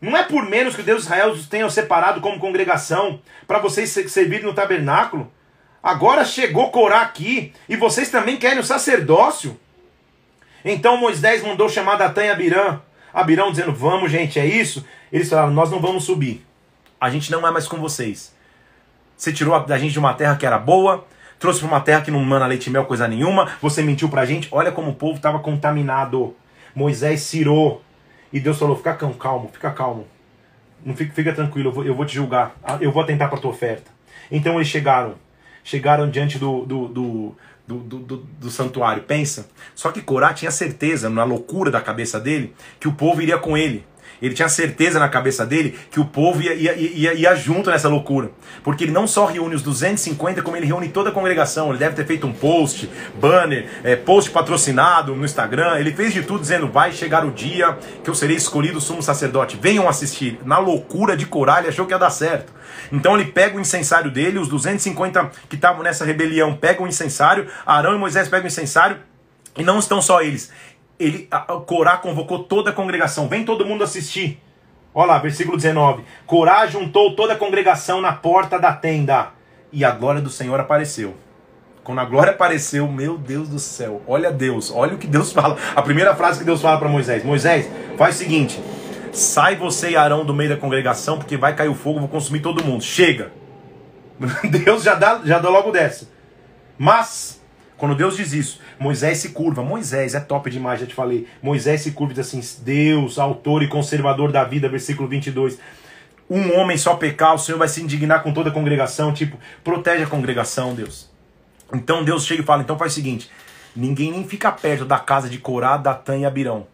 Não 0.00 0.16
é 0.16 0.22
por 0.22 0.48
menos 0.48 0.76
que 0.76 0.82
Deus 0.82 1.02
de 1.02 1.06
Israel 1.06 1.30
os 1.30 1.46
tenha 1.46 1.68
separado 1.70 2.20
como 2.20 2.38
congregação 2.38 3.20
para 3.46 3.58
vocês 3.58 3.90
servirem 3.90 4.44
no 4.44 4.54
tabernáculo. 4.54 5.32
Agora 5.84 6.24
chegou 6.24 6.70
Corá 6.70 7.02
aqui 7.02 7.52
e 7.68 7.76
vocês 7.76 8.10
também 8.10 8.38
querem 8.38 8.58
o 8.58 8.64
sacerdócio? 8.64 9.60
Então 10.64 10.96
Moisés 10.96 11.42
mandou 11.42 11.68
chamar 11.68 11.96
Datã 11.96 12.24
e 12.24 12.30
Abirã. 12.30 12.80
Abirão 13.12 13.50
dizendo: 13.50 13.70
Vamos, 13.70 14.10
gente, 14.10 14.40
é 14.40 14.46
isso? 14.46 14.82
Eles 15.12 15.28
falaram: 15.28 15.52
Nós 15.52 15.70
não 15.70 15.80
vamos 15.80 16.04
subir. 16.04 16.42
A 16.98 17.10
gente 17.10 17.30
não 17.30 17.46
é 17.46 17.50
mais 17.50 17.68
com 17.68 17.76
vocês. 17.76 18.34
Você 19.14 19.30
tirou 19.30 19.62
da 19.66 19.76
gente 19.76 19.92
de 19.92 19.98
uma 19.98 20.14
terra 20.14 20.36
que 20.36 20.46
era 20.46 20.58
boa, 20.58 21.06
trouxe 21.38 21.60
para 21.60 21.68
uma 21.68 21.80
terra 21.82 22.00
que 22.00 22.10
não 22.10 22.20
manda 22.20 22.46
leite 22.46 22.68
e 22.68 22.70
mel, 22.70 22.86
coisa 22.86 23.06
nenhuma. 23.06 23.52
Você 23.60 23.82
mentiu 23.82 24.08
para 24.08 24.22
a 24.22 24.26
gente. 24.26 24.48
Olha 24.50 24.72
como 24.72 24.92
o 24.92 24.94
povo 24.94 25.16
estava 25.16 25.38
contaminado. 25.38 26.34
Moisés 26.74 27.20
cirou. 27.20 27.84
E 28.32 28.40
Deus 28.40 28.58
falou: 28.58 28.74
Fica 28.74 28.94
calmo, 28.94 29.50
fica 29.52 29.70
calmo. 29.70 30.06
Não 30.82 30.96
fica, 30.96 31.12
fica 31.12 31.34
tranquilo, 31.34 31.68
eu 31.68 31.72
vou, 31.72 31.84
eu 31.84 31.94
vou 31.94 32.06
te 32.06 32.14
julgar. 32.14 32.54
Eu 32.80 32.90
vou 32.90 33.02
atentar 33.02 33.28
para 33.28 33.38
tua 33.38 33.50
oferta. 33.50 33.90
Então 34.30 34.54
eles 34.54 34.68
chegaram 34.68 35.22
chegaram 35.64 36.08
diante 36.08 36.38
do, 36.38 36.64
do, 36.64 36.88
do, 36.88 37.36
do, 37.66 37.78
do, 37.78 38.16
do 38.18 38.50
santuário. 38.50 39.02
Pensa. 39.02 39.48
Só 39.74 39.90
que 39.90 40.02
Corá 40.02 40.32
tinha 40.32 40.50
certeza, 40.50 41.08
na 41.10 41.24
loucura 41.24 41.70
da 41.70 41.80
cabeça 41.80 42.20
dele, 42.20 42.54
que 42.78 42.86
o 42.86 42.92
povo 42.92 43.20
iria 43.22 43.38
com 43.38 43.56
ele. 43.56 43.84
Ele 44.24 44.34
tinha 44.34 44.48
certeza 44.48 44.98
na 44.98 45.06
cabeça 45.06 45.44
dele 45.44 45.78
que 45.90 46.00
o 46.00 46.06
povo 46.06 46.40
ia, 46.40 46.54
ia, 46.54 46.74
ia, 46.74 47.12
ia 47.12 47.34
junto 47.34 47.68
nessa 47.68 47.90
loucura. 47.90 48.30
Porque 48.62 48.84
ele 48.84 48.90
não 48.90 49.06
só 49.06 49.26
reúne 49.26 49.54
os 49.54 49.62
250, 49.62 50.40
como 50.40 50.56
ele 50.56 50.64
reúne 50.64 50.88
toda 50.88 51.10
a 51.10 51.12
congregação. 51.12 51.68
Ele 51.68 51.78
deve 51.78 51.94
ter 51.94 52.06
feito 52.06 52.26
um 52.26 52.32
post, 52.32 52.88
banner, 53.20 53.68
é, 53.84 53.94
post 53.96 54.30
patrocinado 54.30 55.14
no 55.14 55.26
Instagram. 55.26 55.78
Ele 55.78 55.92
fez 55.92 56.14
de 56.14 56.22
tudo 56.22 56.40
dizendo: 56.40 56.68
vai 56.68 56.90
chegar 56.90 57.26
o 57.26 57.30
dia 57.32 57.76
que 58.02 58.08
eu 58.08 58.14
serei 58.14 58.36
escolhido 58.36 58.80
sumo 58.80 59.02
sacerdote. 59.02 59.58
Venham 59.60 59.86
assistir. 59.86 60.38
Na 60.46 60.58
loucura 60.58 61.14
de 61.14 61.26
corar, 61.26 61.58
ele 61.58 61.68
achou 61.68 61.84
que 61.84 61.92
ia 61.92 61.98
dar 61.98 62.08
certo. 62.08 62.50
Então 62.90 63.14
ele 63.14 63.30
pega 63.30 63.58
o 63.58 63.60
incensário 63.60 64.10
dele, 64.10 64.38
os 64.38 64.48
250 64.48 65.32
que 65.50 65.56
estavam 65.56 65.82
nessa 65.82 66.02
rebelião 66.02 66.56
pegam 66.56 66.86
o 66.86 66.88
incensário, 66.88 67.46
Arão 67.66 67.94
e 67.94 67.98
Moisés 67.98 68.26
pegam 68.26 68.44
o 68.44 68.48
incensário, 68.48 68.96
e 69.56 69.62
não 69.62 69.78
estão 69.78 70.02
só 70.02 70.22
eles 70.22 70.50
ele, 70.98 71.26
a, 71.30 71.40
Corá 71.40 71.96
convocou 71.96 72.44
toda 72.44 72.70
a 72.70 72.72
congregação. 72.72 73.28
Vem 73.28 73.44
todo 73.44 73.66
mundo 73.66 73.84
assistir. 73.84 74.40
Olha 74.94 75.08
lá, 75.08 75.18
versículo 75.18 75.56
19. 75.56 76.04
Corá 76.26 76.66
juntou 76.66 77.16
toda 77.16 77.32
a 77.32 77.36
congregação 77.36 78.00
na 78.00 78.12
porta 78.12 78.58
da 78.58 78.72
tenda. 78.72 79.30
E 79.72 79.84
a 79.84 79.90
glória 79.90 80.20
do 80.20 80.30
Senhor 80.30 80.58
apareceu. 80.60 81.14
Quando 81.82 82.00
a 82.00 82.04
glória 82.04 82.32
apareceu, 82.32 82.88
meu 82.88 83.18
Deus 83.18 83.48
do 83.48 83.58
céu, 83.58 84.00
olha 84.06 84.32
Deus, 84.32 84.72
olha 84.74 84.94
o 84.94 84.98
que 84.98 85.06
Deus 85.06 85.30
fala. 85.34 85.58
A 85.76 85.82
primeira 85.82 86.14
frase 86.14 86.38
que 86.38 86.44
Deus 86.44 86.62
fala 86.62 86.78
para 86.78 86.88
Moisés: 86.88 87.22
Moisés, 87.24 87.68
faz 87.98 88.14
o 88.14 88.18
seguinte: 88.18 88.62
sai 89.12 89.56
você 89.56 89.90
e 89.90 89.96
Arão 89.96 90.24
do 90.24 90.32
meio 90.32 90.50
da 90.50 90.56
congregação, 90.56 91.18
porque 91.18 91.36
vai 91.36 91.54
cair 91.54 91.68
o 91.68 91.74
fogo, 91.74 91.98
vou 91.98 92.08
consumir 92.08 92.40
todo 92.40 92.64
mundo. 92.64 92.82
Chega. 92.82 93.32
Deus 94.48 94.82
já 94.82 94.94
dá, 94.94 95.20
já 95.24 95.38
dá 95.38 95.50
logo 95.50 95.70
dessa. 95.70 96.08
Mas, 96.78 97.42
quando 97.76 97.94
Deus 97.94 98.16
diz 98.16 98.32
isso, 98.32 98.60
Moisés 98.84 99.16
se 99.16 99.30
curva. 99.30 99.62
Moisés 99.62 100.14
é 100.14 100.20
top 100.20 100.50
demais, 100.50 100.78
já 100.78 100.84
te 100.84 100.94
falei. 100.94 101.26
Moisés 101.42 101.80
se 101.80 101.92
curva 101.92 102.12
e 102.12 102.16
diz 102.16 102.26
assim: 102.26 102.62
Deus, 102.62 103.18
autor 103.18 103.62
e 103.62 103.68
conservador 103.68 104.30
da 104.30 104.44
vida, 104.44 104.68
versículo 104.68 105.08
22. 105.08 105.58
Um 106.28 106.54
homem 106.58 106.76
só 106.76 106.94
pecar, 106.94 107.34
o 107.34 107.38
Senhor 107.38 107.56
vai 107.56 107.66
se 107.66 107.82
indignar 107.82 108.22
com 108.22 108.30
toda 108.30 108.50
a 108.50 108.52
congregação. 108.52 109.10
Tipo, 109.14 109.38
protege 109.62 110.02
a 110.02 110.06
congregação, 110.06 110.74
Deus. 110.74 111.10
Então 111.72 112.04
Deus 112.04 112.26
chega 112.26 112.42
e 112.42 112.44
fala: 112.44 112.62
então 112.62 112.76
faz 112.76 112.92
o 112.92 112.94
seguinte: 112.94 113.30
ninguém 113.74 114.12
nem 114.12 114.28
fica 114.28 114.52
perto 114.52 114.84
da 114.84 114.98
casa 114.98 115.30
de 115.30 115.38
Corá, 115.38 115.78
Datã 115.78 116.18
e 116.18 116.26
Abirão. 116.26 116.66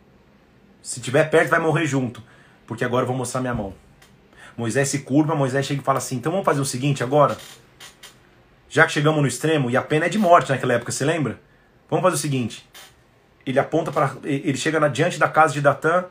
Se 0.83 1.01
tiver 1.01 1.31
perto, 1.31 1.51
vai 1.51 1.61
morrer 1.61 1.87
junto. 1.87 2.21
Porque 2.67 2.85
agora 2.85 3.05
eu 3.05 3.07
vou 3.07 3.17
mostrar 3.17 3.41
minha 3.41 3.55
mão. 3.55 3.73
Moisés 4.57 4.89
se 4.89 4.99
curva, 5.01 5.37
Moisés 5.37 5.65
chega 5.65 5.81
e 5.81 5.85
fala 5.85 5.99
assim: 5.99 6.17
então 6.17 6.33
vamos 6.33 6.45
fazer 6.45 6.61
o 6.61 6.65
seguinte 6.65 7.05
agora. 7.05 7.39
Já 8.69 8.85
que 8.85 8.91
chegamos 8.91 9.21
no 9.21 9.29
extremo, 9.29 9.71
e 9.71 9.77
a 9.77 9.83
pena 9.83 10.07
é 10.07 10.09
de 10.09 10.19
morte 10.19 10.51
naquela 10.51 10.75
época, 10.75 10.91
você 10.91 11.05
lembra? 11.05 11.39
Vamos 11.91 12.03
fazer 12.05 12.15
o 12.15 12.19
seguinte. 12.19 12.67
Ele 13.45 13.59
aponta 13.59 13.91
para. 13.91 14.15
Ele 14.23 14.57
chega 14.57 14.79
na, 14.79 14.89
diante 14.89 15.19
da 15.19 15.29
casa 15.29 15.53
de 15.53 15.61
Datã, 15.61 16.05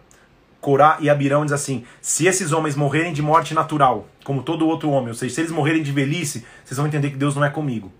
Corá 0.60 0.98
e 1.00 1.10
Abirão 1.10 1.42
e 1.44 1.46
diz 1.46 1.54
assim: 1.54 1.86
se 2.02 2.28
esses 2.28 2.52
homens 2.52 2.76
morrerem 2.76 3.14
de 3.14 3.22
morte 3.22 3.54
natural, 3.54 4.08
como 4.24 4.44
todo 4.44 4.68
outro 4.68 4.90
homem, 4.90 5.10
ou 5.10 5.16
seja, 5.16 5.34
se 5.34 5.42
eles 5.42 5.52
morrerem 5.52 5.82
de 5.82 5.92
velhice, 5.92 6.46
vocês 6.66 6.78
vão 6.78 6.88
entender 6.88 7.10
que 7.12 7.18
Deus 7.18 7.36
não 7.36 7.46
é 7.46 7.50
comigo. 7.50 7.92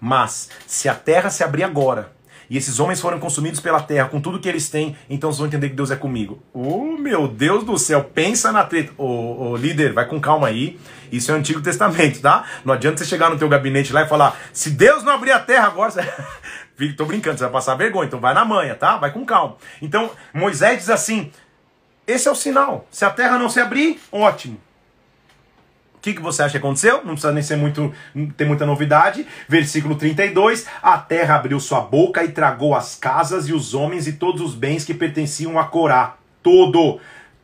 Mas, 0.00 0.48
se 0.66 0.88
a 0.88 0.94
terra 0.94 1.28
se 1.30 1.42
abrir 1.42 1.64
agora, 1.64 2.12
e 2.50 2.56
esses 2.56 2.80
homens 2.80 3.00
foram 3.00 3.18
consumidos 3.18 3.60
pela 3.60 3.80
terra 3.80 4.08
com 4.08 4.20
tudo 4.20 4.40
que 4.40 4.48
eles 4.48 4.70
têm, 4.70 4.96
então 5.10 5.30
vocês 5.30 5.38
vão 5.38 5.48
entender 5.48 5.68
que 5.68 5.76
Deus 5.76 5.90
é 5.90 5.96
comigo. 5.96 6.42
Oh, 6.52 6.96
meu 6.96 7.28
Deus 7.28 7.62
do 7.62 7.76
céu, 7.76 8.02
pensa 8.02 8.50
na 8.50 8.64
treta. 8.64 8.92
Ô, 8.96 9.04
oh, 9.04 9.50
oh, 9.50 9.56
líder, 9.56 9.92
vai 9.92 10.06
com 10.06 10.18
calma 10.18 10.48
aí. 10.48 10.78
Isso 11.12 11.30
é 11.30 11.34
o 11.34 11.36
Antigo 11.36 11.60
Testamento, 11.60 12.20
tá? 12.20 12.44
Não 12.64 12.72
adianta 12.72 12.98
você 12.98 13.04
chegar 13.04 13.28
no 13.28 13.38
teu 13.38 13.48
gabinete 13.48 13.92
lá 13.92 14.02
e 14.02 14.08
falar: 14.08 14.38
se 14.52 14.70
Deus 14.70 15.02
não 15.02 15.12
abrir 15.12 15.32
a 15.32 15.40
terra 15.40 15.66
agora. 15.66 15.92
Tô 16.96 17.04
brincando, 17.04 17.36
você 17.36 17.44
vai 17.44 17.52
passar 17.52 17.74
vergonha, 17.74 18.06
então 18.06 18.20
vai 18.20 18.32
na 18.32 18.44
manha, 18.44 18.74
tá? 18.74 18.96
Vai 18.96 19.10
com 19.10 19.24
calma. 19.24 19.56
Então, 19.82 20.10
Moisés 20.32 20.78
diz 20.78 20.90
assim: 20.90 21.32
esse 22.08 22.26
é 22.26 22.30
o 22.30 22.34
sinal. 22.34 22.86
Se 22.90 23.04
a 23.04 23.10
terra 23.10 23.38
não 23.38 23.50
se 23.50 23.60
abrir, 23.60 24.00
ótimo. 24.10 24.58
O 25.96 26.00
que, 26.00 26.14
que 26.14 26.22
você 26.22 26.42
acha 26.42 26.52
que 26.52 26.56
aconteceu? 26.56 26.98
Não 26.98 27.12
precisa 27.12 27.32
nem 27.32 27.42
ser 27.42 27.56
muito, 27.56 27.92
ter 28.34 28.46
muita 28.46 28.64
novidade. 28.64 29.26
Versículo 29.46 29.94
32: 29.94 30.66
A 30.82 30.96
terra 30.96 31.34
abriu 31.34 31.60
sua 31.60 31.82
boca 31.82 32.24
e 32.24 32.28
tragou 32.28 32.74
as 32.74 32.94
casas 32.94 33.46
e 33.46 33.52
os 33.52 33.74
homens 33.74 34.06
e 34.06 34.14
todos 34.14 34.40
os 34.40 34.54
bens 34.54 34.86
que 34.86 34.94
pertenciam 34.94 35.58
a 35.58 35.64
Corá. 35.64 36.16
Todo 36.42 36.98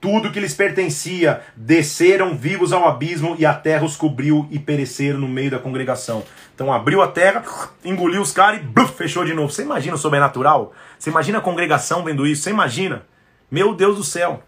tudo 0.05 0.30
que 0.30 0.39
lhes 0.39 0.53
pertencia, 0.53 1.41
desceram 1.57 2.37
vivos 2.37 2.74
ao 2.74 2.87
abismo 2.87 3.37
e 3.39 3.47
a 3.47 3.55
terra 3.55 3.87
os 3.87 3.97
cobriu 3.97 4.47
e 4.51 4.59
pereceram 4.59 5.18
no 5.18 5.26
meio 5.26 5.51
da 5.51 5.59
congregação. 5.59 6.22
Então 6.55 6.72
abriu 6.72 7.02
a 7.02 7.09
terra, 7.09 7.42
engoliu 7.84 8.22
os 8.22 8.30
caras 8.30 8.61
e 8.61 8.62
bluf, 8.62 8.94
fechou 8.94 9.24
de 9.24 9.34
novo. 9.34 9.52
Você 9.52 9.62
imagina 9.62 9.96
o 9.96 9.98
sobrenatural? 9.98 10.72
Você 10.98 11.11
imagina 11.11 11.38
a 11.38 11.42
congregação 11.42 12.05
vendo 12.05 12.26
isso? 12.26 12.42
Você 12.42 12.50
imagina? 12.50 13.05
Meu 13.50 13.74
Deus 13.74 13.96
do 13.96 14.05
céu. 14.05 14.42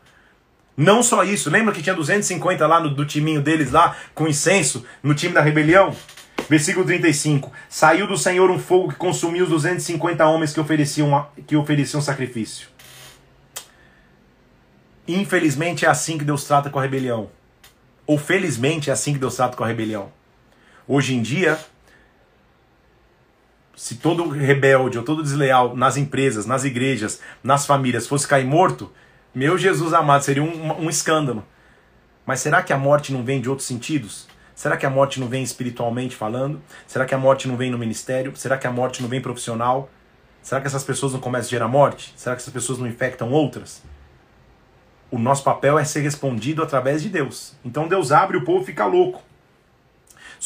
Não 0.77 1.03
só 1.03 1.25
isso, 1.25 1.51
lembra 1.51 1.73
que 1.73 1.83
tinha 1.83 1.95
250 1.95 2.67
lá 2.67 2.79
no, 2.79 2.91
do 2.91 3.05
timinho 3.05 3.41
deles 3.41 3.73
lá, 3.73 3.97
com 4.15 4.29
incenso, 4.29 4.85
no 5.03 5.15
time 5.15 5.33
da 5.33 5.41
rebelião? 5.41 5.97
Versículo 6.49 6.85
35. 6.85 7.51
Saiu 7.69 8.07
do 8.07 8.17
Senhor 8.17 8.51
um 8.51 8.59
fogo 8.59 8.91
que 8.91 8.97
consumiu 8.97 9.45
os 9.45 9.51
250 9.51 10.25
homens 10.27 10.53
que 10.53 10.61
ofereciam, 10.61 11.27
que 11.47 11.57
ofereciam 11.57 12.01
sacrifício. 12.01 12.69
Infelizmente 15.09 15.85
é 15.85 15.89
assim 15.89 16.19
que 16.19 16.25
Deus 16.25 16.45
trata 16.45 16.69
com 16.69 16.79
a 16.79 16.83
rebelião. 16.83 17.31
Ou 18.07 18.19
felizmente 18.19 18.91
é 18.91 18.93
assim 18.93 19.13
que 19.13 19.19
Deus 19.19 19.35
trata 19.35 19.57
com 19.57 19.65
a 19.65 19.67
rebelião. 19.67 20.13
Hoje 20.87 21.15
em 21.15 21.23
dia, 21.23 21.59
se 23.77 23.97
todo 23.97 24.27
rebelde 24.31 24.97
ou 24.97 25.05
todo 25.05 25.23
desleal 25.23 25.77
nas 25.77 25.99
empresas, 25.99 26.47
nas 26.47 26.65
igrejas, 26.65 27.21
nas 27.45 27.67
famílias 27.67 28.09
fosse 28.09 28.27
cair 28.27 28.47
morto, 28.47 28.91
meu 29.35 29.59
Jesus 29.59 29.93
amado, 29.93 30.25
seria 30.25 30.43
um, 30.43 30.85
um 30.85 30.89
escândalo. 30.89 31.45
Mas 32.25 32.41
será 32.41 32.63
que 32.63 32.73
a 32.73 32.79
morte 32.79 33.13
não 33.13 33.23
vem 33.23 33.39
de 33.39 33.51
outros 33.51 33.69
sentidos? 33.69 34.27
Será 34.55 34.79
que 34.79 34.87
a 34.87 34.91
morte 34.91 35.21
não 35.21 35.29
vem 35.29 35.43
espiritualmente 35.43 36.17
falando? 36.17 36.63
Será 36.87 37.05
que 37.05 37.15
a 37.15 37.19
morte 37.19 37.47
não 37.47 37.57
vem 37.57 37.71
no 37.71 37.77
ministério? 37.77 38.35
Será 38.35 38.57
que 38.57 38.67
a 38.67 38.73
morte 38.73 39.03
não 39.03 39.09
vem 39.11 39.21
profissional? 39.21 39.91
Será 40.43 40.63
que 40.63 40.67
essas 40.67 40.83
pessoas 40.83 41.13
não 41.13 41.21
começam 41.21 41.49
a 41.49 41.51
gerar 41.51 41.69
morte? 41.69 42.15
Será 42.17 42.35
que 42.35 42.41
essas 42.41 42.55
pessoas 42.55 42.79
não 42.79 42.87
infectam 42.87 43.31
outras? 43.31 43.83
O 45.11 45.19
nosso 45.19 45.45
papel 45.45 45.79
é 45.79 45.85
ser 45.85 46.01
respondido 46.01 46.63
através 46.63 47.03
de 47.03 47.11
Deus. 47.11 47.55
Então 47.63 47.87
Deus 47.87 48.11
abre 48.11 48.39
o 48.39 48.45
povo 48.45 48.65
fica 48.65 48.87
louco. 48.87 49.23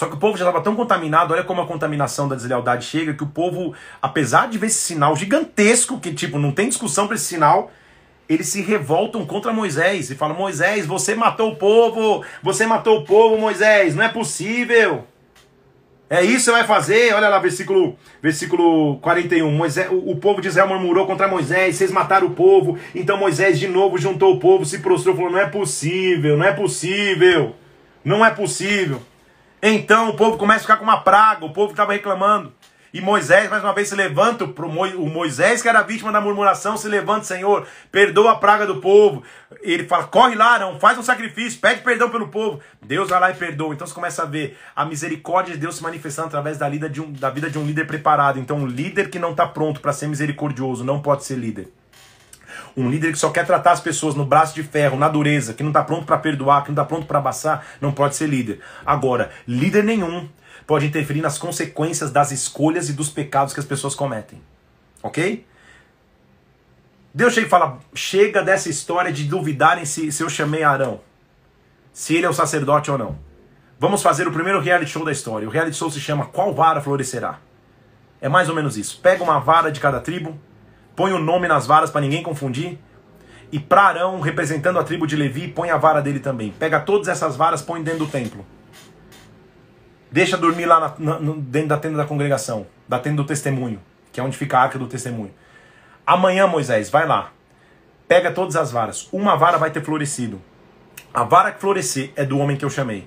Só 0.01 0.07
que 0.07 0.15
o 0.15 0.19
povo 0.19 0.39
já 0.39 0.47
estava 0.47 0.65
tão 0.65 0.75
contaminado, 0.75 1.35
olha 1.35 1.45
como 1.45 1.61
a 1.61 1.67
contaminação 1.67 2.27
da 2.27 2.35
deslealdade 2.35 2.87
chega, 2.87 3.13
que 3.13 3.23
o 3.23 3.27
povo, 3.27 3.75
apesar 4.01 4.49
de 4.49 4.57
ver 4.57 4.69
esse 4.69 4.79
sinal 4.79 5.15
gigantesco, 5.15 6.01
que 6.01 6.15
tipo, 6.15 6.39
não 6.39 6.53
tem 6.53 6.71
discussão 6.71 7.07
para 7.07 7.17
esse 7.17 7.27
sinal, 7.27 7.71
eles 8.27 8.49
se 8.49 8.63
revoltam 8.63 9.27
contra 9.27 9.53
Moisés 9.53 10.11
e 10.11 10.15
falam: 10.15 10.35
Moisés, 10.35 10.87
você 10.87 11.15
matou 11.15 11.51
o 11.51 11.57
povo, 11.57 12.25
você 12.43 12.65
matou 12.65 13.01
o 13.01 13.05
povo, 13.05 13.37
Moisés, 13.37 13.95
não 13.95 14.03
é 14.03 14.09
possível. 14.09 15.05
É 16.09 16.23
isso 16.23 16.37
que 16.37 16.41
você 16.45 16.53
vai 16.53 16.65
fazer? 16.65 17.13
Olha 17.13 17.29
lá, 17.29 17.39
versículo, 17.39 17.95
versículo 18.23 18.97
41. 19.01 19.51
Moisés, 19.51 19.91
o, 19.91 20.13
o 20.13 20.17
povo 20.17 20.41
de 20.41 20.49
Israel 20.49 20.69
murmurou 20.69 21.07
contra 21.07 21.29
Moisés, 21.29 21.77
vocês 21.77 21.93
mataram 21.93 22.29
o 22.29 22.31
povo. 22.31 22.79
Então 22.95 23.19
Moisés 23.19 23.59
de 23.59 23.69
novo 23.69 23.99
juntou 23.99 24.33
o 24.33 24.41
povo, 24.41 24.65
se 24.65 24.79
prostrou, 24.79 25.15
falou: 25.15 25.31
Não 25.31 25.39
é 25.39 25.47
possível, 25.47 26.39
não 26.39 26.47
é 26.47 26.53
possível, 26.53 27.55
não 28.03 28.25
é 28.25 28.31
possível. 28.31 29.03
Então 29.63 30.09
o 30.09 30.17
povo 30.17 30.39
começa 30.39 30.61
a 30.61 30.63
ficar 30.63 30.77
com 30.79 30.85
uma 30.85 31.01
praga, 31.01 31.45
o 31.45 31.53
povo 31.53 31.73
estava 31.73 31.93
reclamando. 31.93 32.53
E 32.93 33.01
Moisés, 33.01 33.49
mais 33.49 33.63
uma 33.63 33.73
vez, 33.73 33.89
se 33.89 33.95
levanta, 33.95 34.45
o 34.45 35.09
Moisés, 35.09 35.63
que 35.63 35.69
era 35.69 35.83
vítima 35.83 36.11
da 36.11 36.21
murmuração, 36.21 36.77
se 36.77 36.89
levanta, 36.89 37.25
Senhor, 37.25 37.65
perdoa 37.93 38.33
a 38.33 38.37
praga 38.37 38.67
do 38.67 38.81
povo. 38.81 39.23
Ele 39.63 39.87
fala, 39.87 40.09
corre 40.09 40.35
lá, 40.35 40.55
Arão, 40.55 40.81
faz 40.81 40.99
um 40.99 41.03
sacrifício, 41.03 41.61
pede 41.61 41.83
perdão 41.83 42.11
pelo 42.11 42.29
povo. 42.29 42.59
Deus 42.83 43.09
vai 43.09 43.21
lá 43.21 43.31
e 43.31 43.35
perdoa. 43.35 43.75
Então 43.75 43.87
você 43.87 43.95
começa 43.95 44.23
a 44.23 44.27
ver 44.27 44.59
a 44.75 44.85
misericórdia 44.85 45.55
de 45.55 45.61
Deus 45.61 45.77
se 45.77 45.83
manifestando 45.85 46.29
através 46.29 46.59
da 46.59 46.69
vida 46.69 46.89
de 46.89 47.01
um, 47.01 47.13
da 47.13 47.31
vida 47.31 47.49
de 47.49 47.59
um 47.59 47.65
líder 47.65 47.87
preparado. 47.87 48.41
Então 48.41 48.57
um 48.57 48.67
líder 48.67 49.09
que 49.09 49.21
não 49.21 49.31
está 49.31 49.47
pronto 49.47 49.81
para 49.81 49.93
ser 49.93 50.09
misericordioso 50.09 50.83
não 50.83 51.01
pode 51.01 51.25
ser 51.25 51.37
líder. 51.37 51.69
Um 52.77 52.89
líder 52.89 53.13
que 53.13 53.19
só 53.19 53.31
quer 53.31 53.47
tratar 53.47 53.73
as 53.73 53.81
pessoas 53.81 54.15
no 54.15 54.25
braço 54.25 54.55
de 54.55 54.63
ferro, 54.63 54.97
na 54.97 55.09
dureza, 55.09 55.55
que 55.55 55.63
não 55.63 55.71
está 55.71 55.83
pronto 55.83 56.07
para 56.07 56.19
perdoar, 56.19 56.63
que 56.63 56.71
não 56.71 56.75
está 56.75 56.85
pronto 56.85 57.07
para 57.07 57.19
abaçar, 57.19 57.65
não 57.81 57.93
pode 57.93 58.17
ser 58.17 58.29
líder. 58.29 58.61
Agora, 58.85 59.31
líder 59.47 59.85
nenhum 59.85 60.29
pode 60.67 60.87
interferir 60.87 61.21
nas 61.21 61.39
consequências 61.39 62.11
das 62.11 62.31
escolhas 62.31 62.89
e 62.89 62.93
dos 62.93 63.09
pecados 63.09 63.53
que 63.53 63.61
as 63.61 63.67
pessoas 63.67 63.95
cometem. 63.95 64.41
Ok? 65.03 65.47
Deus 67.13 67.35
chega 67.35 67.47
e 67.47 67.51
fala: 67.51 67.79
chega 67.95 68.43
dessa 68.43 68.69
história 68.69 69.13
de 69.13 69.25
duvidarem 69.25 69.85
se, 69.85 70.13
se 70.13 70.23
eu 70.23 70.29
chamei 70.29 70.63
Arão, 70.63 71.01
se 71.93 72.15
ele 72.15 72.27
é 72.27 72.31
o 72.31 72.33
sacerdote 72.33 72.91
ou 72.91 72.99
não. 72.99 73.19
Vamos 73.79 74.03
fazer 74.03 74.29
o 74.29 74.33
primeiro 74.33 74.61
reality 74.61 74.91
show 74.91 75.05
da 75.05 75.11
história. 75.11 75.49
O 75.49 75.51
reality 75.51 75.77
show 75.77 75.91
se 75.91 75.99
chama 75.99 76.27
Qual 76.27 76.55
Vara 76.55 76.81
Florescerá? 76.81 77.39
É 78.21 78.29
mais 78.29 78.49
ou 78.49 78.55
menos 78.55 78.77
isso. 78.77 79.01
Pega 79.01 79.25
uma 79.25 79.41
vara 79.41 79.73
de 79.73 79.81
cada 79.81 79.99
tribo, 80.01 80.39
põe 80.95 81.13
o 81.13 81.19
nome 81.19 81.49
nas 81.49 81.67
varas 81.67 81.91
para 81.91 82.01
ninguém 82.01 82.23
confundir, 82.23 82.79
e 83.53 83.59
para 83.59 83.83
Arão, 83.83 84.21
representando 84.21 84.79
a 84.79 84.85
tribo 84.85 85.07
de 85.07 85.17
Levi, 85.17 85.49
põe 85.49 85.71
a 85.71 85.77
vara 85.77 86.01
dele 86.01 86.21
também. 86.21 86.53
Pega 86.57 86.79
todas 86.79 87.09
essas 87.09 87.37
varas, 87.37 87.61
põe 87.61 87.83
dentro 87.83 88.01
do 88.01 88.07
templo. 88.07 88.47
Deixa 90.11 90.37
dormir 90.37 90.67
lá 90.67 90.95
na, 90.99 91.19
na, 91.19 91.35
dentro 91.37 91.69
da 91.69 91.77
tenda 91.77 91.97
da 91.97 92.05
congregação, 92.05 92.67
da 92.89 92.99
tenda 92.99 93.17
do 93.17 93.25
testemunho, 93.25 93.81
que 94.13 94.21
é 94.21 94.23
onde 94.23 94.37
fica 94.37 94.59
a 94.59 94.63
arca 94.63 94.79
do 94.79 94.87
testemunho. 94.87 95.33
Amanhã, 96.07 96.47
Moisés, 96.47 96.91
vai 96.91 97.07
lá. 97.07 97.33
Pega 98.07 98.31
todas 98.31 98.57
as 98.57 98.73
varas. 98.73 99.09
Uma 99.13 99.37
vara 99.37 99.59
vai 99.59 99.71
ter 99.71 99.83
florescido. 99.83 100.41
A 101.13 101.25
vara 101.25 101.53
que 101.53 101.61
florescer 101.61 102.13
é 102.17 102.25
do 102.25 102.39
homem 102.39 102.57
que 102.57 102.65
eu 102.65 102.71
chamei. 102.71 103.07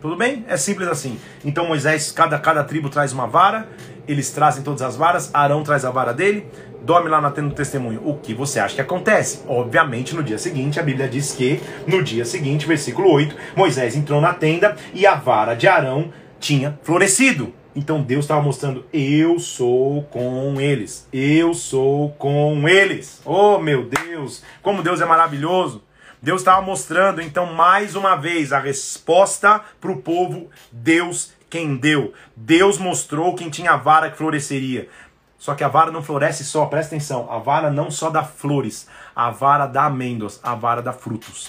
Tudo 0.00 0.16
bem? 0.16 0.44
É 0.48 0.56
simples 0.56 0.88
assim. 0.88 1.18
Então 1.44 1.66
Moisés, 1.66 2.12
cada, 2.12 2.38
cada 2.38 2.62
tribo 2.62 2.88
traz 2.88 3.12
uma 3.12 3.26
vara, 3.26 3.68
eles 4.06 4.30
trazem 4.30 4.62
todas 4.62 4.82
as 4.82 4.96
varas, 4.96 5.30
Arão 5.34 5.62
traz 5.62 5.84
a 5.84 5.90
vara 5.90 6.12
dele, 6.12 6.46
dorme 6.82 7.08
lá 7.08 7.20
na 7.20 7.30
tenda 7.30 7.48
do 7.48 7.54
testemunho. 7.54 8.00
O 8.04 8.16
que 8.16 8.32
você 8.34 8.60
acha 8.60 8.74
que 8.74 8.80
acontece? 8.80 9.42
Obviamente, 9.46 10.14
no 10.14 10.22
dia 10.22 10.38
seguinte, 10.38 10.78
a 10.78 10.82
Bíblia 10.82 11.08
diz 11.08 11.32
que, 11.32 11.60
no 11.86 12.02
dia 12.02 12.24
seguinte, 12.24 12.66
versículo 12.66 13.10
8, 13.10 13.36
Moisés 13.56 13.96
entrou 13.96 14.20
na 14.20 14.32
tenda 14.32 14.76
e 14.94 15.06
a 15.06 15.14
vara 15.14 15.54
de 15.54 15.66
Arão 15.66 16.12
tinha 16.38 16.78
florescido. 16.82 17.52
Então 17.74 18.02
Deus 18.02 18.24
estava 18.24 18.40
mostrando: 18.40 18.86
eu 18.92 19.38
sou 19.38 20.02
com 20.04 20.58
eles. 20.58 21.06
Eu 21.12 21.52
sou 21.52 22.10
com 22.12 22.66
eles. 22.66 23.20
Oh, 23.24 23.58
meu 23.58 23.84
Deus! 23.84 24.42
Como 24.62 24.82
Deus 24.82 25.00
é 25.00 25.04
maravilhoso! 25.04 25.82
Deus 26.22 26.40
estava 26.40 26.62
mostrando, 26.62 27.20
então, 27.20 27.52
mais 27.52 27.94
uma 27.94 28.16
vez, 28.16 28.52
a 28.52 28.58
resposta 28.58 29.60
para 29.80 29.92
o 29.92 29.98
povo: 29.98 30.48
Deus 30.72 31.32
quem 31.48 31.76
deu. 31.76 32.12
Deus 32.34 32.78
mostrou 32.78 33.34
quem 33.34 33.50
tinha 33.50 33.72
a 33.72 33.76
vara 33.76 34.10
que 34.10 34.16
floresceria. 34.16 34.88
Só 35.38 35.54
que 35.54 35.62
a 35.62 35.68
vara 35.68 35.90
não 35.90 36.02
floresce 36.02 36.44
só, 36.44 36.66
presta 36.66 36.94
atenção. 36.94 37.30
A 37.30 37.38
vara 37.38 37.70
não 37.70 37.90
só 37.90 38.10
dá 38.10 38.24
flores, 38.24 38.88
a 39.14 39.30
vara 39.30 39.66
dá 39.66 39.84
amêndoas, 39.84 40.40
a 40.42 40.54
vara 40.54 40.82
dá 40.82 40.92
frutos. 40.92 41.48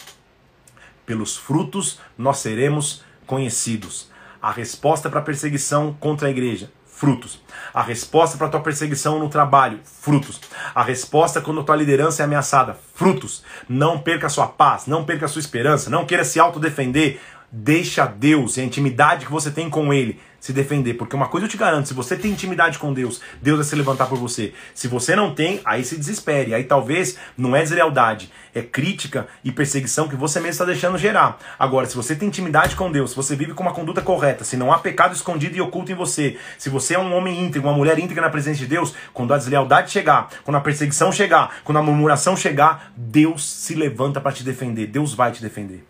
Pelos 1.06 1.38
frutos 1.38 2.00
nós 2.18 2.39
seremos 2.39 3.04
conhecidos. 3.26 4.12
A 4.41 4.52
resposta 4.52 5.10
para 5.10 5.20
a 5.20 5.24
perseguição 5.24 5.95
contra 6.00 6.28
a 6.28 6.32
igreja, 6.32 6.70
frutos. 6.86 7.41
A 7.74 7.82
resposta 7.82 8.38
para 8.38 8.48
a 8.48 8.50
tua 8.50 8.60
perseguição 8.60 9.20
no 9.20 9.30
trabalho, 9.30 9.80
frutos. 9.84 10.39
A 10.76 10.84
resposta 10.84 11.41
quando 11.41 11.62
a 11.62 11.64
tua 11.64 11.76
liderança 11.76 12.24
é 12.24 12.26
ameaçada, 12.26 12.78
frutos. 12.93 13.43
Não 13.70 14.00
perca 14.00 14.28
a 14.28 14.30
sua 14.30 14.48
paz, 14.48 14.86
não 14.86 15.06
perca 15.06 15.26
a 15.26 15.30
sua 15.30 15.39
esperança, 15.39 15.89
não 15.89 16.06
queira 16.06 16.24
se 16.24 16.39
autodefender. 16.39 17.20
Deixa 17.50 18.06
Deus 18.06 18.58
e 18.58 18.62
a 18.62 18.64
intimidade 18.64 19.26
que 19.26 19.32
você 19.32 19.50
tem 19.50 19.70
com 19.70 19.93
Ele 19.93 20.20
se 20.39 20.52
defender. 20.52 20.95
Porque 20.95 21.16
uma 21.16 21.28
coisa 21.28 21.45
eu 21.45 21.50
te 21.50 21.58
garanto: 21.58 21.88
se 21.88 21.93
você 21.93 22.16
tem 22.16 22.32
intimidade 22.32 22.78
com 22.78 22.93
Deus, 22.93 23.22
Deus 23.41 23.58
vai 23.58 23.66
se 23.66 23.76
levantar 23.76 24.08
por 24.08 24.18
você. 24.18 24.54
Se 24.74 24.88
você 24.88 25.16
não 25.16 25.34
tem, 25.34 25.62
aí 25.64 25.84
se 25.84 25.98
desespere. 25.98 26.54
Aí 26.54 26.66
talvez 26.66 27.18
não 27.38 27.56
é 27.56 27.62
deslealdade, 27.62 28.32
é 28.54 28.62
crítica 28.62 29.28
e 29.43 29.52
perseguição 29.52 30.10
que 30.10 30.16
você 30.16 30.39
mesmo 30.39 30.52
está 30.52 30.66
deixando 30.66 30.98
gerar. 30.98 31.39
Agora, 31.58 31.86
se 31.86 31.95
você 31.95 32.16
tem 32.16 32.28
intimidade 32.28 32.76
com 32.76 32.91
Deus, 32.91 33.12
se 33.12 33.16
você 33.16 33.36
vive 33.36 33.54
com 33.54 33.64
uma 33.64 33.74
conduta 33.74 34.02
correta, 34.02 34.43
se 34.43 34.58
não 34.58 34.72
há 34.72 34.80
pecado 34.80 35.14
escondido 35.16 35.56
e 35.56 35.62
oculto 35.62 35.91
em 35.91 35.95
você, 35.95 36.38
se 36.58 36.70
você 36.70 36.95
é 36.95 37.00
um 37.00 37.14
homem 37.16 37.45
íntegro, 37.45 37.70
uma 37.70 37.78
mulher 37.78 37.98
íntegra 37.98 38.24
na 38.24 38.30
presença 38.30 38.60
de 38.60 38.68
Deus, 38.68 38.93
quando 39.14 39.34
a 39.34 39.38
deslealdade 39.38 39.91
chegar, 39.91 40.30
quando 40.43 40.58
a 40.58 40.62
perseguição 40.62 41.12
chegar, 41.12 41.62
quando 41.64 41.78
a 41.78 41.84
murmuração 41.84 42.36
chegar, 42.36 42.91
Deus 42.95 43.50
se 43.50 43.74
levanta 43.74 44.20
para 44.20 44.34
te 44.34 44.43
defender. 44.43 44.88
Deus 44.88 45.14
vai 45.14 45.32
te 45.32 45.41
defender. 45.41 45.86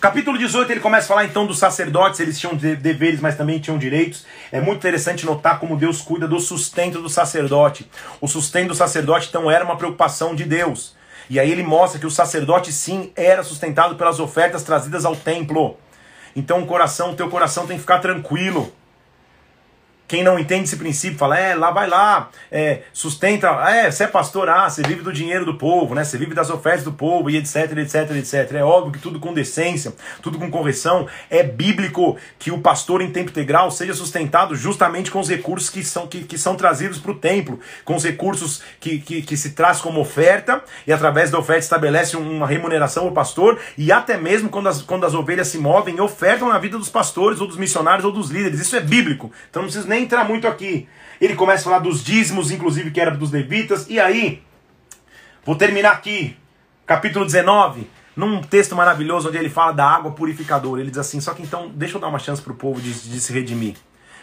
Capítulo 0.00 0.38
18 0.38 0.70
ele 0.70 0.80
começa 0.80 1.06
a 1.06 1.08
falar 1.08 1.24
então 1.24 1.44
dos 1.44 1.58
sacerdotes, 1.58 2.20
eles 2.20 2.38
tinham 2.38 2.54
deveres, 2.54 3.20
mas 3.20 3.36
também 3.36 3.58
tinham 3.58 3.76
direitos. 3.76 4.24
É 4.52 4.60
muito 4.60 4.78
interessante 4.78 5.26
notar 5.26 5.58
como 5.58 5.76
Deus 5.76 6.00
cuida 6.00 6.28
do 6.28 6.38
sustento 6.38 7.02
do 7.02 7.08
sacerdote. 7.08 7.90
O 8.20 8.28
sustento 8.28 8.68
do 8.68 8.74
sacerdote 8.76 9.26
então 9.28 9.50
era 9.50 9.64
uma 9.64 9.76
preocupação 9.76 10.36
de 10.36 10.44
Deus. 10.44 10.94
E 11.28 11.40
aí 11.40 11.50
ele 11.50 11.64
mostra 11.64 11.98
que 11.98 12.06
o 12.06 12.10
sacerdote 12.10 12.72
sim 12.72 13.12
era 13.16 13.42
sustentado 13.42 13.96
pelas 13.96 14.20
ofertas 14.20 14.62
trazidas 14.62 15.04
ao 15.04 15.16
templo. 15.16 15.76
Então 16.36 16.62
o 16.62 16.66
coração, 16.66 17.16
teu 17.16 17.28
coração 17.28 17.66
tem 17.66 17.76
que 17.76 17.82
ficar 17.82 17.98
tranquilo. 17.98 18.72
Quem 20.08 20.24
não 20.24 20.38
entende 20.38 20.64
esse 20.64 20.76
princípio 20.76 21.18
fala, 21.18 21.38
é, 21.38 21.54
lá 21.54 21.70
vai 21.70 21.86
lá, 21.86 22.30
é, 22.50 22.80
sustenta, 22.94 23.48
é, 23.68 23.90
você 23.90 24.04
é 24.04 24.06
pastor, 24.06 24.48
ah, 24.48 24.68
você 24.68 24.82
vive 24.82 25.02
do 25.02 25.12
dinheiro 25.12 25.44
do 25.44 25.54
povo, 25.54 25.94
né? 25.94 26.02
Você 26.02 26.16
vive 26.16 26.34
das 26.34 26.48
ofertas 26.48 26.82
do 26.82 26.92
povo 26.92 27.28
e 27.28 27.36
etc, 27.36 27.76
etc, 27.76 28.10
etc. 28.16 28.52
É 28.54 28.64
óbvio 28.64 28.92
que 28.92 28.98
tudo 28.98 29.20
com 29.20 29.34
decência, 29.34 29.92
tudo 30.22 30.38
com 30.38 30.50
correção. 30.50 31.06
É 31.28 31.42
bíblico 31.42 32.16
que 32.38 32.50
o 32.50 32.58
pastor 32.58 33.02
em 33.02 33.10
tempo 33.10 33.28
integral 33.30 33.70
seja 33.70 33.92
sustentado 33.92 34.56
justamente 34.56 35.10
com 35.10 35.20
os 35.20 35.28
recursos 35.28 35.68
que 35.68 35.84
são, 35.84 36.06
que, 36.06 36.24
que 36.24 36.38
são 36.38 36.56
trazidos 36.56 36.98
para 36.98 37.12
o 37.12 37.14
templo, 37.14 37.60
com 37.84 37.94
os 37.94 38.02
recursos 38.02 38.62
que, 38.80 38.98
que, 38.98 39.20
que 39.20 39.36
se 39.36 39.50
traz 39.50 39.78
como 39.78 40.00
oferta 40.00 40.62
e 40.86 40.92
através 40.92 41.30
da 41.30 41.38
oferta 41.38 41.64
estabelece 41.64 42.16
uma 42.16 42.46
remuneração 42.46 43.04
ao 43.04 43.12
pastor 43.12 43.60
e 43.76 43.92
até 43.92 44.16
mesmo 44.16 44.48
quando 44.48 44.68
as, 44.68 44.80
quando 44.80 45.04
as 45.04 45.12
ovelhas 45.12 45.48
se 45.48 45.58
movem, 45.58 46.00
ofertam 46.00 46.48
na 46.48 46.58
vida 46.58 46.78
dos 46.78 46.88
pastores 46.88 47.42
ou 47.42 47.46
dos 47.46 47.58
missionários 47.58 48.06
ou 48.06 48.12
dos 48.12 48.30
líderes. 48.30 48.60
Isso 48.60 48.74
é 48.74 48.80
bíblico. 48.80 49.30
Então 49.50 49.62
não 49.62 49.68
precisa 49.68 49.86
nem 49.86 49.97
nem 49.98 50.04
entrar 50.04 50.24
muito 50.24 50.46
aqui. 50.46 50.88
Ele 51.20 51.34
começa 51.34 51.62
a 51.62 51.64
falar 51.64 51.78
dos 51.80 52.02
dízimos, 52.02 52.50
inclusive, 52.50 52.90
que 52.90 53.00
era 53.00 53.10
dos 53.10 53.32
levitas. 53.32 53.88
E 53.88 53.98
aí, 53.98 54.42
vou 55.44 55.56
terminar 55.56 55.92
aqui, 55.92 56.36
capítulo 56.86 57.24
19, 57.24 57.88
num 58.16 58.40
texto 58.40 58.76
maravilhoso 58.76 59.28
onde 59.28 59.36
ele 59.36 59.50
fala 59.50 59.72
da 59.72 59.84
água 59.84 60.12
purificadora. 60.12 60.80
Ele 60.80 60.90
diz 60.90 60.98
assim: 60.98 61.20
só 61.20 61.34
que 61.34 61.42
então, 61.42 61.68
deixa 61.74 61.96
eu 61.96 62.00
dar 62.00 62.08
uma 62.08 62.18
chance 62.18 62.40
para 62.40 62.52
o 62.52 62.56
povo 62.56 62.80
de, 62.80 62.92
de 62.92 63.20
se 63.20 63.32
redimir. 63.32 63.76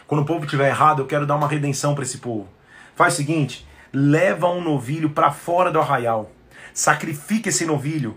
Quando 0.06 0.22
o 0.22 0.24
povo 0.24 0.44
estiver 0.44 0.68
errado, 0.68 1.02
eu 1.02 1.06
quero 1.06 1.26
dar 1.26 1.36
uma 1.36 1.48
redenção 1.48 1.94
para 1.94 2.04
esse 2.04 2.18
povo. 2.18 2.48
Faz 2.94 3.14
o 3.14 3.16
seguinte: 3.18 3.66
leva 3.92 4.48
um 4.48 4.62
novilho 4.62 5.10
para 5.10 5.30
fora 5.30 5.70
do 5.70 5.78
arraial, 5.78 6.30
sacrifica 6.72 7.50
esse 7.50 7.66
novilho 7.66 8.16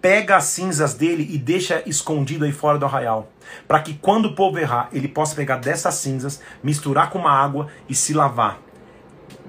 pega 0.00 0.36
as 0.36 0.44
cinzas 0.44 0.94
dele 0.94 1.26
e 1.30 1.38
deixa 1.38 1.82
escondido 1.86 2.44
aí 2.44 2.52
fora 2.52 2.78
do 2.78 2.86
arraial, 2.86 3.28
para 3.66 3.80
que 3.80 3.94
quando 3.94 4.26
o 4.26 4.34
povo 4.34 4.58
errar, 4.58 4.88
ele 4.92 5.08
possa 5.08 5.34
pegar 5.34 5.56
dessas 5.56 5.94
cinzas, 5.94 6.40
misturar 6.62 7.10
com 7.10 7.18
uma 7.18 7.32
água 7.32 7.68
e 7.88 7.94
se 7.94 8.14
lavar. 8.14 8.58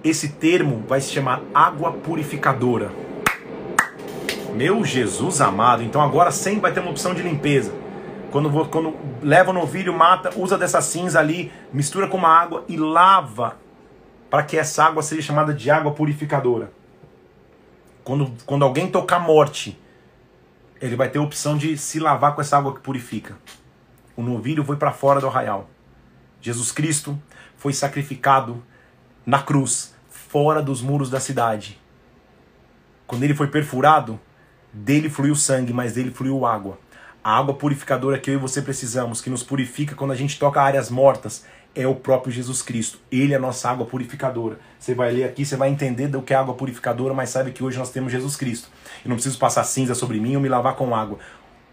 Esse 0.04 0.30
termo 0.30 0.84
vai 0.88 1.02
se 1.02 1.12
chamar 1.12 1.42
água 1.54 1.92
purificadora. 1.92 2.92
Meu 4.56 4.84
Jesus 4.84 5.42
amado, 5.42 5.84
então 5.84 6.02
agora 6.02 6.32
sempre 6.32 6.62
vai 6.62 6.74
ter 6.74 6.80
uma 6.80 6.92
opção 6.92 7.14
de 7.14 7.22
limpeza. 7.22 7.74
Quando, 8.32 8.66
quando 8.68 8.96
leva 9.22 9.52
o 9.52 9.54
novilho, 9.54 9.94
mata, 9.94 10.32
usa 10.36 10.58
dessa 10.58 10.82
cinza 10.82 11.20
ali, 11.20 11.52
mistura 11.74 12.08
com 12.08 12.18
uma 12.18 12.30
água 12.30 12.64
e 12.68 12.78
lava 12.78 13.58
para 14.30 14.44
que 14.44 14.58
essa 14.58 14.84
água 14.84 15.02
seja 15.02 15.22
chamada 15.22 15.54
de 15.54 15.70
água 15.70 15.92
purificadora. 15.92 16.72
Quando, 18.04 18.32
quando 18.46 18.64
alguém 18.64 18.88
tocar 18.88 19.20
morte, 19.20 19.80
ele 20.82 20.96
vai 20.96 21.10
ter 21.10 21.20
a 21.20 21.22
opção 21.22 21.58
de 21.58 21.78
se 21.78 22.00
lavar 22.00 22.36
com 22.36 22.42
essa 22.42 22.58
água 22.58 22.74
que 22.74 22.82
purifica. 22.82 23.38
O 24.16 24.22
novilho 24.22 24.64
foi 24.64 24.78
para 24.78 24.92
fora 24.92 25.20
do 25.20 25.28
arraial. 25.28 25.70
Jesus 26.42 26.72
Cristo 26.72 27.22
foi 27.58 27.74
sacrificado 27.74 28.64
na 29.26 29.42
cruz, 29.42 29.94
fora 30.10 30.62
dos 30.62 30.82
muros 30.82 31.10
da 31.10 31.20
cidade. 31.20 31.80
Quando 33.06 33.24
ele 33.24 33.34
foi 33.34 33.48
perfurado, 33.48 34.20
dele 34.72 35.10
fluiu 35.10 35.36
sangue, 35.36 35.74
mas 35.74 35.94
dele 35.94 36.12
fluiu 36.12 36.46
água. 36.46 36.80
A 37.24 37.38
água 37.38 37.54
purificadora 37.54 38.18
que 38.18 38.30
eu 38.30 38.36
e 38.36 38.38
você 38.38 38.62
precisamos, 38.62 39.20
que 39.20 39.30
nos 39.30 39.44
purifica 39.44 39.96
quando 39.96 40.12
a 40.12 40.16
gente 40.16 40.40
toca 40.40 40.62
áreas 40.62 40.90
mortas, 40.90 41.46
é 41.80 41.88
o 41.88 41.96
próprio 41.96 42.32
Jesus 42.32 42.62
Cristo. 42.62 43.00
Ele 43.10 43.34
é 43.34 43.38
a 43.38 43.40
nossa 43.40 43.70
água 43.70 43.86
purificadora. 43.86 44.60
Você 44.78 44.94
vai 44.94 45.12
ler 45.12 45.24
aqui, 45.24 45.46
você 45.46 45.56
vai 45.56 45.70
entender 45.70 46.10
do 46.10 46.22
que 46.22 46.34
é 46.34 46.36
água 46.36 46.54
purificadora, 46.54 47.14
mas 47.14 47.30
sabe 47.30 47.52
que 47.52 47.64
hoje 47.64 47.78
nós 47.78 47.90
temos 47.90 48.12
Jesus 48.12 48.36
Cristo. 48.36 48.68
E 49.06 49.08
não 49.08 49.16
preciso 49.16 49.40
passar 49.40 49.64
cinza 49.64 49.96
sobre 49.96 50.20
mim 50.20 50.36
ou 50.36 50.42
me 50.42 50.50
lavar 50.50 50.76
com 50.76 50.94
água. 50.94 51.20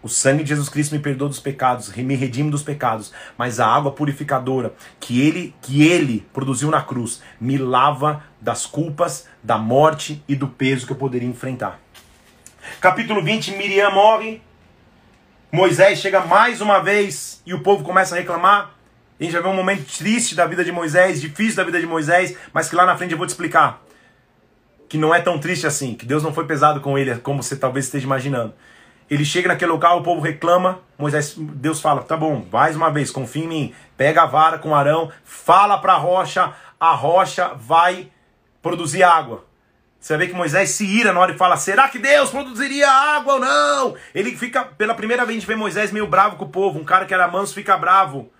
O 0.01 0.07
sangue 0.07 0.43
de 0.43 0.49
Jesus 0.49 0.69
Cristo 0.69 0.95
me 0.95 1.01
perdoa 1.01 1.27
dos 1.27 1.41
pecados, 1.41 1.93
me 1.93 2.15
redime 2.15 2.49
dos 2.49 2.63
pecados, 2.63 3.11
mas 3.37 3.59
a 3.59 3.67
água 3.67 3.91
purificadora 3.91 4.73
que 4.99 5.19
ele 5.19 5.53
que 5.61 5.85
ele 5.85 6.25
produziu 6.31 6.71
na 6.71 6.81
cruz 6.81 7.21
me 7.41 7.57
lava 7.57 8.23
das 8.39 8.65
culpas, 8.65 9.27
da 9.43 9.57
morte 9.57 10.23
e 10.25 10.35
do 10.35 10.47
peso 10.47 10.85
que 10.85 10.93
eu 10.93 10.97
poderia 10.97 11.27
enfrentar. 11.27 11.81
Capítulo 12.79 13.21
20, 13.21 13.57
Miriam 13.57 13.91
morre. 13.91 14.41
Moisés 15.51 15.99
chega 15.99 16.21
mais 16.21 16.61
uma 16.61 16.79
vez 16.79 17.41
e 17.45 17.53
o 17.53 17.61
povo 17.61 17.83
começa 17.83 18.15
a 18.15 18.17
reclamar. 18.17 18.76
A 19.19 19.23
gente 19.23 19.33
vai 19.33 19.41
ver 19.41 19.49
um 19.49 19.55
momento 19.55 19.85
triste 19.97 20.35
da 20.35 20.45
vida 20.45 20.63
de 20.63 20.71
Moisés, 20.71 21.19
difícil 21.19 21.55
da 21.55 21.63
vida 21.63 21.79
de 21.79 21.87
Moisés, 21.87 22.37
mas 22.53 22.69
que 22.69 22.75
lá 22.75 22.85
na 22.85 22.95
frente 22.95 23.13
eu 23.13 23.17
vou 23.17 23.25
te 23.25 23.31
explicar. 23.31 23.81
Que 24.87 24.97
não 24.97 25.13
é 25.13 25.19
tão 25.19 25.39
triste 25.39 25.65
assim, 25.65 25.95
que 25.95 26.05
Deus 26.05 26.21
não 26.21 26.33
foi 26.33 26.45
pesado 26.45 26.79
com 26.81 26.97
ele, 26.97 27.15
como 27.17 27.41
você 27.41 27.55
talvez 27.55 27.85
esteja 27.85 28.05
imaginando. 28.05 28.53
Ele 29.09 29.25
chega 29.25 29.47
naquele 29.47 29.71
local, 29.71 29.99
o 29.99 30.03
povo 30.03 30.21
reclama, 30.21 30.79
Moisés, 30.97 31.33
Deus 31.37 31.81
fala: 31.81 32.03
tá 32.03 32.15
bom, 32.15 32.45
mais 32.51 32.75
uma 32.75 32.91
vez, 32.91 33.09
confia 33.09 33.43
em 33.43 33.47
mim, 33.47 33.73
pega 33.95 34.23
a 34.23 34.25
vara 34.25 34.59
com 34.59 34.75
Arão, 34.75 35.11
fala 35.23 35.77
para 35.79 35.93
a 35.93 35.97
rocha, 35.97 36.53
a 36.79 36.91
rocha 36.93 37.53
vai 37.55 38.11
produzir 38.61 39.03
água. 39.03 39.45
Você 39.99 40.15
ver 40.15 40.27
que 40.27 40.33
Moisés 40.33 40.69
se 40.69 40.85
ira 40.85 41.11
na 41.11 41.19
hora 41.19 41.31
e 41.31 41.37
fala: 41.37 41.57
será 41.57 41.87
que 41.87 41.97
Deus 41.97 42.29
produziria 42.29 42.89
água 42.89 43.33
ou 43.33 43.39
não? 43.39 43.95
Ele 44.13 44.35
fica, 44.37 44.63
pela 44.63 44.93
primeira 44.93 45.25
vez, 45.25 45.37
a 45.37 45.39
gente 45.39 45.47
vê 45.47 45.55
Moisés 45.55 45.91
meio 45.91 46.05
bravo 46.05 46.35
com 46.35 46.45
o 46.45 46.49
povo, 46.49 46.77
um 46.77 46.85
cara 46.85 47.05
que 47.05 47.13
era 47.13 47.27
manso 47.27 47.55
fica 47.55 47.77
bravo. 47.77 48.31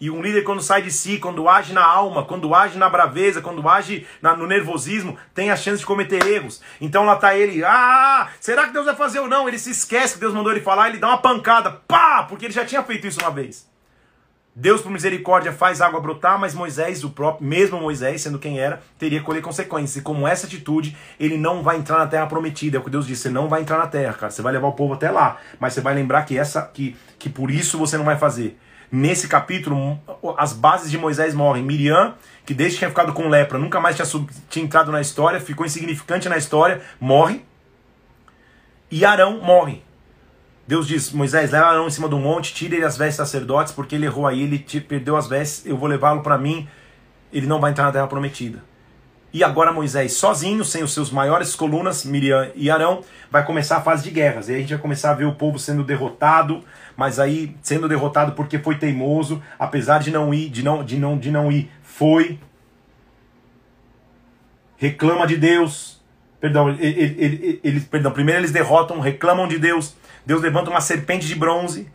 E 0.00 0.10
um 0.10 0.22
líder, 0.22 0.44
quando 0.44 0.62
sai 0.62 0.80
de 0.80 0.90
si, 0.90 1.18
quando 1.18 1.46
age 1.46 1.74
na 1.74 1.84
alma, 1.84 2.24
quando 2.24 2.54
age 2.54 2.78
na 2.78 2.88
braveza, 2.88 3.42
quando 3.42 3.68
age 3.68 4.06
na, 4.22 4.34
no 4.34 4.46
nervosismo, 4.46 5.18
tem 5.34 5.50
a 5.50 5.56
chance 5.56 5.80
de 5.80 5.86
cometer 5.86 6.26
erros. 6.26 6.62
Então 6.80 7.04
lá 7.04 7.16
tá 7.16 7.36
ele, 7.36 7.62
ah, 7.62 8.28
será 8.40 8.66
que 8.66 8.72
Deus 8.72 8.86
vai 8.86 8.96
fazer 8.96 9.18
ou 9.18 9.28
não? 9.28 9.46
Ele 9.46 9.58
se 9.58 9.70
esquece 9.70 10.14
que 10.14 10.20
Deus 10.20 10.32
mandou 10.32 10.52
ele 10.52 10.62
falar, 10.62 10.88
ele 10.88 10.96
dá 10.96 11.08
uma 11.08 11.18
pancada, 11.18 11.82
pá, 11.86 12.22
porque 12.22 12.46
ele 12.46 12.54
já 12.54 12.64
tinha 12.64 12.82
feito 12.82 13.06
isso 13.06 13.20
uma 13.20 13.30
vez. 13.30 13.68
Deus, 14.54 14.80
por 14.80 14.90
misericórdia, 14.90 15.52
faz 15.52 15.80
água 15.80 16.00
brotar, 16.00 16.38
mas 16.38 16.54
Moisés, 16.54 17.04
o 17.04 17.10
próprio, 17.10 17.46
mesmo 17.46 17.78
Moisés, 17.78 18.22
sendo 18.22 18.38
quem 18.38 18.58
era, 18.58 18.82
teria 18.98 19.20
que 19.20 19.24
colher 19.24 19.40
consequências. 19.42 19.96
E 19.96 20.02
como 20.02 20.26
essa 20.26 20.46
atitude, 20.46 20.96
ele 21.20 21.36
não 21.36 21.62
vai 21.62 21.76
entrar 21.76 21.98
na 21.98 22.06
terra 22.06 22.26
prometida. 22.26 22.76
É 22.76 22.80
o 22.80 22.82
que 22.82 22.90
Deus 22.90 23.06
disse: 23.06 23.22
você 23.22 23.30
não 23.30 23.48
vai 23.48 23.60
entrar 23.60 23.78
na 23.78 23.86
terra, 23.86 24.12
cara. 24.12 24.30
Você 24.30 24.42
vai 24.42 24.52
levar 24.52 24.66
o 24.66 24.72
povo 24.72 24.94
até 24.94 25.10
lá. 25.10 25.38
Mas 25.60 25.72
você 25.72 25.80
vai 25.80 25.94
lembrar 25.94 26.24
que 26.24 26.36
essa 26.36 26.62
que, 26.62 26.96
que 27.18 27.30
por 27.30 27.50
isso 27.50 27.78
você 27.78 27.96
não 27.96 28.04
vai 28.04 28.18
fazer. 28.18 28.58
Nesse 28.92 29.28
capítulo, 29.28 30.00
as 30.36 30.52
bases 30.52 30.90
de 30.90 30.98
Moisés 30.98 31.32
morrem. 31.32 31.62
Miriam, 31.62 32.14
que 32.44 32.52
desde 32.52 32.74
que 32.74 32.78
tinha 32.80 32.90
ficado 32.90 33.12
com 33.12 33.28
lepra, 33.28 33.56
nunca 33.56 33.78
mais 33.78 33.94
tinha, 33.94 34.04
sub, 34.04 34.28
tinha 34.48 34.64
entrado 34.64 34.90
na 34.90 35.00
história, 35.00 35.40
ficou 35.40 35.64
insignificante 35.64 36.28
na 36.28 36.36
história, 36.36 36.80
morre. 36.98 37.44
E 38.90 39.04
Arão 39.04 39.40
morre. 39.40 39.84
Deus 40.66 40.88
diz: 40.88 41.12
Moisés, 41.12 41.52
leva 41.52 41.66
Arão 41.66 41.86
em 41.86 41.90
cima 41.90 42.08
do 42.08 42.18
monte, 42.18 42.52
tire 42.52 42.76
ele 42.76 42.84
as 42.84 42.96
vestes 42.96 43.16
sacerdotes, 43.16 43.72
porque 43.72 43.94
ele 43.94 44.06
errou 44.06 44.26
aí, 44.26 44.42
ele 44.42 44.58
perdeu 44.58 45.16
as 45.16 45.28
vestes, 45.28 45.66
eu 45.66 45.76
vou 45.76 45.88
levá-lo 45.88 46.22
para 46.22 46.36
mim, 46.36 46.68
ele 47.32 47.46
não 47.46 47.60
vai 47.60 47.70
entrar 47.70 47.84
na 47.84 47.92
terra 47.92 48.08
prometida. 48.08 48.69
E 49.32 49.44
agora 49.44 49.72
Moisés, 49.72 50.14
sozinho, 50.14 50.64
sem 50.64 50.82
os 50.82 50.92
seus 50.92 51.10
maiores 51.10 51.54
colunas, 51.54 52.04
Miriam 52.04 52.50
e 52.54 52.68
Arão, 52.68 53.02
vai 53.30 53.44
começar 53.44 53.76
a 53.76 53.80
fase 53.80 54.02
de 54.02 54.10
guerras. 54.10 54.48
E 54.48 54.52
aí 54.52 54.58
a 54.58 54.60
gente 54.60 54.70
vai 54.70 54.78
começar 54.78 55.12
a 55.12 55.14
ver 55.14 55.24
o 55.24 55.34
povo 55.34 55.58
sendo 55.58 55.84
derrotado, 55.84 56.64
mas 56.96 57.20
aí 57.20 57.54
sendo 57.62 57.88
derrotado 57.88 58.32
porque 58.32 58.58
foi 58.58 58.76
teimoso, 58.76 59.40
apesar 59.58 60.00
de 60.00 60.10
não 60.10 60.34
ir, 60.34 60.48
de 60.48 60.64
não, 60.64 60.82
de 60.82 60.96
não, 60.96 61.16
de 61.16 61.30
não 61.30 61.52
ir, 61.52 61.70
foi. 61.82 62.40
Reclama 64.76 65.26
de 65.26 65.36
Deus. 65.36 66.00
Perdão, 66.40 66.70
eles, 66.70 67.84
perdão, 67.84 68.10
primeiro 68.10 68.40
eles 68.40 68.50
derrotam, 68.50 68.98
reclamam 68.98 69.46
de 69.46 69.58
Deus. 69.58 69.94
Deus 70.26 70.42
levanta 70.42 70.70
uma 70.70 70.80
serpente 70.80 71.26
de 71.26 71.34
bronze. 71.36 71.86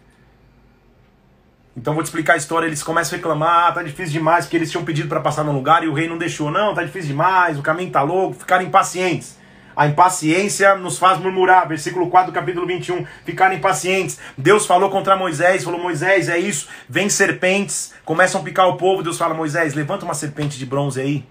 Então 1.76 1.94
vou 1.94 2.02
te 2.02 2.08
explicar 2.08 2.34
a 2.34 2.38
história. 2.38 2.68
Eles 2.68 2.82
começam 2.82 3.16
a 3.16 3.18
reclamar, 3.18 3.68
ah, 3.68 3.72
tá 3.72 3.84
difícil 3.84 4.14
demais, 4.14 4.46
porque 4.46 4.58
eles 4.58 4.72
tinham 4.72 4.86
pedido 4.86 5.10
para 5.10 5.20
passar 5.20 5.44
no 5.44 5.52
lugar 5.52 5.84
e 5.84 5.88
o 5.88 5.94
rei 5.94 6.08
não 6.08 6.18
deixou. 6.18 6.50
Não, 6.50 6.74
tá 6.74 6.84
difícil 6.84 7.10
demais, 7.10 7.60
o 7.60 7.62
caminho 7.62 7.92
tá 7.92 8.02
louco, 8.02 8.36
ficaram 8.36 8.64
impacientes. 8.64 9.38
A 9.76 9.88
impaciência 9.88 10.76
nos 10.76 10.98
faz 10.98 11.20
murmurar. 11.20 11.68
Versículo 11.68 12.10
4 12.10 12.32
do 12.32 12.34
capítulo 12.34 12.66
21. 12.66 13.06
Ficaram 13.26 13.56
impacientes. 13.56 14.18
Deus 14.38 14.66
falou 14.66 14.90
contra 14.90 15.18
Moisés, 15.18 15.66
falou: 15.66 15.82
Moisés, 15.82 16.30
é 16.30 16.38
isso. 16.38 16.70
Vem 16.88 17.10
serpentes, 17.10 17.94
começam 18.06 18.40
a 18.40 18.44
picar 18.44 18.70
o 18.70 18.78
povo. 18.78 19.04
Deus 19.04 19.18
fala: 19.18 19.34
Moisés, 19.34 19.74
levanta 19.74 20.06
uma 20.06 20.14
serpente 20.14 20.58
de 20.58 20.66
bronze 20.66 21.02
aí. 21.02 21.26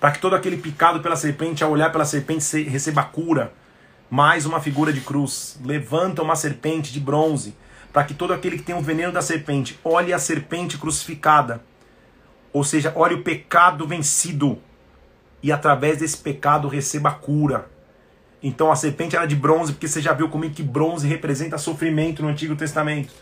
Para 0.00 0.12
que 0.12 0.18
todo 0.18 0.34
aquele 0.34 0.56
picado 0.56 1.00
pela 1.00 1.14
serpente, 1.14 1.62
ao 1.62 1.70
olhar 1.70 1.92
pela 1.92 2.04
serpente, 2.04 2.62
receba 2.62 3.02
cura 3.04 3.52
mais 4.10 4.44
uma 4.44 4.60
figura 4.60 4.92
de 4.92 5.00
cruz. 5.00 5.58
Levanta 5.64 6.22
uma 6.22 6.36
serpente 6.36 6.92
de 6.92 7.00
bronze, 7.00 7.54
para 7.92 8.04
que 8.04 8.14
todo 8.14 8.32
aquele 8.32 8.56
que 8.56 8.62
tem 8.62 8.74
o 8.74 8.80
veneno 8.80 9.12
da 9.12 9.20
serpente 9.20 9.78
olhe 9.84 10.12
a 10.12 10.18
serpente 10.18 10.78
crucificada. 10.78 11.62
Ou 12.52 12.64
seja, 12.64 12.92
olhe 12.96 13.14
o 13.14 13.22
pecado 13.22 13.86
vencido 13.86 14.58
e 15.42 15.50
através 15.50 15.98
desse 15.98 16.16
pecado 16.16 16.68
receba 16.68 17.10
a 17.10 17.14
cura. 17.14 17.70
Então 18.42 18.70
a 18.70 18.76
serpente 18.76 19.16
era 19.16 19.26
de 19.26 19.36
bronze, 19.36 19.72
porque 19.72 19.88
você 19.88 20.00
já 20.00 20.12
viu 20.12 20.28
comigo 20.28 20.54
que 20.54 20.62
bronze 20.62 21.06
representa 21.06 21.58
sofrimento 21.58 22.22
no 22.22 22.28
Antigo 22.28 22.56
Testamento. 22.56 23.12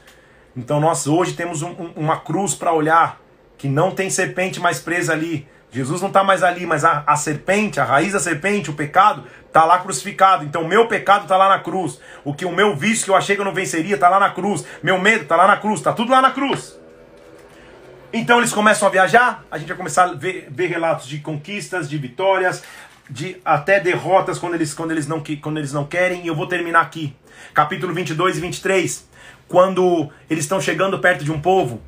Então 0.57 0.81
nós 0.81 1.07
hoje 1.07 1.35
temos 1.35 1.62
um, 1.62 1.71
um, 1.71 1.93
uma 1.97 2.18
cruz 2.18 2.55
para 2.55 2.73
olhar, 2.73 3.21
que 3.59 3.68
não 3.68 3.91
tem 3.91 4.09
serpente 4.09 4.59
mais 4.59 4.81
presa 4.81 5.12
ali, 5.12 5.47
Jesus 5.73 6.01
não 6.01 6.09
está 6.09 6.25
mais 6.25 6.43
ali, 6.43 6.66
mas 6.66 6.85
a, 6.85 7.05
a 7.07 7.14
serpente, 7.14 7.79
a 7.79 7.85
raiz 7.85 8.12
da 8.12 8.18
serpente, 8.18 8.71
o 8.71 8.75
pecado, 8.75 9.25
está 9.47 9.64
lá 9.64 9.79
crucificado. 9.79 10.45
Então, 10.45 10.62
o 10.62 10.68
meu 10.68 10.89
pecado 10.89 11.23
está 11.23 11.37
lá 11.37 11.49
na 11.49 11.61
cruz. 11.61 12.01
O 12.25 12.35
que 12.35 12.45
o 12.45 12.53
meu 12.53 12.75
vício 12.75 13.05
que 13.05 13.11
eu 13.11 13.16
achei 13.16 13.37
que 13.37 13.41
eu 13.41 13.45
não 13.45 13.55
venceria 13.55 13.95
está 13.95 14.09
lá 14.09 14.18
na 14.18 14.31
cruz. 14.31 14.64
Meu 14.83 14.99
medo 15.01 15.23
está 15.23 15.37
lá 15.37 15.47
na 15.47 15.57
cruz. 15.57 15.79
Está 15.79 15.93
tudo 15.93 16.11
lá 16.11 16.21
na 16.21 16.33
cruz. 16.33 16.77
Então, 18.12 18.39
eles 18.39 18.53
começam 18.53 18.89
a 18.89 18.91
viajar. 18.91 19.45
A 19.49 19.59
gente 19.59 19.68
vai 19.68 19.77
começar 19.77 20.05
a 20.05 20.12
ver, 20.12 20.49
ver 20.51 20.66
relatos 20.66 21.07
de 21.07 21.18
conquistas, 21.21 21.89
de 21.89 21.97
vitórias, 21.99 22.64
de 23.09 23.41
até 23.45 23.79
derrotas 23.79 24.41
quando 24.41 24.55
eles, 24.55 24.75
quando, 24.75 24.91
eles 24.91 25.07
não, 25.07 25.23
quando 25.41 25.59
eles 25.59 25.73
não 25.73 25.85
querem. 25.85 26.25
E 26.25 26.27
eu 26.27 26.35
vou 26.35 26.49
terminar 26.49 26.81
aqui. 26.81 27.14
Capítulo 27.55 27.95
22 27.95 28.39
e 28.39 28.41
23. 28.41 29.09
Quando 29.47 30.11
eles 30.29 30.45
estão 30.45 30.61
chegando 30.61 30.99
perto 30.99 31.25
de 31.25 31.31
um 31.31 31.41
povo, 31.41 31.81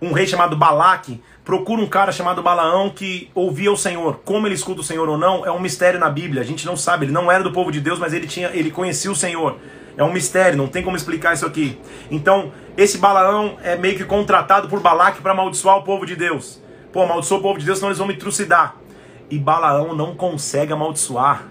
um 0.00 0.12
rei 0.12 0.26
chamado 0.26 0.56
Balaque 0.56 1.22
procura 1.48 1.80
um 1.80 1.86
cara 1.86 2.12
chamado 2.12 2.42
Balaão 2.42 2.90
que 2.90 3.30
ouvia 3.34 3.72
o 3.72 3.76
Senhor. 3.76 4.20
Como 4.22 4.46
ele 4.46 4.54
escuta 4.54 4.82
o 4.82 4.84
Senhor 4.84 5.08
ou 5.08 5.16
não, 5.16 5.46
é 5.46 5.50
um 5.50 5.58
mistério 5.58 5.98
na 5.98 6.10
Bíblia. 6.10 6.42
A 6.42 6.44
gente 6.44 6.66
não 6.66 6.76
sabe. 6.76 7.06
Ele 7.06 7.12
não 7.12 7.32
era 7.32 7.42
do 7.42 7.50
povo 7.50 7.72
de 7.72 7.80
Deus, 7.80 7.98
mas 7.98 8.12
ele 8.12 8.26
tinha, 8.26 8.50
ele 8.52 8.70
conhecia 8.70 9.10
o 9.10 9.16
Senhor. 9.16 9.56
É 9.96 10.04
um 10.04 10.12
mistério, 10.12 10.58
não 10.58 10.66
tem 10.68 10.82
como 10.82 10.94
explicar 10.94 11.32
isso 11.32 11.46
aqui. 11.46 11.78
Então, 12.10 12.52
esse 12.76 12.98
Balaão 12.98 13.56
é 13.62 13.76
meio 13.76 13.96
que 13.96 14.04
contratado 14.04 14.68
por 14.68 14.80
Balaque 14.80 15.22
para 15.22 15.32
amaldiçoar 15.32 15.78
o 15.78 15.84
povo 15.84 16.04
de 16.04 16.14
Deus. 16.14 16.62
Pô, 16.92 17.00
amaldiçoa 17.04 17.38
o 17.38 17.42
povo 17.42 17.58
de 17.58 17.64
Deus, 17.64 17.78
senão 17.78 17.88
eles 17.88 17.98
vão 17.98 18.06
me 18.06 18.16
trucidar. 18.18 18.76
E 19.30 19.38
Balaão 19.38 19.94
não 19.94 20.14
consegue 20.14 20.74
amaldiçoar. 20.74 21.44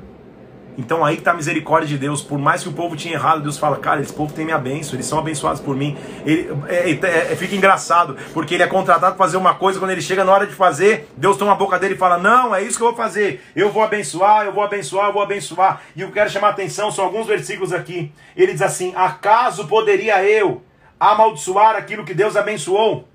Então 0.78 1.04
aí 1.04 1.18
que 1.18 1.24
tá 1.24 1.32
a 1.32 1.34
misericórdia 1.34 1.88
de 1.88 1.98
Deus. 1.98 2.22
Por 2.22 2.38
mais 2.38 2.62
que 2.62 2.70
o 2.70 2.72
povo 2.72 2.96
tinha 2.96 3.16
errado, 3.16 3.42
Deus 3.42 3.58
fala, 3.58 3.78
cara, 3.78 4.00
esse 4.00 4.14
povo 4.14 4.32
tem 4.32 4.46
minha 4.46 4.60
bênção, 4.60 4.94
eles 4.94 5.08
são 5.08 5.18
abençoados 5.18 5.60
por 5.60 5.76
mim. 5.76 5.98
Ele, 6.24 6.50
é, 6.68 6.92
é, 6.92 7.32
é, 7.32 7.36
fica 7.36 7.56
engraçado, 7.56 8.16
porque 8.34 8.54
ele 8.54 8.64
é 8.64 8.68
contratado 8.68 9.16
para 9.16 9.26
fazer 9.26 9.38
uma 9.38 9.56
coisa, 9.56 9.80
quando 9.80 9.92
ele 9.92 10.02
chega 10.02 10.24
na 10.24 10.32
hora 10.32 10.46
de 10.46 10.54
fazer, 10.54 11.10
Deus 11.18 11.36
toma 11.36 11.54
a 11.54 11.56
boca 11.56 11.80
dele 11.80 11.96
e 11.96 11.98
fala, 11.98 12.18
não, 12.18 12.54
é 12.54 12.62
isso 12.62 12.78
que 12.78 12.84
eu 12.84 12.90
vou 12.90 12.96
fazer. 12.96 13.42
Eu 13.56 13.72
vou 13.72 13.84
abençoar, 13.84 14.46
eu 14.46 14.54
vou 14.54 14.64
abençoar, 14.64 15.08
eu 15.08 15.14
vou 15.14 15.24
abençoar. 15.24 15.82
E 15.96 16.02
eu 16.02 16.12
quero 16.12 16.30
chamar 16.30 16.50
a 16.50 16.52
atenção, 16.52 16.92
são 16.92 17.06
alguns 17.06 17.26
versículos 17.26 17.74
aqui. 17.74 18.12
Ele 18.36 18.54
diz 18.54 18.62
assim, 18.62 18.94
acaso 18.96 19.68
poderia 19.68 20.24
eu 20.24 20.62
amaldiçoar 21.00 21.76
aquilo 21.76 22.06
que 22.06 22.14
Deus 22.14 22.36
abençoou? 22.36 23.08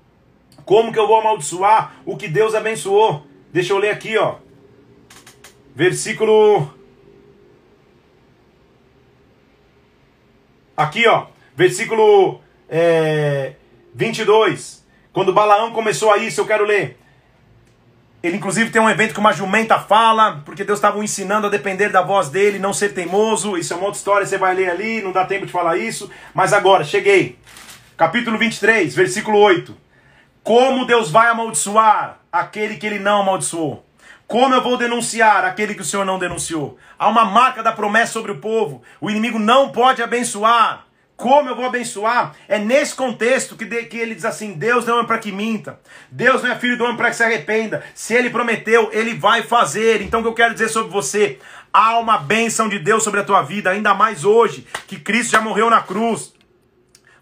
Como 0.65 0.91
que 0.91 0.99
eu 0.99 1.07
vou 1.07 1.19
amaldiçoar 1.19 1.93
o 2.05 2.17
que 2.17 2.27
Deus 2.27 2.55
abençoou? 2.55 3.25
Deixa 3.51 3.73
eu 3.73 3.77
ler 3.77 3.89
aqui, 3.89 4.17
ó. 4.17 4.35
Versículo 5.75 6.69
Aqui, 10.75 11.07
ó, 11.07 11.27
versículo 11.55 12.41
é, 12.67 13.53
22. 13.93 14.83
Quando 15.11 15.31
Balaão 15.31 15.71
começou 15.71 16.11
a 16.11 16.17
isso, 16.17 16.41
eu 16.41 16.45
quero 16.45 16.65
ler. 16.65 16.97
Ele, 18.23 18.37
inclusive, 18.37 18.71
tem 18.71 18.81
um 18.81 18.89
evento 18.89 19.13
que 19.13 19.19
uma 19.19 19.33
jumenta 19.33 19.77
fala, 19.77 20.41
porque 20.45 20.63
Deus 20.63 20.79
estava 20.79 21.03
ensinando 21.03 21.47
a 21.47 21.49
depender 21.49 21.89
da 21.89 22.01
voz 22.01 22.29
dele, 22.29 22.57
não 22.57 22.73
ser 22.73 22.93
teimoso. 22.93 23.57
Isso 23.57 23.73
é 23.73 23.75
uma 23.75 23.85
outra 23.85 23.97
história, 23.97 24.25
você 24.25 24.37
vai 24.37 24.55
ler 24.55 24.69
ali, 24.69 25.01
não 25.01 25.11
dá 25.11 25.25
tempo 25.25 25.45
de 25.45 25.51
falar 25.51 25.77
isso. 25.77 26.09
Mas 26.33 26.53
agora, 26.53 26.83
cheguei. 26.83 27.37
Capítulo 27.97 28.37
23, 28.37 28.95
versículo 28.95 29.37
8. 29.37 29.75
Como 30.41 30.85
Deus 30.85 31.11
vai 31.11 31.27
amaldiçoar 31.27 32.19
aquele 32.31 32.77
que 32.77 32.87
ele 32.87 32.99
não 32.99 33.21
amaldiçoou? 33.21 33.82
Como 34.27 34.55
eu 34.55 34.61
vou 34.61 34.77
denunciar 34.77 35.45
aquele 35.45 35.75
que 35.75 35.81
o 35.81 35.85
Senhor 35.85 36.05
não 36.05 36.17
denunciou? 36.17 36.77
Há 36.97 37.07
uma 37.07 37.25
marca 37.25 37.61
da 37.61 37.71
promessa 37.71 38.13
sobre 38.13 38.31
o 38.31 38.39
povo. 38.39 38.81
O 38.99 39.09
inimigo 39.09 39.37
não 39.37 39.69
pode 39.69 40.01
abençoar. 40.01 40.85
Como 41.15 41.49
eu 41.49 41.55
vou 41.55 41.65
abençoar? 41.65 42.33
É 42.47 42.57
nesse 42.57 42.95
contexto 42.95 43.55
que, 43.55 43.65
de, 43.65 43.83
que 43.83 43.97
ele 43.97 44.15
diz 44.15 44.25
assim: 44.25 44.53
Deus 44.53 44.85
não 44.85 44.99
é 44.99 45.03
para 45.05 45.19
que 45.19 45.31
minta, 45.31 45.79
Deus 46.11 46.41
não 46.41 46.51
é 46.51 46.55
filho 46.55 46.77
do 46.77 46.83
homem 46.83 46.97
para 46.97 47.09
que 47.09 47.15
se 47.15 47.23
arrependa. 47.23 47.83
Se 47.93 48.13
ele 48.13 48.29
prometeu, 48.29 48.89
ele 48.91 49.13
vai 49.13 49.43
fazer. 49.43 50.01
Então, 50.01 50.19
o 50.19 50.23
que 50.23 50.29
eu 50.29 50.33
quero 50.33 50.53
dizer 50.53 50.69
sobre 50.69 50.91
você? 50.91 51.39
Há 51.71 51.97
uma 51.99 52.17
bênção 52.17 52.67
de 52.67 52.79
Deus 52.79 53.03
sobre 53.03 53.19
a 53.19 53.23
tua 53.23 53.41
vida, 53.41 53.69
ainda 53.69 53.93
mais 53.93 54.25
hoje, 54.25 54.67
que 54.87 54.99
Cristo 54.99 55.31
já 55.31 55.41
morreu 55.41 55.69
na 55.69 55.81
cruz. 55.81 56.32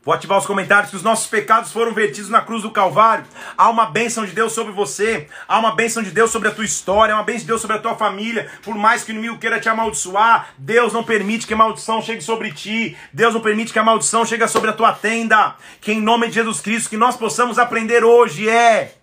Vou 0.03 0.15
ativar 0.15 0.39
os 0.39 0.47
comentários 0.47 0.89
que 0.89 0.95
os 0.95 1.03
nossos 1.03 1.27
pecados 1.27 1.71
foram 1.71 1.93
vertidos 1.93 2.27
na 2.27 2.41
cruz 2.41 2.63
do 2.63 2.71
Calvário. 2.71 3.23
Há 3.55 3.69
uma 3.69 3.85
bênção 3.85 4.25
de 4.25 4.31
Deus 4.31 4.51
sobre 4.51 4.73
você. 4.73 5.27
Há 5.47 5.59
uma 5.59 5.75
bênção 5.75 6.01
de 6.01 6.09
Deus 6.09 6.31
sobre 6.31 6.47
a 6.47 6.51
tua 6.51 6.65
história. 6.65 7.13
Há 7.13 7.17
uma 7.17 7.23
bênção 7.23 7.41
de 7.41 7.47
Deus 7.47 7.61
sobre 7.61 7.77
a 7.77 7.79
tua 7.79 7.93
família. 7.95 8.49
Por 8.63 8.73
mais 8.73 9.03
que 9.03 9.11
o 9.11 9.13
inimigo 9.13 9.37
queira 9.37 9.59
te 9.59 9.69
amaldiçoar, 9.69 10.55
Deus 10.57 10.91
não 10.91 11.03
permite 11.03 11.45
que 11.45 11.53
a 11.53 11.57
maldição 11.57 12.01
chegue 12.01 12.21
sobre 12.21 12.51
ti. 12.51 12.97
Deus 13.13 13.35
não 13.35 13.41
permite 13.41 13.71
que 13.71 13.77
a 13.77 13.83
maldição 13.83 14.25
chegue 14.25 14.47
sobre 14.47 14.71
a 14.71 14.73
tua 14.73 14.91
tenda. 14.91 15.55
Que 15.79 15.91
em 15.91 16.01
nome 16.01 16.29
de 16.29 16.33
Jesus 16.33 16.59
Cristo, 16.61 16.89
que 16.89 16.97
nós 16.97 17.15
possamos 17.15 17.59
aprender 17.59 18.03
hoje 18.03 18.49
é 18.49 18.95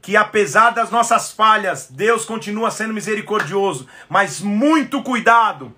que 0.00 0.16
apesar 0.16 0.70
das 0.70 0.92
nossas 0.92 1.32
falhas, 1.32 1.88
Deus 1.90 2.24
continua 2.24 2.70
sendo 2.70 2.94
misericordioso. 2.94 3.88
Mas 4.08 4.40
muito 4.40 5.02
cuidado 5.02 5.74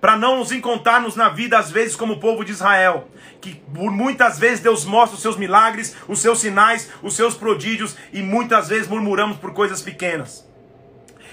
para 0.00 0.16
não 0.16 0.38
nos 0.38 0.52
encontrarmos 0.52 1.16
na 1.16 1.28
vida, 1.28 1.58
às 1.58 1.70
vezes, 1.70 1.96
como 1.96 2.14
o 2.14 2.20
povo 2.20 2.44
de 2.44 2.52
Israel, 2.52 3.08
que 3.40 3.54
por 3.54 3.90
muitas 3.90 4.38
vezes 4.38 4.60
Deus 4.60 4.84
mostra 4.84 5.16
os 5.16 5.22
seus 5.22 5.36
milagres, 5.36 5.96
os 6.08 6.20
seus 6.20 6.40
sinais, 6.40 6.90
os 7.02 7.14
seus 7.14 7.34
prodígios, 7.34 7.96
e 8.12 8.22
muitas 8.22 8.68
vezes 8.68 8.88
murmuramos 8.88 9.36
por 9.38 9.52
coisas 9.52 9.82
pequenas. 9.82 10.46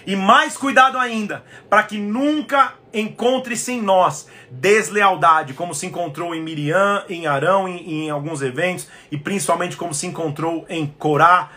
E 0.05 0.15
mais 0.15 0.57
cuidado 0.57 0.97
ainda, 0.97 1.43
para 1.69 1.83
que 1.83 1.97
nunca 1.97 2.73
encontre-se 2.93 3.71
em 3.71 3.81
nós 3.81 4.27
deslealdade, 4.51 5.53
como 5.53 5.73
se 5.73 5.85
encontrou 5.85 6.35
em 6.35 6.41
Miriam, 6.41 7.03
em 7.07 7.25
Arão, 7.25 7.67
em, 7.67 8.05
em 8.05 8.09
alguns 8.09 8.41
eventos, 8.41 8.87
e 9.11 9.17
principalmente 9.17 9.77
como 9.77 9.93
se 9.93 10.05
encontrou 10.05 10.65
em 10.69 10.85
Corá, 10.85 11.49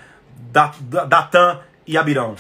Datã 1.09 1.61
e 1.86 1.98
Abirão. 1.98 2.36